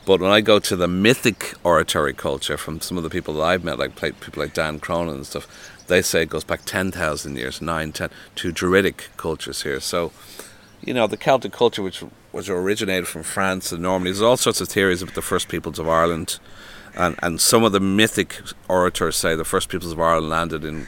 But 0.06 0.22
when 0.22 0.32
I 0.32 0.42
go 0.42 0.60
to 0.60 0.76
the 0.76 0.88
mythic 0.88 1.54
oratory 1.64 2.14
culture 2.14 2.58
from 2.58 2.82
some 2.82 2.98
of 2.98 3.04
the 3.04 3.10
people 3.10 3.36
that 3.36 3.44
I've 3.44 3.64
met, 3.64 3.78
like 3.78 3.96
people 3.96 4.42
like 4.42 4.54
Dan 4.54 4.80
Cronin 4.80 5.16
and 5.16 5.26
stuff, 5.26 5.48
they 5.88 6.02
say 6.02 6.24
it 6.24 6.30
goes 6.30 6.44
back 6.44 6.62
10,000 6.66 7.36
years, 7.36 7.62
9, 7.62 7.92
10, 7.92 8.10
to 8.36 8.52
Druidic 8.52 9.10
cultures 9.18 9.64
here. 9.64 9.80
So, 9.80 10.12
you 10.82 10.94
know, 10.94 11.06
the 11.06 11.18
Celtic 11.18 11.52
culture, 11.52 11.84
which 11.84 12.04
was 12.32 12.50
originated 12.50 13.08
from 13.08 13.24
France 13.24 13.72
and 13.72 13.82
Normandy, 13.82 14.12
there's 14.12 14.22
all 14.22 14.38
sorts 14.38 14.62
of 14.62 14.68
theories 14.68 15.02
about 15.02 15.16
the 15.16 15.22
first 15.22 15.48
peoples 15.48 15.80
of 15.80 15.88
Ireland. 15.88 16.40
And, 16.96 17.16
and 17.22 17.40
some 17.40 17.64
of 17.64 17.72
the 17.72 17.80
mythic 17.80 18.42
orators 18.68 19.16
say 19.16 19.36
the 19.36 19.46
first 19.46 19.70
peoples 19.70 19.92
of 19.92 20.00
Ireland 20.00 20.30
landed 20.30 20.64
in 20.64 20.88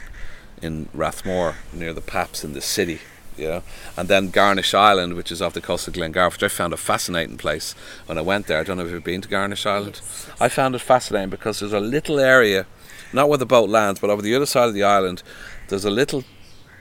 in 0.62 0.88
Rathmore 0.94 1.56
near 1.72 1.92
the 1.92 2.00
Paps 2.00 2.44
in 2.44 2.54
the 2.54 2.60
city. 2.60 3.00
You 3.36 3.48
know? 3.48 3.62
And 3.96 4.08
then 4.08 4.30
Garnish 4.30 4.74
Island, 4.74 5.14
which 5.14 5.32
is 5.32 5.42
off 5.42 5.54
the 5.54 5.60
coast 5.60 5.88
of 5.88 5.94
Glengarriff, 5.94 6.34
which 6.34 6.42
I 6.44 6.48
found 6.48 6.72
a 6.72 6.76
fascinating 6.76 7.36
place 7.36 7.74
when 8.06 8.16
I 8.16 8.20
went 8.20 8.46
there. 8.46 8.60
I 8.60 8.62
don't 8.62 8.76
know 8.76 8.86
if 8.86 8.92
you've 8.92 9.02
been 9.02 9.22
to 9.22 9.28
Garnish 9.28 9.66
Island. 9.66 10.00
I 10.38 10.48
found 10.48 10.74
it 10.74 10.80
fascinating 10.80 11.30
because 11.30 11.60
there's 11.60 11.72
a 11.72 11.80
little 11.80 12.20
area, 12.20 12.66
not 13.12 13.28
where 13.28 13.38
the 13.38 13.46
boat 13.46 13.68
lands, 13.68 14.00
but 14.00 14.10
over 14.10 14.22
the 14.22 14.34
other 14.34 14.46
side 14.46 14.68
of 14.68 14.74
the 14.74 14.84
island, 14.84 15.22
there's 15.68 15.84
a 15.84 15.90
little. 15.90 16.24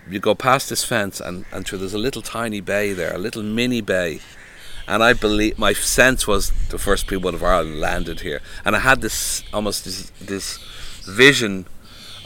You 0.10 0.19
go 0.19 0.36
past 0.36 0.69
this 0.69 0.84
fence, 0.84 1.19
and, 1.19 1.45
and 1.52 1.67
sure, 1.67 1.80
there's 1.80 1.93
a 1.93 2.00
little 2.00 2.21
tiny 2.21 2.60
bay 2.60 2.91
there, 2.91 3.13
a 3.13 3.19
little 3.19 3.43
mini 3.43 3.82
bay. 3.82 4.19
And 4.88 5.04
I 5.04 5.13
believe 5.13 5.58
my 5.58 5.74
sense 5.74 6.28
was 6.28 6.52
the 6.70 6.78
first 6.78 7.08
people 7.08 7.30
of 7.30 7.44
Ireland 7.44 7.80
landed 7.80 8.22
here, 8.22 8.41
and 8.65 8.76
I 8.76 8.80
had 8.80 9.02
this 9.02 9.44
almost 9.54 9.86
this, 9.86 10.12
this 10.20 10.58
vision 11.06 11.65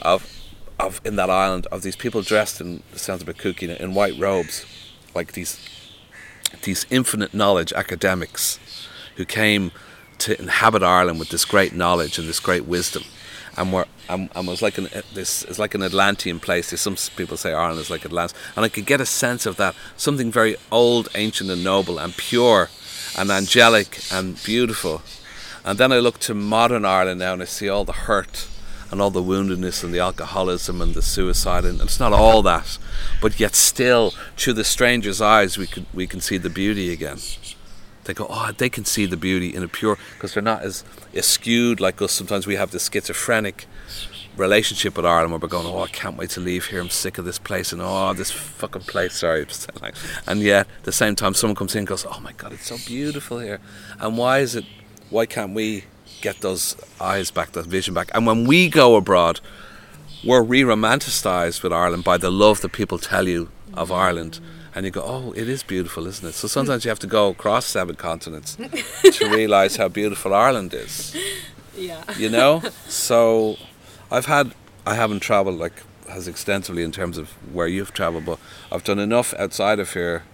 of 0.02 0.32
of 0.78 1.00
in 1.04 1.16
that 1.16 1.30
island 1.30 1.66
of 1.72 1.82
these 1.82 1.96
people 1.96 2.22
dressed 2.22 2.60
in 2.60 2.82
sounds 2.94 3.22
a 3.22 3.24
bit 3.24 3.38
kooky 3.38 3.74
in 3.78 3.94
white 3.94 4.18
robes, 4.18 4.66
like 5.14 5.32
these 5.32 5.58
these 6.62 6.86
infinite 6.90 7.34
knowledge 7.34 7.72
academics 7.72 8.58
who 9.16 9.24
came 9.24 9.72
to 10.18 10.38
inhabit 10.40 10.82
Ireland 10.82 11.18
with 11.18 11.28
this 11.30 11.44
great 11.44 11.74
knowledge 11.74 12.18
and 12.18 12.28
this 12.28 12.40
great 12.40 12.64
wisdom, 12.64 13.04
and 13.56 13.72
were 13.72 13.86
was 14.08 14.62
like 14.62 14.78
an 14.78 14.88
this 15.14 15.42
is 15.44 15.58
like 15.58 15.74
an 15.74 15.82
Atlantean 15.82 16.40
place. 16.40 16.78
Some 16.80 16.96
people 17.16 17.36
say 17.36 17.52
Ireland 17.52 17.80
is 17.80 17.90
like 17.90 18.04
Atlantis, 18.04 18.36
and 18.54 18.64
I 18.64 18.68
could 18.68 18.86
get 18.86 19.00
a 19.00 19.06
sense 19.06 19.46
of 19.46 19.56
that 19.56 19.74
something 19.96 20.30
very 20.30 20.56
old, 20.70 21.08
ancient, 21.14 21.50
and 21.50 21.64
noble, 21.64 21.98
and 21.98 22.16
pure, 22.16 22.68
and 23.16 23.30
angelic, 23.30 24.00
and 24.12 24.42
beautiful. 24.44 25.02
And 25.64 25.78
then 25.78 25.92
I 25.92 25.98
look 25.98 26.18
to 26.20 26.34
modern 26.34 26.84
Ireland 26.84 27.20
now, 27.20 27.32
and 27.32 27.42
I 27.42 27.46
see 27.46 27.68
all 27.68 27.84
the 27.84 27.92
hurt 27.92 28.48
and 28.90 29.00
all 29.00 29.10
the 29.10 29.22
woundedness 29.22 29.82
and 29.82 29.92
the 29.92 29.98
alcoholism 29.98 30.80
and 30.80 30.94
the 30.94 31.02
suicide 31.02 31.64
and 31.64 31.80
it's 31.80 31.98
not 31.98 32.12
all 32.12 32.40
that 32.42 32.78
but 33.20 33.40
yet 33.40 33.54
still 33.54 34.12
through 34.36 34.52
the 34.52 34.62
stranger's 34.62 35.20
eyes 35.20 35.58
we 35.58 35.66
could 35.66 35.86
we 35.92 36.06
can 36.06 36.20
see 36.20 36.38
the 36.38 36.48
beauty 36.48 36.92
again 36.92 37.18
They 38.06 38.14
go, 38.14 38.26
oh, 38.28 38.52
they 38.56 38.68
can 38.68 38.84
see 38.84 39.06
the 39.06 39.16
beauty 39.16 39.54
in 39.54 39.62
a 39.62 39.68
pure 39.68 39.98
because 40.14 40.34
they're 40.34 40.42
not 40.42 40.62
as 40.62 40.84
skewed 41.20 41.80
like 41.80 42.00
us. 42.00 42.12
Sometimes 42.12 42.46
we 42.46 42.56
have 42.56 42.70
this 42.70 42.88
schizophrenic 42.90 43.66
relationship 44.36 44.96
with 44.96 45.06
Ireland 45.06 45.32
where 45.32 45.40
we're 45.40 45.48
going, 45.48 45.66
oh, 45.66 45.82
I 45.82 45.88
can't 45.88 46.16
wait 46.16 46.30
to 46.30 46.40
leave 46.40 46.66
here. 46.66 46.80
I'm 46.80 46.90
sick 46.90 47.18
of 47.18 47.24
this 47.24 47.38
place 47.38 47.72
and 47.72 47.80
oh, 47.82 48.12
this 48.12 48.30
fucking 48.30 48.82
place. 48.82 49.14
Sorry, 49.14 49.46
and 50.26 50.40
yet 50.40 50.66
at 50.78 50.84
the 50.84 50.92
same 50.92 51.16
time, 51.16 51.34
someone 51.34 51.56
comes 51.56 51.74
in 51.74 51.80
and 51.80 51.86
goes, 51.86 52.06
oh 52.06 52.20
my 52.20 52.32
god, 52.32 52.52
it's 52.52 52.66
so 52.66 52.76
beautiful 52.86 53.38
here. 53.38 53.60
And 54.00 54.16
why 54.16 54.38
is 54.38 54.54
it? 54.54 54.64
Why 55.10 55.26
can't 55.26 55.54
we 55.54 55.84
get 56.20 56.40
those 56.40 56.76
eyes 57.00 57.30
back, 57.30 57.52
that 57.52 57.66
vision 57.66 57.94
back? 57.94 58.10
And 58.14 58.26
when 58.26 58.44
we 58.46 58.68
go 58.68 58.96
abroad, 58.96 59.40
we're 60.24 60.42
re-romanticized 60.42 61.62
with 61.62 61.72
Ireland 61.72 62.02
by 62.04 62.18
the 62.18 62.30
love 62.30 62.60
that 62.62 62.72
people 62.72 62.98
tell 62.98 63.28
you 63.28 63.48
of 63.74 63.92
Ireland 63.92 64.40
and 64.76 64.84
you 64.84 64.92
go, 64.92 65.02
oh, 65.02 65.32
it 65.32 65.48
is 65.48 65.62
beautiful, 65.62 66.06
isn't 66.06 66.28
it? 66.28 66.32
So 66.32 66.46
sometimes 66.46 66.84
you 66.84 66.90
have 66.90 66.98
to 66.98 67.06
go 67.06 67.30
across 67.30 67.64
seven 67.64 67.96
continents 67.96 68.56
to 69.10 69.30
realise 69.30 69.76
how 69.76 69.88
beautiful 69.88 70.34
Ireland 70.34 70.74
is. 70.74 71.16
Yeah. 71.74 72.04
You 72.18 72.28
know? 72.28 72.62
So 72.86 73.56
I've 74.10 74.26
had, 74.26 74.52
I 74.84 74.94
haven't 74.94 75.20
travelled 75.20 75.58
like 75.58 75.82
as 76.10 76.28
extensively 76.28 76.82
in 76.82 76.92
terms 76.92 77.16
of 77.16 77.30
where 77.54 77.66
you've 77.66 77.94
travelled, 77.94 78.26
but 78.26 78.38
I've 78.70 78.84
done 78.84 78.98
enough 78.98 79.32
outside 79.38 79.78
of 79.78 79.94
here 79.94 80.24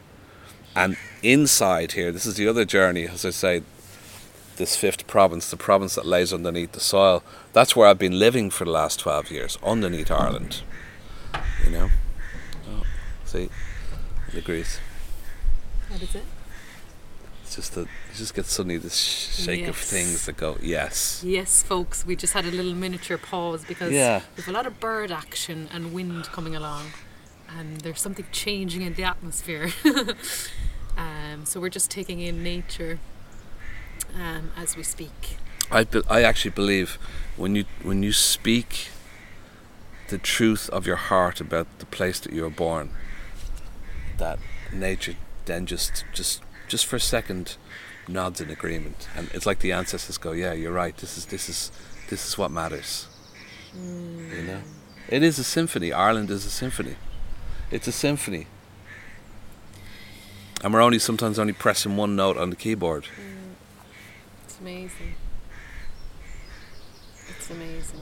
and 0.75 0.97
inside 1.23 1.93
here. 1.93 2.11
This 2.11 2.27
is 2.27 2.35
the 2.35 2.49
other 2.49 2.65
journey, 2.65 3.07
as 3.07 3.25
I 3.25 3.31
say, 3.31 3.63
this 4.57 4.75
fifth 4.75 5.07
province, 5.07 5.51
the 5.51 5.57
province 5.57 5.95
that 5.95 6.05
lays 6.05 6.33
underneath 6.33 6.73
the 6.73 6.81
soil. 6.81 7.23
That's 7.53 7.77
where 7.77 7.87
I've 7.87 7.99
been 7.99 8.19
living 8.19 8.51
for 8.51 8.65
the 8.65 8.73
last 8.73 8.99
12 8.99 9.31
years, 9.31 9.57
underneath 9.63 10.11
Ireland. 10.11 10.63
You 11.65 11.71
know? 11.71 11.91
Oh, 12.69 12.83
see? 13.25 13.49
Degrees. 14.35 14.79
What 15.89 16.03
is 16.03 16.15
it? 16.15 16.25
It's 17.43 17.57
just 17.57 17.75
that 17.75 17.83
you 17.83 18.15
just 18.15 18.35
get 18.35 18.47
suddenly 18.47 18.79
this 18.79 18.97
shake 18.97 19.61
yes. 19.61 19.69
of 19.69 19.77
things 19.77 20.27
that 20.27 20.37
go, 20.37 20.57
yes. 20.63 21.23
Yes, 21.25 21.63
folks, 21.63 22.07
we 22.07 22.17
just 22.17 22.33
had 22.33 22.47
a 22.47 22.51
little 22.51 22.75
miniature 22.75 23.19
pause 23.19 23.65
because 23.65 23.93
yeah. 23.93 24.23
we've 24.37 24.49
a 24.49 24.53
lot 24.53 24.67
of 24.67 24.81
bird 24.81 25.11
action 25.11 25.69
and 25.73 25.93
wind 25.93 26.25
coming 26.27 26.57
along, 26.57 26.93
and 27.49 27.83
there's 27.83 28.01
something 28.01 28.25
changing 28.33 28.83
in 28.83 28.95
the 28.95 29.05
atmosphere. 29.05 29.71
um, 30.97 31.45
so 31.45 31.61
we're 31.61 31.69
just 31.69 31.91
taking 31.91 32.21
in 32.21 32.43
nature 32.43 32.99
um, 34.15 34.51
as 34.57 34.77
we 34.77 34.83
speak. 34.83 35.37
I, 35.71 35.85
be- 35.85 36.03
I 36.09 36.23
actually 36.23 36.53
believe 36.53 36.99
when 37.37 37.57
you 37.57 37.65
when 37.83 38.03
you 38.03 38.13
speak 38.13 38.89
the 40.09 40.19
truth 40.19 40.69
of 40.71 40.87
your 40.87 40.97
heart 40.97 41.41
about 41.41 41.67
the 41.79 41.87
place 41.87 42.21
that 42.21 42.33
you 42.33 42.43
were 42.43 42.51
born, 42.51 42.91
that 44.19 44.39
nature 44.73 45.17
then 45.45 45.67
just 45.67 46.05
just 46.13 46.43
just 46.69 46.87
for 46.87 46.97
a 46.97 47.01
second 47.01 47.57
nods 48.09 48.41
in 48.41 48.51
agreement. 48.51 49.09
And 49.17 49.31
it's 49.33 49.47
like 49.47 49.61
the 49.61 49.73
ancestors 49.73 50.19
go 50.19 50.33
yeah 50.33 50.53
you're 50.53 50.73
right. 50.73 50.97
This 50.97 51.19
is 51.19 51.27
this 51.27 51.49
is 51.49 51.73
this 52.09 52.27
is 52.27 52.39
what 52.39 52.51
matters. 52.51 53.09
Mm. 53.77 54.37
you 54.37 54.43
know? 54.43 54.61
It 55.09 55.23
is 55.23 55.39
a 55.39 55.45
symphony. 55.45 55.93
Ireland 55.93 56.31
is 56.31 56.45
a 56.45 56.51
symphony. 56.51 56.97
It's 57.71 57.89
a 57.89 57.93
symphony. 57.93 58.47
And 60.63 60.73
we're 60.73 60.83
only 60.83 60.99
sometimes 60.99 61.39
only 61.39 61.55
pressing 61.55 61.97
one 61.97 62.15
note 62.15 62.37
on 62.37 62.51
the 62.51 62.57
keyboard. 62.57 63.05
Mm. 63.05 63.55
it's 64.45 64.59
amazing. 64.61 65.15
It's 67.29 67.51
amazing 67.51 68.01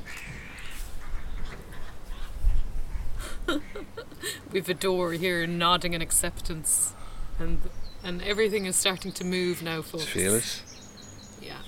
We've 4.52 4.68
a 4.68 4.74
door 4.74 5.12
here 5.12 5.46
nodding 5.46 5.94
in 5.94 6.02
acceptance, 6.02 6.94
and 7.38 7.60
and 8.02 8.22
everything 8.22 8.66
is 8.66 8.76
starting 8.76 9.12
to 9.12 9.24
move 9.24 9.62
now, 9.62 9.82
folks. 9.82 10.04
Feel 10.04 10.34
it? 10.34 10.62
Yeah. 11.42 11.58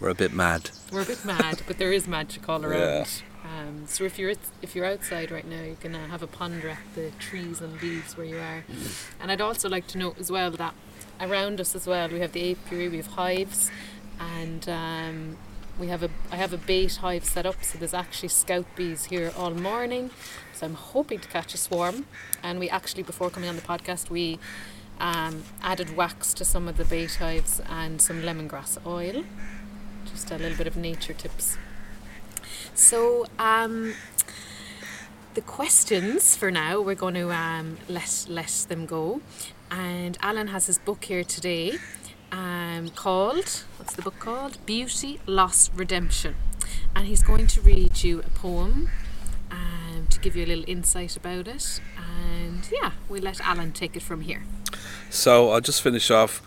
We're 0.00 0.10
a 0.10 0.14
bit 0.14 0.32
mad. 0.32 0.70
We're 0.92 1.02
a 1.02 1.06
bit 1.06 1.24
mad, 1.24 1.62
but 1.66 1.78
there 1.78 1.92
is 1.92 2.06
magic 2.06 2.48
all 2.48 2.64
around. 2.64 2.80
Yeah. 2.80 3.06
Um, 3.44 3.86
so 3.86 4.04
if 4.04 4.18
you're 4.18 4.34
if 4.62 4.74
you're 4.74 4.84
outside 4.84 5.30
right 5.30 5.46
now, 5.46 5.62
you 5.62 5.76
can 5.80 5.94
uh, 5.94 6.08
have 6.08 6.22
a 6.22 6.26
ponder 6.26 6.70
at 6.70 6.94
the 6.94 7.10
trees 7.18 7.60
and 7.60 7.80
leaves 7.82 8.16
where 8.16 8.26
you 8.26 8.36
are. 8.36 8.64
Mm. 8.70 9.12
And 9.20 9.32
I'd 9.32 9.40
also 9.40 9.68
like 9.68 9.86
to 9.88 9.98
note 9.98 10.18
as 10.18 10.30
well 10.30 10.50
that 10.50 10.74
around 11.20 11.60
us 11.60 11.74
as 11.74 11.86
well, 11.86 12.08
we 12.08 12.20
have 12.20 12.32
the 12.32 12.52
apiary, 12.52 12.88
we 12.88 12.96
have 12.98 13.08
hives, 13.08 13.70
and 14.18 14.68
um, 14.68 15.36
we 15.78 15.88
have 15.88 16.02
a 16.02 16.10
I 16.30 16.36
have 16.36 16.52
a 16.52 16.58
bait 16.58 16.96
hive 16.96 17.24
set 17.24 17.46
up, 17.46 17.62
so 17.62 17.78
there's 17.78 17.94
actually 17.94 18.28
scout 18.28 18.66
bees 18.76 19.06
here 19.06 19.32
all 19.36 19.50
morning. 19.50 20.10
So 20.52 20.66
I'm 20.66 20.74
hoping 20.74 21.20
to 21.20 21.28
catch 21.28 21.54
a 21.54 21.56
swarm. 21.56 22.06
And 22.42 22.58
we 22.58 22.68
actually, 22.68 23.02
before 23.02 23.30
coming 23.30 23.48
on 23.48 23.56
the 23.56 23.62
podcast, 23.62 24.10
we 24.10 24.38
um, 24.98 25.44
added 25.62 25.96
wax 25.96 26.34
to 26.34 26.44
some 26.44 26.68
of 26.68 26.76
the 26.76 26.84
bait 26.84 27.14
hives 27.14 27.60
and 27.68 28.00
some 28.02 28.22
lemongrass 28.22 28.78
oil. 28.84 29.24
Just 30.04 30.30
a 30.30 30.38
little 30.38 30.58
bit 30.58 30.66
of 30.66 30.76
nature 30.76 31.14
tips. 31.14 31.56
So 32.74 33.26
um, 33.38 33.94
the 35.34 35.40
questions 35.40 36.36
for 36.36 36.50
now, 36.50 36.80
we're 36.80 36.94
going 36.94 37.14
to 37.14 37.30
um, 37.32 37.78
let 37.88 38.26
let 38.28 38.66
them 38.68 38.86
go. 38.86 39.20
And 39.70 40.18
Alan 40.20 40.48
has 40.48 40.66
his 40.66 40.78
book 40.78 41.04
here 41.04 41.24
today 41.24 41.78
um, 42.32 42.90
called, 42.90 43.64
what's 43.76 43.94
the 43.94 44.02
book 44.02 44.18
called? 44.18 44.58
Beauty, 44.66 45.20
Loss, 45.26 45.70
Redemption. 45.74 46.36
And 46.94 47.06
he's 47.06 47.22
going 47.22 47.46
to 47.48 47.60
read 47.60 48.02
you 48.02 48.20
a 48.20 48.30
poem 48.30 48.90
um, 49.50 50.06
to 50.10 50.20
give 50.20 50.36
you 50.36 50.44
a 50.44 50.46
little 50.46 50.64
insight 50.66 51.16
about 51.16 51.48
it. 51.48 51.80
And 51.96 52.68
yeah, 52.72 52.92
we'll 53.08 53.22
let 53.22 53.40
Alan 53.40 53.72
take 53.72 53.96
it 53.96 54.02
from 54.02 54.22
here. 54.22 54.42
So 55.08 55.50
I'll 55.50 55.60
just 55.60 55.82
finish 55.82 56.10
off. 56.10 56.42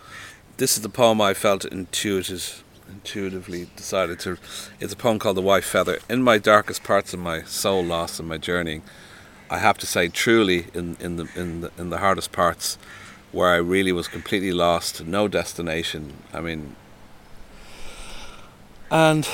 This 0.56 0.76
is 0.76 0.82
the 0.82 0.88
poem 0.88 1.20
I 1.20 1.34
felt 1.34 1.64
intuitive, 1.64 2.62
intuitively 2.88 3.68
decided 3.76 4.20
to. 4.20 4.38
It's 4.80 4.92
a 4.92 4.96
poem 4.96 5.18
called 5.18 5.36
The 5.36 5.42
White 5.42 5.64
Feather. 5.64 5.98
In 6.08 6.22
my 6.22 6.38
darkest 6.38 6.84
parts 6.84 7.12
of 7.12 7.20
my 7.20 7.42
soul 7.42 7.84
loss 7.84 8.18
and 8.18 8.28
my 8.28 8.38
journey, 8.38 8.82
I 9.50 9.58
have 9.58 9.78
to 9.78 9.86
say, 9.86 10.08
truly, 10.08 10.66
in, 10.72 10.96
in, 11.00 11.16
the, 11.16 11.28
in, 11.34 11.60
the, 11.60 11.70
in 11.76 11.90
the 11.90 11.98
hardest 11.98 12.32
parts, 12.32 12.78
where 13.34 13.50
I 13.50 13.56
really 13.56 13.92
was 13.92 14.06
completely 14.06 14.52
lost, 14.52 15.04
no 15.04 15.26
destination. 15.26 16.14
I 16.32 16.40
mean, 16.40 16.76
and 18.90 19.28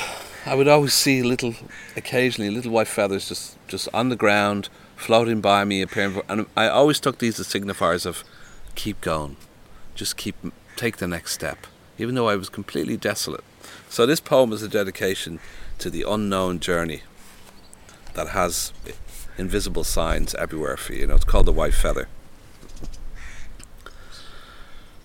I 0.46 0.54
would 0.54 0.68
always 0.68 0.94
see 0.94 1.22
little, 1.22 1.54
occasionally, 1.96 2.50
little 2.50 2.72
white 2.72 2.88
feathers 2.88 3.28
just, 3.28 3.58
just 3.68 3.88
on 3.92 4.08
the 4.08 4.16
ground, 4.16 4.70
floating 4.96 5.42
by 5.42 5.64
me, 5.64 5.82
appearing. 5.82 6.22
And 6.30 6.46
I 6.56 6.68
always 6.68 6.98
took 6.98 7.18
these 7.18 7.38
as 7.38 7.46
signifiers 7.46 8.06
of 8.06 8.24
keep 8.74 9.02
going, 9.02 9.36
just 9.94 10.16
keep, 10.16 10.34
take 10.76 10.96
the 10.96 11.06
next 11.06 11.32
step, 11.32 11.66
even 11.98 12.14
though 12.14 12.28
I 12.28 12.36
was 12.36 12.48
completely 12.48 12.96
desolate. 12.96 13.44
So 13.90 14.06
this 14.06 14.20
poem 14.20 14.52
is 14.52 14.62
a 14.62 14.68
dedication 14.68 15.40
to 15.78 15.90
the 15.90 16.06
unknown 16.08 16.60
journey 16.60 17.02
that 18.14 18.28
has 18.28 18.72
invisible 19.36 19.84
signs 19.84 20.34
everywhere 20.36 20.78
for 20.78 20.94
you. 20.94 21.00
You 21.00 21.06
know, 21.08 21.16
it's 21.16 21.24
called 21.24 21.46
the 21.46 21.52
white 21.52 21.74
feather. 21.74 22.08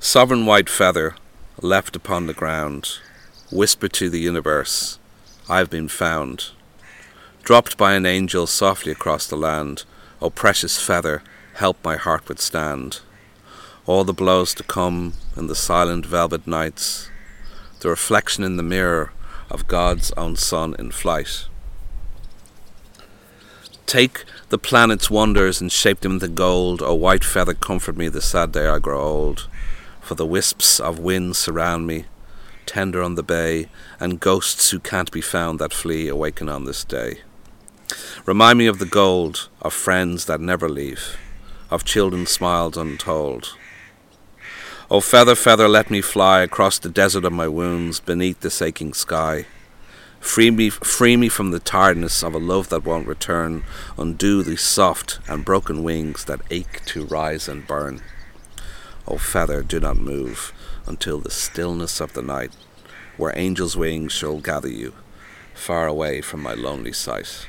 Sovereign 0.06 0.46
white 0.46 0.70
feather 0.70 1.16
left 1.60 1.96
upon 1.96 2.28
the 2.28 2.34
ground, 2.34 3.00
whisper 3.52 3.88
to 3.88 4.08
the 4.08 4.20
universe, 4.20 5.00
I've 5.50 5.72
been 5.72 5.88
found. 5.88 6.52
Dropped 7.42 7.76
by 7.76 7.96
an 7.96 8.06
angel 8.06 8.46
softly 8.46 8.92
across 8.92 9.26
the 9.26 9.36
land, 9.36 9.84
O 10.22 10.30
precious 10.30 10.80
feather, 10.80 11.24
help 11.56 11.84
my 11.84 11.96
heart 11.96 12.30
withstand. 12.30 13.00
All 13.88 14.04
the 14.04 14.14
blows 14.14 14.54
to 14.54 14.64
come 14.64 15.14
in 15.36 15.48
the 15.48 15.56
silent 15.56 16.06
velvet 16.06 16.46
nights, 16.46 17.10
the 17.80 17.90
reflection 17.90 18.44
in 18.44 18.58
the 18.58 18.64
mirror 18.64 19.12
of 19.50 19.68
God's 19.68 20.12
own 20.12 20.36
Son 20.36 20.76
in 20.78 20.92
flight. 20.92 21.48
Take 23.88 24.24
the 24.50 24.60
planet's 24.60 25.10
wonders 25.10 25.60
and 25.60 25.72
shape 25.72 26.02
them 26.02 26.14
into 26.14 26.28
gold, 26.28 26.84
O 26.84 26.94
white 26.94 27.24
feather, 27.24 27.56
comfort 27.56 27.98
me 27.98 28.08
the 28.08 28.22
sad 28.22 28.52
day 28.52 28.68
I 28.68 28.78
grow 28.78 29.02
old 29.02 29.48
for 30.06 30.14
the 30.14 30.26
wisps 30.26 30.80
of 30.80 31.00
wind 31.00 31.36
surround 31.36 31.88
me, 31.88 32.06
tender 32.68 33.02
on 33.02 33.16
the 33.16 33.24
bay, 33.24 33.68
and 34.00 34.20
ghosts 34.20 34.70
who 34.70 34.80
can't 34.80 35.12
be 35.12 35.20
found 35.20 35.58
that 35.58 35.74
flee 35.74 36.08
awaken 36.08 36.48
on 36.48 36.66
this 36.66 36.84
day. 36.84 37.22
Remind 38.24 38.60
me 38.60 38.68
of 38.68 38.78
the 38.78 38.86
gold, 38.86 39.50
of 39.64 39.74
friends 39.74 40.26
that 40.26 40.40
never 40.40 40.70
leave, 40.70 41.18
of 41.72 41.84
children's 41.84 42.30
smiles 42.30 42.78
untold. 42.78 43.58
O 44.92 45.02
feather, 45.02 45.34
feather, 45.34 45.68
let 45.68 45.90
me 45.90 46.02
fly 46.02 46.42
across 46.42 46.78
the 46.78 46.90
desert 46.90 47.26
of 47.26 47.34
my 47.34 47.48
wounds, 47.48 48.00
beneath 48.00 48.42
this 48.42 48.62
aching 48.62 48.94
sky. 48.94 49.48
Free 50.20 50.52
me, 50.52 50.70
free 50.70 51.18
me 51.18 51.30
from 51.30 51.50
the 51.50 51.60
tiredness 51.60 52.24
of 52.24 52.36
a 52.36 52.40
love 52.40 52.70
that 52.70 52.86
won't 52.86 53.08
return. 53.08 53.64
Undo 53.98 54.44
these 54.44 54.62
soft 54.62 55.20
and 55.28 55.44
broken 55.44 55.84
wings 55.84 56.26
that 56.26 56.42
ache 56.52 56.86
to 56.86 57.06
rise 57.06 57.48
and 57.48 57.66
burn. 57.66 58.04
Oh, 59.08 59.14
o 59.14 59.18
feather, 59.18 59.64
do 59.64 59.80
not 59.80 59.98
move 59.98 60.54
until 60.86 61.20
the 61.20 61.32
stillness 61.32 62.00
of 62.00 62.14
the 62.14 62.22
night, 62.22 62.52
where 63.18 63.38
angels' 63.38 63.78
wings 63.78 64.12
shall 64.12 64.40
gather 64.40 64.70
you, 64.70 64.94
far 65.54 65.88
away 65.88 66.22
from 66.22 66.42
my 66.42 66.54
lonely 66.54 66.94
sight. 66.94 67.48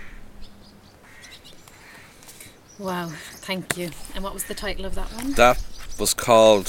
Wow, 2.78 3.10
thank 3.40 3.78
you. 3.78 3.90
And 4.14 4.22
what 4.22 4.34
was 4.34 4.44
the 4.44 4.54
title 4.54 4.84
of 4.84 4.94
that 4.96 5.12
one? 5.12 5.32
That 5.32 5.62
was 5.98 6.12
called 6.12 6.68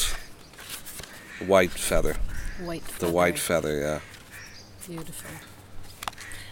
white 1.46 1.72
feather. 1.72 2.16
White. 2.62 2.86
The 3.00 3.12
white 3.12 3.38
feather, 3.38 3.80
yeah. 3.80 4.00
Beautiful. 4.88 5.32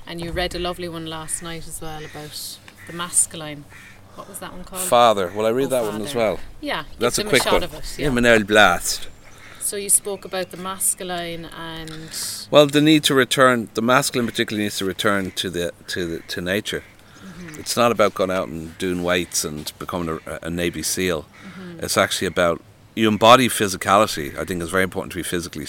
And 0.05 0.21
you 0.21 0.31
read 0.31 0.53
a 0.53 0.59
lovely 0.59 0.89
one 0.89 1.05
last 1.05 1.41
night 1.41 1.67
as 1.67 1.81
well 1.81 2.03
about 2.03 2.57
the 2.87 2.93
masculine. 2.93 3.63
What 4.15 4.29
was 4.29 4.39
that 4.39 4.53
one 4.53 4.63
called? 4.63 4.81
Father. 4.81 5.31
Well, 5.35 5.45
I 5.45 5.49
read 5.49 5.65
Oh, 5.67 5.69
that 5.69 5.83
one 5.83 6.01
as 6.01 6.15
well. 6.15 6.39
yeah, 6.61 6.83
That's 6.99 7.17
a 7.19 7.23
quick 7.23 7.43
shot 7.43 7.53
one. 7.53 7.63
It, 7.63 7.71
Yeah, 7.97 8.05
yeah. 8.05 8.11
Manel 8.11 8.45
Blast. 8.47 9.07
So 9.59 9.77
you 9.77 9.89
spoke 9.89 10.25
about 10.25 10.51
the 10.51 10.57
masculine 10.57 11.45
and 11.45 12.09
Well, 12.51 12.67
the 12.67 12.81
need 12.81 13.03
to 13.05 13.15
return, 13.15 13.69
the 13.73 13.81
masculine 13.81 14.27
particularly 14.27 14.63
needs 14.65 14.77
to 14.77 14.85
return 14.85 15.31
to 15.31 15.49
the 15.49 15.73
to 15.87 16.05
the, 16.07 16.19
to 16.19 16.41
nature. 16.41 16.83
Mm-hmm. 17.25 17.59
It's 17.59 17.75
not 17.75 17.91
about 17.91 18.13
going 18.13 18.29
out 18.31 18.47
and 18.47 18.77
doing 18.77 19.03
weights 19.03 19.43
and 19.43 19.71
becoming 19.79 20.19
a, 20.27 20.39
a 20.43 20.49
Navy 20.49 20.83
SEAL. 20.83 21.23
Mm-hmm. 21.23 21.79
It's 21.83 21.97
actually 21.97 22.27
about 22.27 22.61
you 22.95 23.07
embody 23.07 23.49
physicality. 23.49 24.37
I 24.37 24.45
think 24.45 24.61
it's 24.61 24.71
very 24.71 24.83
important 24.83 25.11
to 25.13 25.17
be 25.17 25.23
physically 25.23 25.65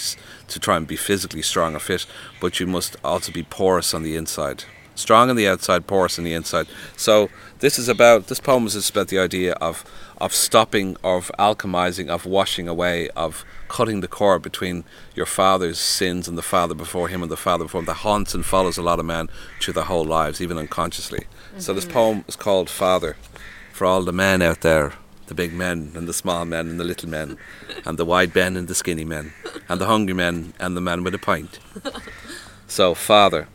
to 0.47 0.59
try 0.59 0.77
and 0.77 0.87
be 0.87 0.95
physically 0.95 1.41
strong 1.41 1.75
or 1.75 1.79
fit, 1.79 2.05
but 2.39 2.59
you 2.59 2.67
must 2.67 2.95
also 3.03 3.31
be 3.31 3.43
porous 3.43 3.93
on 3.93 4.03
the 4.03 4.15
inside. 4.15 4.63
Strong 4.97 5.29
on 5.29 5.35
the 5.35 5.47
outside, 5.47 5.85
porous 5.85 6.17
on 6.17 6.25
the 6.25 6.33
inside. 6.33 6.67
So 6.95 7.29
this 7.59 7.77
is 7.77 7.87
about 7.87 8.27
this 8.27 8.39
poem 8.39 8.65
is 8.65 8.73
just 8.73 8.89
about 8.89 9.09
the 9.09 9.19
idea 9.19 9.53
of 9.53 9.85
of 10.17 10.33
stopping, 10.33 10.97
of 11.03 11.31
alchemizing, 11.37 12.09
of 12.09 12.25
washing 12.25 12.67
away, 12.67 13.07
of 13.09 13.45
cutting 13.67 14.01
the 14.01 14.07
cord 14.07 14.41
between 14.41 14.83
your 15.13 15.27
father's 15.27 15.77
sins 15.77 16.27
and 16.27 16.35
the 16.35 16.41
father 16.41 16.73
before 16.73 17.09
him 17.09 17.21
and 17.21 17.31
the 17.31 17.37
father 17.37 17.65
before 17.65 17.81
him 17.81 17.85
that 17.85 17.93
haunts 17.97 18.33
and 18.33 18.43
follows 18.43 18.79
a 18.79 18.81
lot 18.81 18.99
of 18.99 19.05
men 19.05 19.29
through 19.61 19.75
their 19.75 19.83
whole 19.83 20.03
lives, 20.03 20.41
even 20.41 20.57
unconsciously. 20.57 21.27
So 21.59 21.75
this 21.75 21.85
mm-hmm. 21.85 21.93
poem 21.93 22.25
is 22.27 22.35
called 22.35 22.67
Father 22.67 23.15
for 23.71 23.85
all 23.85 24.01
the 24.01 24.11
men 24.11 24.41
out 24.41 24.61
there, 24.61 24.93
the 25.27 25.35
big 25.35 25.53
men 25.53 25.91
and 25.93 26.07
the 26.07 26.13
small 26.13 26.43
men 26.45 26.67
and 26.67 26.79
the 26.79 26.83
little 26.83 27.09
men, 27.09 27.37
and 27.85 27.99
the 27.99 28.05
wide 28.05 28.33
men 28.33 28.57
and 28.57 28.67
the 28.67 28.73
skinny 28.73 29.05
men, 29.05 29.33
and 29.69 29.79
the 29.79 29.85
hungry 29.85 30.15
men 30.15 30.53
and 30.59 30.75
the 30.75 30.81
man 30.81 31.03
with 31.03 31.13
a 31.13 31.19
pint. 31.19 31.59
So, 32.67 32.95
Father, 32.95 33.47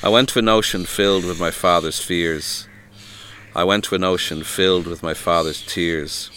I 0.00 0.08
went 0.08 0.28
to 0.28 0.38
an 0.38 0.48
ocean 0.48 0.84
filled 0.84 1.24
with 1.24 1.40
my 1.40 1.50
father's 1.50 1.98
fears. 1.98 2.68
I 3.52 3.64
went 3.64 3.82
to 3.86 3.96
an 3.96 4.04
ocean 4.04 4.44
filled 4.44 4.86
with 4.86 5.02
my 5.02 5.12
father's 5.12 5.60
tears. 5.66 6.30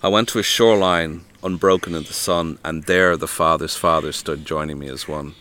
I 0.00 0.06
went 0.06 0.28
to 0.28 0.38
a 0.38 0.44
shoreline 0.44 1.24
unbroken 1.42 1.92
in 1.96 2.04
the 2.04 2.12
sun, 2.12 2.60
and 2.64 2.84
there 2.84 3.16
the 3.16 3.26
father's 3.26 3.74
father 3.74 4.12
stood 4.12 4.44
joining 4.44 4.78
me 4.78 4.88
as 4.88 5.08
one. 5.08 5.34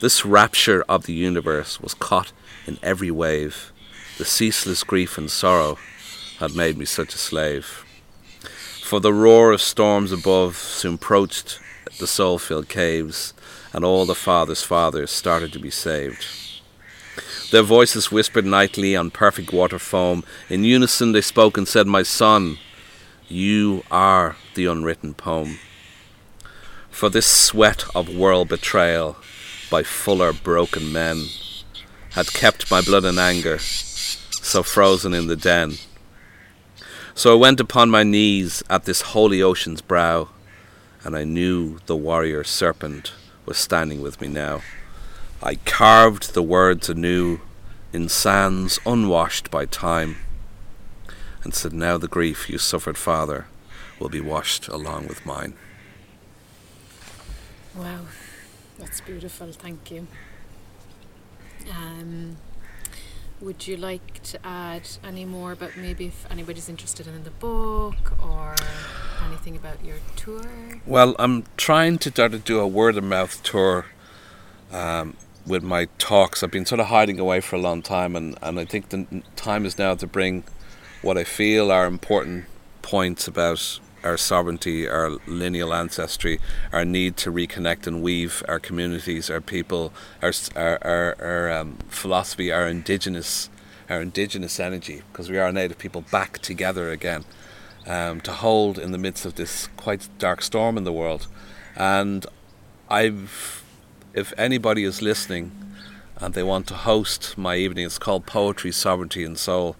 This 0.00 0.24
rapture 0.24 0.84
of 0.88 1.06
the 1.06 1.14
universe 1.14 1.80
was 1.80 1.94
caught 1.94 2.30
in 2.64 2.78
every 2.80 3.10
wave. 3.10 3.72
The 4.18 4.24
ceaseless 4.24 4.84
grief 4.84 5.18
and 5.18 5.28
sorrow 5.28 5.78
had 6.38 6.54
made 6.54 6.78
me 6.78 6.84
such 6.84 7.12
a 7.16 7.18
slave. 7.18 7.84
For 8.84 9.00
the 9.00 9.12
roar 9.12 9.50
of 9.50 9.60
storms 9.60 10.12
above 10.12 10.56
soon 10.58 10.94
approached 10.94 11.58
the 11.98 12.06
soul 12.06 12.38
filled 12.38 12.68
caves, 12.68 13.34
and 13.72 13.84
all 13.84 14.06
the 14.06 14.14
father's 14.14 14.62
fathers 14.62 15.10
started 15.10 15.52
to 15.52 15.58
be 15.58 15.70
saved. 15.70 16.24
Their 17.50 17.62
voices 17.62 18.12
whispered 18.12 18.44
nightly 18.44 18.94
on 18.94 19.10
perfect 19.10 19.52
water 19.52 19.78
foam. 19.78 20.22
In 20.50 20.64
unison 20.64 21.12
they 21.12 21.22
spoke 21.22 21.56
and 21.56 21.66
said, 21.66 21.86
My 21.86 22.02
son, 22.02 22.58
you 23.26 23.84
are 23.90 24.36
the 24.54 24.66
unwritten 24.66 25.14
poem. 25.14 25.58
For 26.90 27.08
this 27.08 27.26
sweat 27.26 27.84
of 27.94 28.14
world 28.14 28.48
betrayal 28.48 29.16
by 29.70 29.82
fuller 29.82 30.32
broken 30.32 30.92
men 30.92 31.26
had 32.12 32.32
kept 32.32 32.70
my 32.70 32.80
blood 32.80 33.04
in 33.04 33.18
anger, 33.18 33.58
so 33.58 34.62
frozen 34.62 35.14
in 35.14 35.26
the 35.26 35.36
den. 35.36 35.74
So 37.14 37.32
I 37.32 37.36
went 37.36 37.60
upon 37.60 37.90
my 37.90 38.02
knees 38.02 38.62
at 38.68 38.84
this 38.84 39.00
holy 39.00 39.42
ocean's 39.42 39.80
brow, 39.80 40.28
and 41.04 41.16
I 41.16 41.24
knew 41.24 41.78
the 41.86 41.96
warrior 41.96 42.44
serpent 42.44 43.12
was 43.48 43.56
standing 43.56 44.02
with 44.02 44.20
me 44.20 44.28
now. 44.28 44.60
I 45.42 45.54
carved 45.54 46.34
the 46.34 46.42
words 46.42 46.90
anew 46.90 47.40
in 47.94 48.10
sands 48.10 48.78
unwashed 48.84 49.50
by 49.50 49.64
time, 49.64 50.16
and 51.42 51.54
said, 51.54 51.72
Now 51.72 51.96
the 51.96 52.08
grief 52.08 52.50
you 52.50 52.58
suffered, 52.58 52.98
Father, 52.98 53.46
will 53.98 54.10
be 54.10 54.20
washed 54.20 54.68
along 54.68 55.08
with 55.08 55.24
mine. 55.24 55.54
wow, 57.74 58.00
that's 58.78 59.00
beautiful. 59.00 59.50
Thank 59.52 59.90
you. 59.92 60.06
Um, 61.70 62.36
would 63.40 63.66
you 63.66 63.76
like 63.76 64.22
to 64.22 64.38
add 64.44 64.82
any 65.04 65.24
more 65.24 65.52
about 65.52 65.76
maybe 65.76 66.06
if 66.06 66.26
anybody's 66.30 66.68
interested 66.68 67.06
in 67.06 67.24
the 67.24 67.30
book 67.30 68.12
or 68.22 68.54
anything 69.26 69.56
about 69.56 69.84
your 69.84 69.96
tour? 70.16 70.80
Well, 70.86 71.14
I'm 71.18 71.44
trying 71.56 71.98
to 71.98 72.10
start 72.10 72.32
to 72.32 72.38
do 72.38 72.60
a 72.60 72.66
word 72.66 72.96
of 72.96 73.04
mouth 73.04 73.42
tour 73.42 73.86
um, 74.72 75.16
with 75.46 75.62
my 75.62 75.86
talks. 75.98 76.42
I've 76.42 76.50
been 76.50 76.66
sort 76.66 76.80
of 76.80 76.86
hiding 76.86 77.18
away 77.18 77.40
for 77.40 77.56
a 77.56 77.60
long 77.60 77.82
time, 77.82 78.16
and, 78.16 78.36
and 78.42 78.58
I 78.58 78.64
think 78.64 78.88
the 78.88 79.22
time 79.36 79.64
is 79.64 79.78
now 79.78 79.94
to 79.94 80.06
bring 80.06 80.44
what 81.02 81.16
I 81.16 81.24
feel 81.24 81.70
are 81.70 81.86
important 81.86 82.46
points 82.82 83.28
about 83.28 83.80
our 84.04 84.16
sovereignty, 84.16 84.88
our 84.88 85.10
lineal 85.26 85.72
ancestry, 85.72 86.40
our 86.72 86.84
need 86.84 87.16
to 87.18 87.30
reconnect 87.30 87.86
and 87.86 88.02
weave 88.02 88.42
our 88.48 88.58
communities, 88.58 89.30
our 89.30 89.40
people, 89.40 89.92
our 90.22 90.32
our 90.56 90.78
our, 90.82 91.16
our 91.20 91.52
um, 91.52 91.78
philosophy, 91.88 92.52
our 92.52 92.66
indigenous 92.66 93.50
our 93.90 94.02
indigenous 94.02 94.60
energy, 94.60 95.02
because 95.10 95.30
we 95.30 95.38
are 95.38 95.50
native 95.52 95.78
people 95.78 96.02
back 96.10 96.38
together 96.38 96.90
again 96.90 97.24
um, 97.86 98.20
to 98.20 98.32
hold 98.32 98.78
in 98.78 98.92
the 98.92 98.98
midst 98.98 99.24
of 99.24 99.34
this 99.34 99.68
quite 99.76 100.08
dark 100.18 100.42
storm 100.42 100.76
in 100.76 100.84
the 100.84 100.92
world. 100.92 101.26
And 101.74 102.26
I've, 102.90 103.64
if 104.14 104.32
anybody 104.36 104.84
is 104.84 105.00
listening 105.00 105.52
and 106.16 106.34
they 106.34 106.42
want 106.42 106.66
to 106.68 106.74
host 106.74 107.38
my 107.38 107.56
evening, 107.56 107.86
it's 107.86 107.98
called 107.98 108.26
Poetry, 108.26 108.72
Sovereignty, 108.72 109.24
and 109.24 109.38
Soul. 109.38 109.76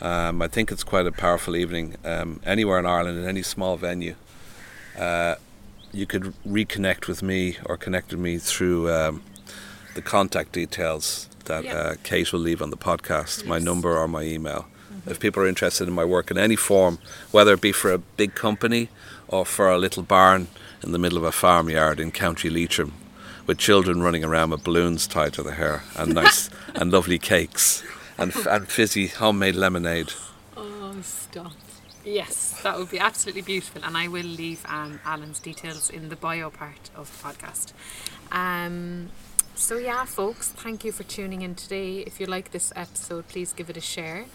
Um, 0.00 0.42
I 0.42 0.48
think 0.48 0.70
it's 0.70 0.84
quite 0.84 1.06
a 1.06 1.12
powerful 1.12 1.56
evening. 1.56 1.96
Um, 2.04 2.40
anywhere 2.44 2.78
in 2.78 2.86
Ireland, 2.86 3.18
in 3.18 3.26
any 3.26 3.42
small 3.42 3.76
venue, 3.76 4.14
uh, 4.98 5.36
you 5.92 6.06
could 6.06 6.34
reconnect 6.46 7.08
with 7.08 7.22
me 7.22 7.56
or 7.64 7.76
connect 7.76 8.10
with 8.10 8.20
me 8.20 8.38
through 8.38 8.90
um, 8.92 9.22
the 9.94 10.02
contact 10.02 10.52
details 10.52 11.28
that 11.46 11.64
Yeah. 11.64 11.74
uh, 11.74 11.94
Kate 12.02 12.30
will 12.32 12.40
leave 12.40 12.60
on 12.60 12.70
the 12.70 12.76
podcast, 12.76 13.46
my 13.46 13.58
number 13.58 13.96
or 13.96 14.06
my 14.08 14.22
email. 14.22 14.66
If 15.06 15.20
people 15.20 15.42
are 15.42 15.46
interested 15.46 15.86
in 15.86 15.94
my 15.94 16.04
work 16.04 16.30
in 16.32 16.36
any 16.36 16.56
form, 16.56 16.98
whether 17.30 17.52
it 17.54 17.60
be 17.60 17.70
for 17.72 17.92
a 17.92 17.98
big 17.98 18.34
company 18.34 18.88
or 19.28 19.46
for 19.46 19.70
a 19.70 19.78
little 19.78 20.02
barn 20.02 20.48
in 20.82 20.90
the 20.92 20.98
middle 20.98 21.16
of 21.16 21.24
a 21.24 21.30
farmyard 21.32 22.00
in 22.00 22.10
County 22.10 22.50
Leitrim, 22.50 22.92
with 23.46 23.56
children 23.58 24.02
running 24.02 24.24
around 24.24 24.50
with 24.50 24.64
balloons 24.64 25.06
tied 25.06 25.32
to 25.34 25.42
their 25.44 25.54
hair 25.54 25.82
and 25.96 26.12
nice 26.14 26.50
and 26.74 26.90
lovely 26.90 27.18
cakes 27.18 27.84
and, 28.18 28.34
and 28.34 28.68
fizzy 28.68 29.08
homemade 29.08 29.54
lemonade. 29.54 30.12
Oh, 30.56 30.96
stop. 31.02 31.52
Yes, 32.04 32.60
that 32.62 32.78
would 32.78 32.90
be 32.90 33.00
absolutely 33.00 33.42
beautiful. 33.42 33.82
And 33.84 33.96
I 33.96 34.06
will 34.06 34.24
leave 34.24 34.64
um, 34.66 35.00
Alan's 35.04 35.40
details 35.40 35.90
in 35.90 36.08
the 36.08 36.16
bio 36.16 36.50
part 36.50 36.90
of 36.94 37.10
the 37.10 37.28
podcast. 37.28 37.72
Um, 38.30 39.10
so, 39.56 39.76
yeah, 39.76 40.04
folks, 40.04 40.50
thank 40.50 40.84
you 40.84 40.92
for 40.92 41.02
tuning 41.02 41.42
in 41.42 41.56
today. 41.56 41.98
If 42.00 42.20
you 42.20 42.26
like 42.26 42.52
this 42.52 42.72
episode, 42.76 43.26
please 43.26 43.52
give 43.52 43.70
it 43.70 43.76
a 43.76 43.80
share. 43.80 44.26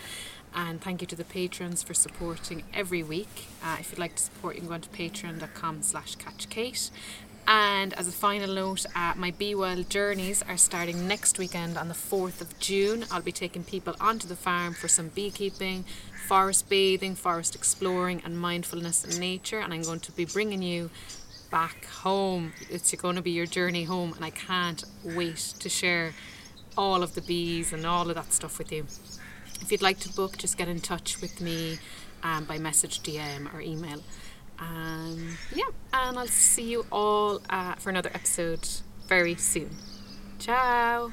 And 0.54 0.82
thank 0.82 1.00
you 1.00 1.08
to 1.08 1.16
the 1.16 1.24
patrons 1.24 1.82
for 1.82 1.94
supporting 1.94 2.64
every 2.74 3.04
week. 3.04 3.48
Uh, 3.64 3.78
if 3.80 3.92
you'd 3.92 4.00
like 4.00 4.16
to 4.18 4.24
support, 4.24 4.56
you 4.56 4.62
can 4.62 4.68
go 4.68 4.74
on 4.74 4.82
to 4.82 4.90
patreon.com 4.90 5.82
slash 5.82 6.18
catchkate. 6.18 6.92
And 7.48 7.94
as 7.94 8.08
a 8.08 8.12
final 8.12 8.54
note, 8.54 8.86
uh, 8.96 9.14
my 9.18 9.32
Be 9.32 9.56
Well 9.56 9.84
journeys 9.84 10.42
are 10.44 10.58
starting 10.58 11.08
next 11.08 11.40
weekend 11.40 11.78
on 11.78 11.88
the 11.88 11.94
4th 11.94 12.40
of 12.40 12.58
June. 12.60 13.06
I'll 13.12 13.22
be 13.22 13.32
taking 13.32 13.64
people 13.64 13.96
onto 14.00 14.28
the 14.28 14.36
farm 14.36 14.74
for 14.74 14.88
some 14.88 15.10
beekeeping, 15.10 15.86
forest 16.28 16.70
bathing, 16.70 17.16
forest 17.16 17.56
exploring, 17.56 18.22
and 18.24 18.40
mindfulness 18.40 19.04
in 19.04 19.20
nature. 19.20 19.60
And 19.60 19.74
I'm 19.74 19.82
going 19.82 20.00
to 20.02 20.12
be 20.12 20.26
bringing 20.26 20.62
you 20.62 20.90
back 21.50 21.86
home. 21.86 22.54
It's 22.70 22.94
going 22.96 23.18
to 23.18 23.22
be 23.22 23.32
your 23.32 23.46
journey 23.46 23.84
home, 23.84 24.14
and 24.14 24.24
I 24.24 24.30
can't 24.30 24.84
wait 25.04 25.54
to 25.60 25.70
share 25.70 26.14
all 26.78 27.04
of 27.04 27.16
the 27.16 27.22
bees 27.22 27.74
and 27.74 27.86
all 27.86 28.10
of 28.10 28.16
that 28.16 28.32
stuff 28.32 28.58
with 28.58 28.72
you. 28.72 28.86
If 29.62 29.72
you'd 29.72 29.82
like 29.82 30.00
to 30.00 30.10
book, 30.10 30.38
just 30.38 30.58
get 30.58 30.68
in 30.68 30.80
touch 30.80 31.22
with 31.22 31.42
me 31.42 31.80
um, 32.24 32.46
by 32.46 32.58
message, 32.58 33.02
DM, 33.02 33.54
or 33.54 33.62
email. 33.62 34.02
Um, 34.62 35.38
yeah, 35.56 35.66
and 35.92 36.18
I'll 36.20 36.28
see 36.28 36.70
you 36.70 36.86
all 36.92 37.42
uh, 37.50 37.76
for 37.76 37.90
another 37.90 38.12
episode 38.14 38.68
very 39.08 39.36
soon. 39.36 39.72
Ciao. 40.40 41.12